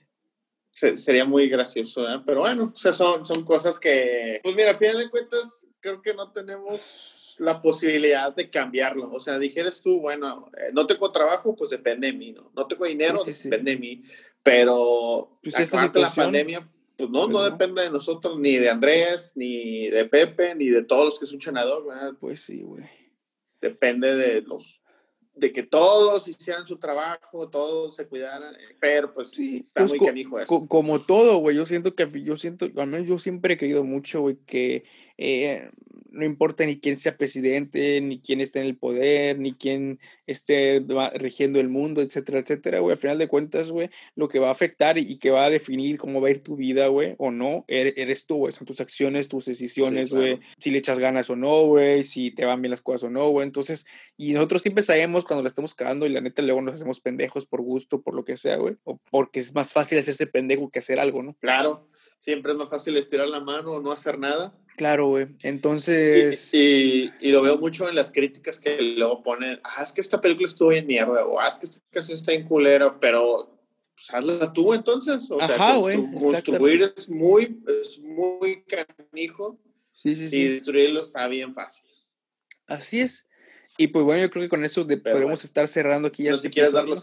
Se- 0.71 0.97
sería 0.97 1.25
muy 1.25 1.49
gracioso, 1.49 2.07
¿eh? 2.07 2.21
Pero 2.25 2.41
bueno, 2.41 2.71
o 2.73 2.77
sea, 2.77 2.93
son, 2.93 3.25
son 3.25 3.43
cosas 3.43 3.79
que, 3.79 4.39
pues 4.43 4.53
mira, 4.55 4.71
al 4.71 4.77
final 4.77 4.99
de 4.99 5.09
cuentas, 5.09 5.49
creo 5.79 6.01
que 6.03 6.13
no 6.13 6.31
tenemos 6.31 7.16
la 7.37 7.61
posibilidad 7.61 8.35
de 8.35 8.49
cambiarlo. 8.49 9.11
O 9.11 9.19
sea, 9.19 9.37
dijeras 9.39 9.81
tú, 9.81 9.99
bueno, 9.99 10.49
eh, 10.57 10.71
no 10.73 10.87
tengo 10.87 11.11
trabajo, 11.11 11.55
pues 11.55 11.69
depende 11.69 12.07
de 12.07 12.13
mí, 12.13 12.31
¿no? 12.31 12.51
No 12.55 12.65
tengo 12.67 12.85
dinero, 12.85 13.17
Sí, 13.17 13.33
sí, 13.33 13.43
sí. 13.43 13.49
depende 13.49 13.71
de 13.71 13.77
mí. 13.77 14.03
Pero 14.43 15.37
Pues 15.43 15.59
esta 15.59 15.91
la 15.93 16.09
pandemia, 16.09 16.67
pues 16.95 17.09
no, 17.09 17.23
pues 17.23 17.33
no 17.33 17.39
no. 17.39 17.49
depende 17.49 17.83
de 17.83 17.91
nosotros, 17.91 18.39
ni 18.39 18.55
de 18.55 18.69
Andrés, 18.69 19.33
ni 19.35 19.87
de 19.89 20.05
Pepe, 20.05 20.55
ni 20.55 20.67
de 20.69 20.83
todos 20.83 21.05
los 21.05 21.19
que 21.19 21.25
escuchan 21.25 21.57
a 21.57 21.65
¿verdad? 21.65 22.13
Pues 22.19 22.41
sí, 22.41 22.61
güey. 22.63 22.83
Depende 23.61 24.15
de 24.15 24.41
los 24.41 24.81
de 25.37 25.53
que 25.53 25.61
todos 25.63 26.27
hicieran 26.27 26.65
su 26.67 26.77
trabajo, 26.77 27.47
todos 27.49 27.95
se 27.95 28.07
cuidaran, 28.07 28.55
pero 28.79 29.13
pues 29.13 29.29
Sí, 29.29 29.57
está 29.57 29.81
pues, 29.81 29.91
muy 29.91 29.99
canijo 30.07 30.39
eso. 30.39 30.47
Co- 30.47 30.67
como 30.67 30.99
todo, 31.01 31.37
güey, 31.37 31.55
yo 31.55 31.65
siento 31.67 31.93
que, 31.93 32.09
yo 32.23 32.37
siento, 32.37 32.65
al 32.75 32.87
menos 32.87 33.07
yo 33.07 33.19
siempre 33.19 33.53
he 33.53 33.57
creído 33.57 33.83
mucho, 33.83 34.21
güey, 34.21 34.37
que 34.47 34.83
eh, 35.17 35.69
no 36.11 36.25
importa 36.25 36.65
ni 36.65 36.79
quién 36.79 36.95
sea 36.95 37.15
presidente, 37.15 38.01
ni 38.01 38.19
quién 38.19 38.41
esté 38.41 38.59
en 38.59 38.65
el 38.65 38.75
poder, 38.75 39.37
ni 39.37 39.53
quién 39.53 39.99
esté 40.25 40.83
rigiendo 41.15 41.59
el 41.59 41.69
mundo, 41.69 42.01
etcétera, 42.01 42.39
etcétera, 42.39 42.79
güey, 42.79 42.93
al 42.93 42.97
final 42.97 43.19
de 43.19 43.27
cuentas, 43.27 43.71
güey, 43.71 43.89
lo 44.15 44.27
que 44.27 44.39
va 44.39 44.47
a 44.47 44.51
afectar 44.51 44.97
y, 44.97 45.17
que 45.17 45.29
va 45.29 45.45
a 45.45 45.49
definir 45.51 45.97
cómo 45.99 46.19
va 46.19 46.29
a 46.29 46.31
ir 46.31 46.41
tu 46.41 46.55
vida, 46.55 46.87
güey, 46.87 47.13
o 47.19 47.29
no, 47.29 47.65
ere- 47.67 47.93
eres 47.97 48.25
tú, 48.25 48.37
güey, 48.37 48.53
son 48.53 48.65
tus 48.65 48.81
acciones, 48.81 49.27
tus 49.27 49.45
decisiones, 49.45 50.09
Sí, 50.09 50.15
güey, 50.15 50.37
claro. 50.37 50.51
si 50.57 50.71
le 50.71 50.79
echas 50.79 50.97
ganas 50.97 51.29
o 51.29 51.35
no, 51.35 51.65
güey, 51.67 52.03
si 52.03 52.31
te 52.31 52.45
van 52.45 52.61
bien 52.63 52.71
las 52.71 52.81
cosas 52.81 53.03
o 53.03 53.09
no, 53.11 53.29
güey, 53.29 53.45
entonces, 53.45 53.85
y 54.17 54.33
nosotros 54.33 54.63
siempre 54.63 54.83
sabemos 54.83 55.23
cuando 55.23 55.43
la 55.43 55.49
estamos 55.49 55.75
cagando 55.75 56.07
y 56.07 56.09
la 56.09 56.21
neta 56.21 56.41
luego 56.41 56.61
nos 56.63 56.73
hacemos 56.75 56.99
pendejos 56.99 57.45
por 57.45 57.61
gusto, 57.61 58.01
por 58.01 58.15
lo 58.15 58.25
que 58.25 58.37
sea, 58.37 58.55
güey, 58.57 58.75
o 58.85 58.99
porque 59.11 59.39
es 59.39 59.53
más 59.53 59.71
fácil 59.71 59.99
hacerse 59.99 60.25
pendejo 60.25 60.69
que 60.71 60.79
hacer 60.79 60.99
algo, 60.99 61.21
¿no? 61.21 61.35
Claro, 61.39 61.87
siempre 62.19 62.51
es 62.51 62.57
más 62.57 62.69
fácil 62.69 62.97
estirar 62.97 63.27
la 63.27 63.39
mano 63.39 63.73
o 63.73 63.81
no 63.81 63.91
hacer 63.91 64.17
nada. 64.17 64.57
Claro, 64.75 65.07
güey. 65.07 65.27
Y, 65.43 65.47
Entonces, 65.47 66.53
y- 66.53 67.11
y 67.19 67.31
lo 67.31 67.41
veo 67.41 67.57
mucho 67.57 67.89
en 67.89 67.95
las 67.95 68.11
críticas 68.11 68.59
que 68.59 68.79
luego 68.79 69.23
ponen, 69.23 69.59
ah, 69.63 69.81
es 69.81 69.91
que 69.91 70.01
esta 70.01 70.21
película 70.21 70.47
estuvo 70.47 70.69
bien 70.69 70.85
mierda, 70.85 71.25
o 71.25 71.39
ah, 71.39 71.47
es 71.47 71.55
que 71.55 71.65
esta 71.65 71.81
canción 71.89 72.17
está 72.17 72.33
en 72.33 72.47
culera, 72.47 72.99
pero 72.99 73.59
pues, 73.95 74.13
hazla 74.13 74.53
tú 74.53 74.73
entonces. 74.73 75.27
O 75.31 75.39
sea, 75.45 75.75
güey, 75.75 75.97
construir 76.11 76.93
es 76.95 77.09
muy, 77.09 77.59
es 77.81 77.99
muy 77.99 78.63
canijo 78.63 79.59
sí, 79.93 80.15
sí, 80.15 80.25
y 80.25 80.29
sí. 80.29 80.43
destruirlo 80.45 80.99
está 80.99 81.27
bien 81.27 81.55
fácil. 81.55 81.85
Así 82.67 82.99
es. 82.99 83.25
Y 83.77 83.87
pues 83.87 84.05
bueno, 84.05 84.21
yo 84.21 84.29
creo 84.29 84.43
que 84.43 84.49
con 84.49 84.65
eso 84.65 84.85
podemos 84.87 85.43
estar 85.43 85.67
cerrando 85.67 86.07
aquí 86.07 86.23
ya. 86.23 86.31
No, 86.31 86.35
este 86.35 86.47
si 86.49 86.53
quieres 86.53 86.71
dar 86.73 86.87
los, 86.87 87.01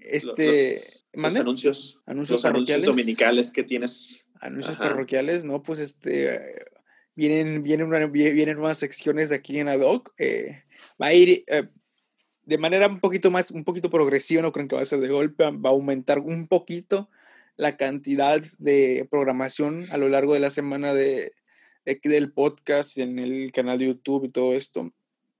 este, 0.00 0.82
los, 1.12 1.36
anuncios, 1.36 2.00
anuncios, 2.06 2.42
parroquiales, 2.42 2.86
dominicales 2.86 3.50
que 3.50 3.62
tienes. 3.62 4.23
Anuncios 4.44 4.76
parroquiales, 4.76 5.44
¿no? 5.44 5.62
Pues 5.62 5.80
este, 5.80 6.66
vienen, 7.14 7.62
vienen, 7.62 7.86
una, 7.86 8.06
vienen 8.06 8.56
nuevas 8.56 8.78
secciones 8.78 9.32
aquí 9.32 9.58
en 9.58 9.68
Adoc. 9.68 10.12
Eh, 10.18 10.64
va 11.00 11.06
a 11.06 11.14
ir 11.14 11.44
eh, 11.46 11.68
de 12.42 12.58
manera 12.58 12.86
un 12.86 13.00
poquito 13.00 13.30
más, 13.30 13.50
un 13.50 13.64
poquito 13.64 13.88
progresiva, 13.88 14.42
no 14.42 14.52
creo 14.52 14.68
que 14.68 14.76
va 14.76 14.82
a 14.82 14.86
ser 14.86 15.00
de 15.00 15.08
golpe, 15.08 15.44
va 15.44 15.70
a 15.70 15.72
aumentar 15.72 16.18
un 16.18 16.46
poquito 16.46 17.08
la 17.56 17.78
cantidad 17.78 18.42
de 18.58 19.08
programación 19.10 19.86
a 19.90 19.96
lo 19.96 20.10
largo 20.10 20.34
de 20.34 20.40
la 20.40 20.50
semana 20.50 20.92
de, 20.92 21.32
de 21.86 22.00
del 22.02 22.30
podcast 22.30 22.98
en 22.98 23.18
el 23.18 23.50
canal 23.50 23.78
de 23.78 23.86
YouTube 23.86 24.26
y 24.26 24.28
todo 24.28 24.52
esto. 24.52 24.92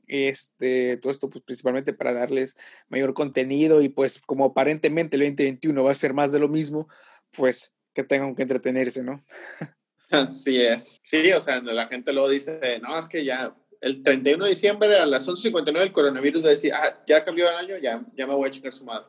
Este, 0.06 0.96
todo 0.98 1.12
esto 1.12 1.28
pues 1.28 1.44
principalmente 1.44 1.92
para 1.92 2.12
darles 2.12 2.56
mayor 2.88 3.12
contenido 3.14 3.82
y 3.82 3.88
pues 3.88 4.20
como 4.20 4.46
aparentemente 4.46 5.16
el 5.16 5.22
2021 5.22 5.84
va 5.84 5.90
a 5.90 5.94
ser 5.94 6.14
más 6.14 6.32
de 6.32 6.38
lo 6.38 6.48
mismo, 6.48 6.88
pues 7.30 7.73
que 7.94 8.04
tengan 8.04 8.34
que 8.34 8.42
entretenerse, 8.42 9.02
¿no? 9.02 9.22
Así 10.10 10.60
es. 10.60 11.00
Sí, 11.02 11.32
o 11.32 11.40
sea, 11.40 11.60
la 11.62 11.86
gente 11.86 12.12
luego 12.12 12.28
dice, 12.28 12.80
no, 12.82 12.98
es 12.98 13.08
que 13.08 13.24
ya 13.24 13.56
el 13.80 14.02
31 14.02 14.44
de 14.44 14.50
diciembre 14.50 14.98
a 14.98 15.06
las 15.06 15.26
11.59 15.26 15.80
el 15.80 15.92
coronavirus 15.92 16.42
va 16.42 16.48
a 16.48 16.50
decir, 16.50 16.72
ah, 16.72 17.02
ya 17.06 17.24
cambió 17.24 17.48
el 17.48 17.56
año, 17.56 17.78
ya, 17.78 18.04
ya 18.16 18.26
me 18.26 18.34
voy 18.34 18.48
a 18.48 18.50
chingar 18.50 18.72
su 18.72 18.84
madre. 18.84 19.06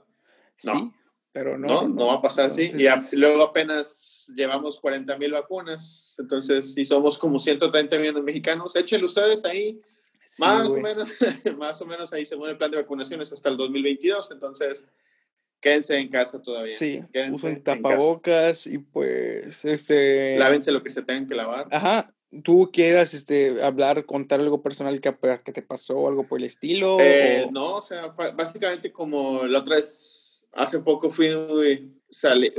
No, 0.64 0.72
sí, 0.72 0.92
pero 1.32 1.58
no. 1.58 1.68
No, 1.68 1.88
no, 1.88 2.08
va 2.08 2.14
a 2.16 2.22
pasar 2.22 2.50
así. 2.50 2.72
Y 2.78 3.16
luego 3.18 3.44
apenas 3.44 4.32
llevamos 4.34 4.80
40 4.80 5.18
mil 5.18 5.32
vacunas, 5.32 6.16
entonces 6.18 6.74
si 6.74 6.86
somos 6.86 7.18
como 7.18 7.40
130 7.40 7.98
millones 7.98 8.24
mexicanos, 8.24 8.76
échenlo 8.76 9.06
ustedes 9.06 9.46
ahí 9.46 9.82
más 10.40 10.68
o 10.68 10.78
menos, 10.78 11.10
más 11.58 11.82
o 11.82 11.86
menos 11.86 12.12
ahí 12.14 12.26
según 12.26 12.50
el 12.50 12.58
plan 12.58 12.72
de 12.72 12.78
vacunaciones 12.78 13.32
hasta 13.32 13.50
el 13.50 13.58
2022, 13.58 14.32
entonces 14.32 14.86
quédense 15.62 15.98
en 15.98 16.10
casa 16.10 16.42
todavía. 16.42 16.78
Sí, 16.78 17.02
usen 17.32 17.64
tapabocas 17.64 18.68
y 18.68 18.78
pues 18.80 19.66
este 19.66 20.38
lávense 20.38 20.72
lo 20.72 20.84
que 20.84 20.90
se 20.90 21.02
tengan 21.02 21.28
que 21.28 21.36
lavar. 21.36 21.68
Ajá. 21.72 22.12
¿Tú 22.44 22.70
quieras 22.74 23.14
este, 23.14 23.64
hablar, 23.64 24.06
contar 24.06 24.42
algo 24.42 24.62
personal 24.62 25.00
que, 25.00 25.16
que 25.46 25.54
te 25.54 25.62
pasó, 25.62 26.08
algo 26.08 26.28
por 26.28 26.40
el 26.40 26.46
estilo? 26.46 26.98
Eh, 27.00 27.48
no, 27.52 27.76
o 27.76 27.86
sea, 27.86 28.08
básicamente 28.08 28.92
como 28.92 29.46
la 29.46 29.60
otra 29.60 29.78
vez, 29.78 30.46
hace 30.52 30.80
poco 30.80 31.10
fui, 31.10 31.30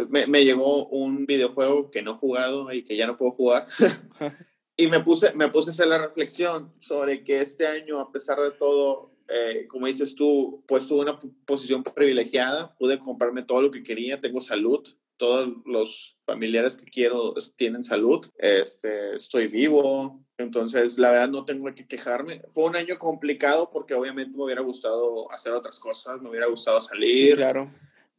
me, 0.08 0.26
me 0.28 0.44
llegó 0.44 0.86
un 0.88 1.26
videojuego 1.26 1.90
que 1.90 2.00
no 2.00 2.12
he 2.12 2.16
jugado 2.16 2.72
y 2.72 2.84
que 2.84 2.96
ya 2.96 3.06
no 3.06 3.18
puedo 3.18 3.32
jugar. 3.32 3.66
Y 4.78 4.88
me 4.88 5.00
puse, 5.00 5.32
me 5.32 5.48
puse 5.48 5.70
a 5.70 5.72
hacer 5.72 5.86
la 5.86 5.98
reflexión 5.98 6.70
sobre 6.80 7.24
que 7.24 7.40
este 7.40 7.66
año, 7.66 7.98
a 7.98 8.12
pesar 8.12 8.38
de 8.38 8.50
todo, 8.50 9.10
eh, 9.28 9.66
como 9.68 9.86
dices 9.86 10.14
tú, 10.14 10.62
pues 10.66 10.86
tuve 10.86 11.00
una 11.00 11.18
posición 11.44 11.82
privilegiada, 11.82 12.74
pude 12.76 12.98
comprarme 12.98 13.42
todo 13.42 13.62
lo 13.62 13.70
que 13.70 13.82
quería, 13.82 14.20
tengo 14.20 14.40
salud, 14.40 14.86
todos 15.16 15.48
los 15.64 16.16
familiares 16.24 16.76
que 16.76 16.84
quiero 16.84 17.34
tienen 17.56 17.82
salud, 17.82 18.26
este, 18.38 19.16
estoy 19.16 19.48
vivo, 19.48 20.20
entonces 20.38 20.98
la 20.98 21.10
verdad 21.10 21.28
no 21.28 21.44
tengo 21.44 21.74
que 21.74 21.86
quejarme. 21.86 22.42
Fue 22.48 22.64
un 22.64 22.76
año 22.76 22.98
complicado 22.98 23.70
porque 23.70 23.94
obviamente 23.94 24.36
me 24.36 24.44
hubiera 24.44 24.60
gustado 24.60 25.30
hacer 25.32 25.52
otras 25.52 25.78
cosas, 25.78 26.20
me 26.20 26.28
hubiera 26.28 26.46
gustado 26.46 26.80
salir. 26.80 27.36
claro. 27.36 27.70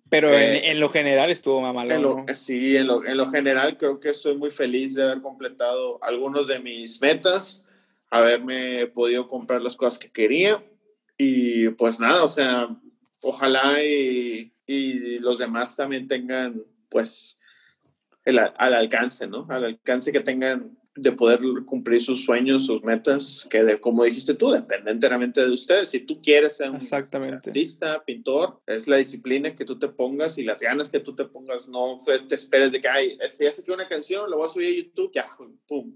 Pero 0.09 0.29
en, 0.29 0.55
eh, 0.55 0.71
en, 0.71 0.79
lo 0.79 0.87
general 0.87 1.29
estuvo 1.29 1.59
mamalón. 1.59 2.25
Sí, 2.33 2.77
en 2.77 2.87
lo, 2.87 3.05
en 3.05 3.17
lo 3.17 3.27
general 3.27 3.77
creo 3.77 3.99
que 3.99 4.09
estoy 4.09 4.37
muy 4.37 4.51
feliz 4.51 4.93
de 4.93 5.03
haber 5.03 5.21
completado 5.21 6.01
algunos 6.01 6.47
de 6.47 6.61
mis 6.61 7.01
metas, 7.01 7.65
haberme 8.09 8.87
podido 8.87 9.27
comprar 9.27 9.61
las 9.61 9.75
cosas 9.75 9.97
que 9.97 10.09
quería 10.09 10.63
y 11.18 11.70
pues 11.70 11.99
nada, 11.99 12.24
o 12.24 12.28
sea, 12.28 12.68
ojalá 13.22 13.84
y, 13.84 14.53
y 14.65 15.18
los 15.20 15.39
demás 15.39 15.76
también 15.76 16.07
tengan 16.07 16.63
pues 16.89 17.39
el, 18.26 18.39
al 18.39 18.74
alcance, 18.74 19.28
¿no? 19.28 19.47
Al 19.49 19.63
alcance 19.63 20.11
que 20.11 20.20
tengan 20.20 20.78
de 20.97 21.11
poder 21.11 21.39
cumplir 21.65 22.01
sus 22.01 22.26
sueños, 22.26 22.65
sus 22.65 22.84
metas, 22.84 23.47
que 23.49 23.63
de, 23.63 23.80
como 23.80 24.03
dijiste 24.03 24.34
tú, 24.34 24.49
depende 24.49 24.91
enteramente 24.91 25.45
de 25.45 25.51
ustedes. 25.51 25.89
Si 25.89 25.99
tú 25.99 26.22
quieres 26.22 26.57
ser 26.57 26.72
un 26.72 26.82
artista, 27.34 28.03
pintor, 28.03 28.61
es 28.65 28.88
la 28.88 28.97
disciplina 28.97 29.55
que 29.55 29.63
tú 29.63 29.78
te 29.78 29.88
pongas 29.88 30.38
y 30.38 30.43
las 30.43 30.59
ganas 30.59 30.89
que 30.89 30.99
tú 30.99 31.15
te 31.15 31.26
pongas. 31.26 31.68
No 31.68 32.01
te 32.28 32.36
esperes 32.36 32.72
de 32.72 32.82
que, 32.82 32.88
ay, 32.88 33.18
este, 33.22 33.45
ya 33.45 33.51
saqué 33.51 33.72
una 33.72 33.88
canción, 33.88 34.30
lo 34.30 34.38
voy 34.38 34.47
a 34.47 34.51
subir 34.51 34.68
a 34.68 34.84
YouTube, 34.84 35.11
ya, 35.13 35.30
pum. 35.68 35.93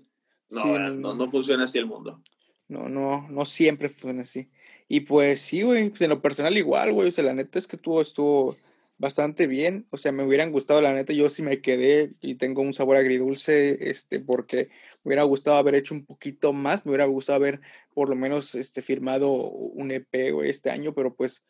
No, 0.49 0.77
no, 0.89 1.15
no, 1.15 1.31
funciona 1.31 1.63
así 1.63 1.77
el 1.77 1.85
mundo. 1.85 2.21
No, 2.67 2.87
no, 2.87 3.27
no 3.29 3.45
siempre 3.45 3.89
funciona 3.89 4.21
así. 4.21 4.49
Y 4.93 4.99
pues 5.01 5.39
sí, 5.39 5.61
güey, 5.61 5.89
pues 5.89 6.01
en 6.01 6.09
lo 6.09 6.21
personal 6.21 6.57
igual, 6.57 6.91
güey, 6.91 7.07
o 7.07 7.11
sea, 7.11 7.23
la 7.23 7.33
neta 7.33 7.57
es 7.57 7.65
que 7.65 7.77
tú 7.77 8.01
estuvo 8.01 8.53
bastante 8.97 9.47
bien. 9.47 9.85
O 9.89 9.95
sea, 9.97 10.11
me 10.11 10.21
hubieran 10.21 10.51
gustado, 10.51 10.81
la 10.81 10.91
neta, 10.91 11.13
yo 11.13 11.29
sí 11.29 11.43
me 11.43 11.61
quedé 11.61 12.11
y 12.19 12.35
tengo 12.35 12.61
un 12.61 12.73
sabor 12.73 12.97
agridulce, 12.97 13.89
este, 13.89 14.19
porque 14.19 14.67
me 15.05 15.11
hubiera 15.11 15.23
gustado 15.23 15.55
haber 15.55 15.75
hecho 15.75 15.95
un 15.95 16.03
poquito 16.03 16.51
más, 16.51 16.85
me 16.85 16.89
hubiera 16.89 17.05
gustado 17.05 17.37
haber 17.37 17.61
por 17.93 18.09
lo 18.09 18.17
menos 18.17 18.53
este, 18.53 18.81
firmado 18.81 19.31
un 19.31 19.91
EP 19.91 20.33
este 20.43 20.71
año, 20.71 20.93
pero 20.93 21.15
pues 21.15 21.45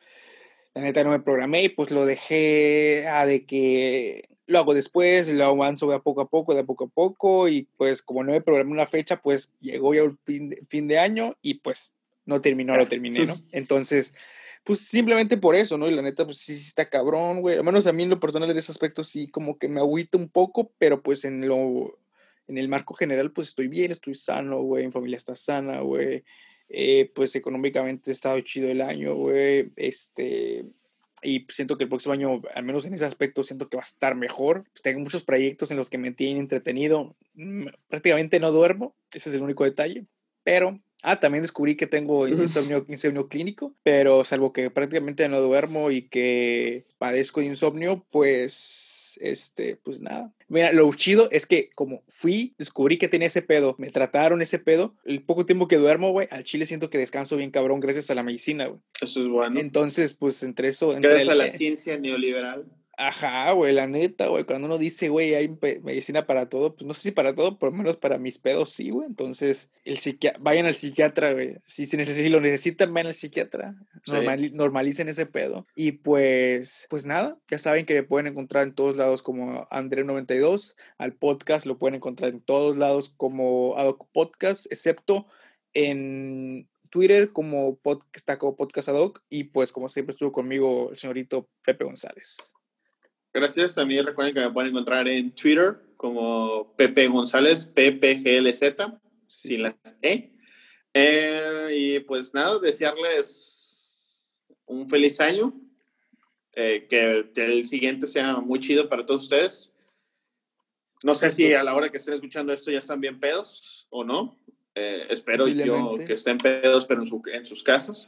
la 0.75 0.83
neta 0.83 1.03
no 1.03 1.09
me 1.09 1.19
programé 1.19 1.63
y 1.63 1.69
pues 1.69 1.89
lo 1.89 2.05
dejé 2.05 3.07
a 3.07 3.25
de 3.25 3.47
que 3.47 4.29
lo 4.45 4.59
hago 4.59 4.75
después, 4.75 5.29
lo 5.29 5.45
avanzo 5.45 5.87
de 5.89 5.95
a 5.95 5.99
poco 5.99 6.21
a 6.21 6.29
poco, 6.29 6.53
de 6.53 6.59
a 6.59 6.63
poco 6.63 6.83
a 6.83 6.89
poco 6.89 7.49
y 7.49 7.67
pues 7.77 8.03
como 8.03 8.23
no 8.23 8.33
me 8.33 8.41
programé 8.41 8.71
una 8.71 8.85
fecha, 8.85 9.19
pues 9.19 9.51
llegó 9.61 9.95
ya 9.95 10.03
el 10.03 10.11
fin 10.19 10.49
de, 10.51 10.63
fin 10.69 10.87
de 10.87 10.99
año 10.99 11.35
y 11.41 11.55
pues 11.55 11.95
no 12.25 12.41
terminó, 12.41 12.75
lo 12.75 12.87
terminé, 12.87 13.25
¿no? 13.25 13.35
Entonces 13.51 14.13
pues 14.63 14.79
simplemente 14.81 15.37
por 15.37 15.55
eso, 15.55 15.77
¿no? 15.77 15.87
Y 15.87 15.95
la 15.95 16.01
neta, 16.01 16.25
pues 16.25 16.37
sí, 16.37 16.53
sí 16.53 16.67
está 16.67 16.89
cabrón, 16.89 17.41
güey. 17.41 17.57
Al 17.57 17.63
menos 17.63 17.87
a 17.87 17.93
mí 17.93 18.03
en 18.03 18.09
lo 18.09 18.19
personal 18.19 18.49
en 18.49 18.57
ese 18.57 18.71
aspecto 18.71 19.03
sí 19.03 19.27
como 19.27 19.57
que 19.57 19.67
me 19.67 19.79
agüita 19.79 20.17
un 20.17 20.29
poco, 20.29 20.71
pero 20.77 21.01
pues 21.01 21.25
en 21.25 21.47
lo, 21.47 21.97
en 22.47 22.57
el 22.57 22.69
marco 22.69 22.93
general, 22.93 23.31
pues 23.31 23.49
estoy 23.49 23.67
bien, 23.67 23.91
estoy 23.91 24.13
sano, 24.13 24.61
güey, 24.61 24.85
mi 24.85 24.91
familia 24.91 25.17
está 25.17 25.35
sana, 25.35 25.81
güey. 25.81 26.23
Eh, 26.69 27.11
pues 27.15 27.35
económicamente 27.35 28.11
ha 28.11 28.13
estado 28.13 28.39
chido 28.41 28.69
el 28.69 28.81
año, 28.81 29.15
güey. 29.15 29.71
Este, 29.75 30.65
y 31.23 31.45
siento 31.49 31.77
que 31.77 31.85
el 31.85 31.89
próximo 31.89 32.13
año, 32.13 32.41
al 32.53 32.63
menos 32.63 32.85
en 32.85 32.93
ese 32.93 33.05
aspecto, 33.05 33.43
siento 33.43 33.67
que 33.67 33.77
va 33.77 33.83
a 33.83 33.83
estar 33.83 34.15
mejor. 34.15 34.63
Pues 34.71 34.83
tengo 34.83 34.99
muchos 34.99 35.23
proyectos 35.23 35.71
en 35.71 35.77
los 35.77 35.89
que 35.89 35.97
me 35.97 36.11
tienen 36.11 36.37
entretenido. 36.37 37.15
Mm, 37.33 37.65
prácticamente 37.87 38.39
no 38.39 38.51
duermo, 38.51 38.95
ese 39.11 39.29
es 39.29 39.35
el 39.35 39.41
único 39.41 39.63
detalle, 39.63 40.05
pero 40.43 40.79
Ah, 41.03 41.19
también 41.19 41.41
descubrí 41.41 41.75
que 41.75 41.87
tengo 41.87 42.27
insomnio, 42.27 42.85
insomnio 42.87 43.27
clínico, 43.27 43.73
pero 43.83 44.23
salvo 44.23 44.53
que 44.53 44.69
prácticamente 44.69 45.27
no 45.29 45.39
duermo 45.39 45.91
y 45.91 46.03
que 46.03 46.85
padezco 46.97 47.39
de 47.39 47.47
insomnio, 47.47 48.05
pues, 48.11 49.17
este, 49.21 49.77
pues 49.77 50.01
nada. 50.01 50.33
Mira, 50.47 50.71
lo 50.73 50.91
chido 50.93 51.29
es 51.31 51.45
que 51.45 51.69
como 51.75 52.03
fui, 52.07 52.53
descubrí 52.57 52.97
que 52.97 53.07
tenía 53.07 53.27
ese 53.27 53.41
pedo, 53.41 53.75
me 53.77 53.89
trataron 53.89 54.41
ese 54.41 54.59
pedo, 54.59 54.93
el 55.05 55.23
poco 55.23 55.45
tiempo 55.45 55.67
que 55.67 55.77
duermo, 55.77 56.11
güey, 56.11 56.27
al 56.29 56.43
chile 56.43 56.65
siento 56.65 56.89
que 56.89 56.97
descanso 56.97 57.37
bien 57.37 57.51
cabrón 57.51 57.79
gracias 57.79 58.09
a 58.11 58.15
la 58.15 58.23
medicina, 58.23 58.67
güey. 58.67 58.81
Eso 58.99 59.21
es 59.21 59.27
bueno. 59.27 59.59
Entonces, 59.59 60.13
pues 60.13 60.43
entre 60.43 60.67
eso... 60.67 60.95
Gracias 60.99 61.29
a 61.29 61.35
la 61.35 61.49
ciencia 61.49 61.97
neoliberal. 61.97 62.65
Ajá, 63.03 63.51
güey, 63.53 63.73
la 63.73 63.87
neta, 63.87 64.27
güey. 64.27 64.43
Cuando 64.43 64.67
uno 64.67 64.77
dice, 64.77 65.09
güey, 65.09 65.33
hay 65.33 65.57
medicina 65.81 66.27
para 66.27 66.49
todo, 66.49 66.75
pues 66.75 66.85
no 66.85 66.93
sé 66.93 67.01
si 67.01 67.11
para 67.11 67.33
todo, 67.33 67.57
por 67.57 67.71
lo 67.71 67.77
menos 67.79 67.97
para 67.97 68.19
mis 68.19 68.37
pedos 68.37 68.69
sí, 68.69 68.91
güey. 68.91 69.07
Entonces, 69.07 69.71
el 69.85 69.97
vayan 70.39 70.67
al 70.67 70.75
psiquiatra, 70.75 71.33
güey. 71.33 71.57
Si, 71.65 71.87
si, 71.87 72.05
si 72.05 72.29
lo 72.29 72.39
necesitan, 72.41 72.93
vayan 72.93 73.07
al 73.07 73.15
psiquiatra. 73.15 73.73
normalicen 74.53 75.09
ese 75.09 75.25
pedo. 75.25 75.65
Y 75.73 75.93
pues, 75.93 76.85
pues 76.91 77.07
nada, 77.07 77.39
ya 77.49 77.57
saben 77.57 77.87
que 77.87 77.95
me 77.95 78.03
pueden 78.03 78.27
encontrar 78.27 78.67
en 78.67 78.75
todos 78.75 78.95
lados 78.95 79.23
como 79.23 79.65
André92. 79.69 80.75
Al 80.99 81.13
podcast 81.13 81.65
lo 81.65 81.79
pueden 81.79 81.95
encontrar 81.95 82.29
en 82.29 82.39
todos 82.41 82.77
lados 82.77 83.09
como 83.17 83.77
Adoc 83.77 84.11
Podcast, 84.11 84.71
excepto 84.71 85.25
en 85.73 86.69
Twitter 86.91 87.31
como 87.31 87.77
podcast, 87.77 88.37
como 88.37 88.55
podcast 88.55 88.89
Adoc. 88.89 89.23
Y 89.27 89.45
pues, 89.45 89.71
como 89.71 89.89
siempre, 89.89 90.11
estuvo 90.11 90.31
conmigo 90.31 90.91
el 90.91 90.97
señorito 90.97 91.49
Pepe 91.63 91.83
González. 91.83 92.53
Gracias. 93.33 93.77
A 93.77 93.85
mí 93.85 93.99
recuerden 94.01 94.33
que 94.33 94.41
me 94.41 94.51
pueden 94.51 94.71
encontrar 94.71 95.07
en 95.07 95.31
Twitter 95.31 95.77
como 95.95 96.73
Pepe 96.75 97.07
González, 97.07 97.65
PPGLZ, 97.65 98.75
sin 99.27 99.63
las 99.63 99.75
E. 100.01 100.31
Eh, 100.93 101.69
y 101.73 101.99
pues 102.01 102.33
nada, 102.33 102.59
desearles 102.59 104.25
un 104.65 104.89
feliz 104.89 105.19
año. 105.21 105.53
Eh, 106.53 106.87
que, 106.89 107.29
el 107.35 107.65
siguiente 107.65 108.07
sea 108.07 108.37
muy 108.37 108.59
chido 108.59 108.89
para 108.89 109.05
todos 109.05 109.23
ustedes. 109.23 109.71
No 111.03 111.15
sé 111.15 111.31
si 111.31 111.53
a 111.53 111.63
la 111.63 111.73
hora 111.73 111.89
que 111.89 111.97
estén 111.97 112.15
escuchando 112.15 112.51
esto 112.51 112.71
ya 112.71 112.79
están 112.79 112.99
bien 112.99 113.19
pedos 113.19 113.87
o 113.89 114.03
no. 114.03 114.37
Eh, 114.75 115.07
espero 115.09 115.47
yo 115.47 115.95
que 116.05 116.13
estén 116.13 116.37
pedos, 116.37 116.85
pero 116.85 117.03
en, 117.33 117.45
sus 117.45 117.63
casas. 117.63 118.07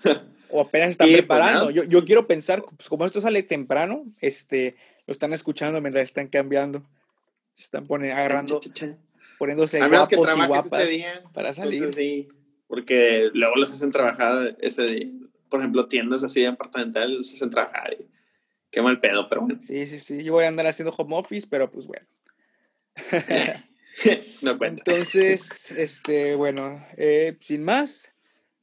O 0.49 0.61
apenas 0.61 0.89
están 0.91 1.07
pues, 1.07 1.17
preparando. 1.17 1.71
yo, 1.71 1.84
yo, 1.84 2.05
quiero 2.05 2.28
pensar, 2.28 2.63
pues 2.63 2.88
como 2.88 3.05
esto 3.05 3.19
sale 3.19 3.43
temprano, 3.43 4.05
este, 4.21 4.76
lo 5.05 5.11
están 5.11 5.33
escuchando 5.33 5.81
mientras 5.81 6.03
están 6.03 6.27
cambiando. 6.27 6.83
Se 7.55 7.65
están 7.65 7.85
poniendo, 7.85 8.17
agarrando, 8.17 8.59
poniéndose 9.37 9.79
guapos 9.87 10.35
y 10.35 10.47
guapas 10.47 10.89
para 11.33 11.53
salir. 11.53 11.93
sí, 11.93 12.27
porque 12.67 13.29
luego 13.33 13.55
los 13.55 13.71
hacen 13.71 13.91
trabajar 13.91 14.57
ese 14.59 14.87
día. 14.87 15.11
por 15.49 15.59
ejemplo, 15.59 15.87
tiendas 15.87 16.23
así 16.23 16.41
departamentales 16.41 17.27
se 17.27 17.35
hacen 17.35 17.51
trabajar. 17.51 17.93
Y, 17.93 18.07
qué 18.71 18.81
mal 18.81 18.99
pedo, 18.99 19.29
pero 19.29 19.41
bueno. 19.41 19.61
Sí, 19.61 19.85
sí, 19.85 19.99
sí. 19.99 20.23
Yo 20.23 20.33
voy 20.33 20.45
a 20.45 20.47
andar 20.47 20.65
haciendo 20.65 20.93
home 20.97 21.15
office, 21.15 21.47
pero 21.47 21.69
pues 21.69 21.85
bueno. 21.85 22.07
no 24.41 24.57
cuenta. 24.57 24.83
Entonces, 24.85 25.71
este, 25.71 26.35
bueno, 26.35 26.83
eh, 26.97 27.37
sin 27.39 27.63
más, 27.63 28.11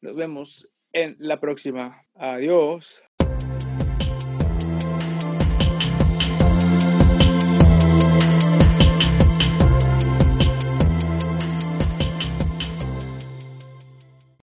nos 0.00 0.16
vemos 0.16 0.68
en 0.92 1.16
la 1.20 1.38
próxima. 1.38 2.04
Adiós. 2.14 3.04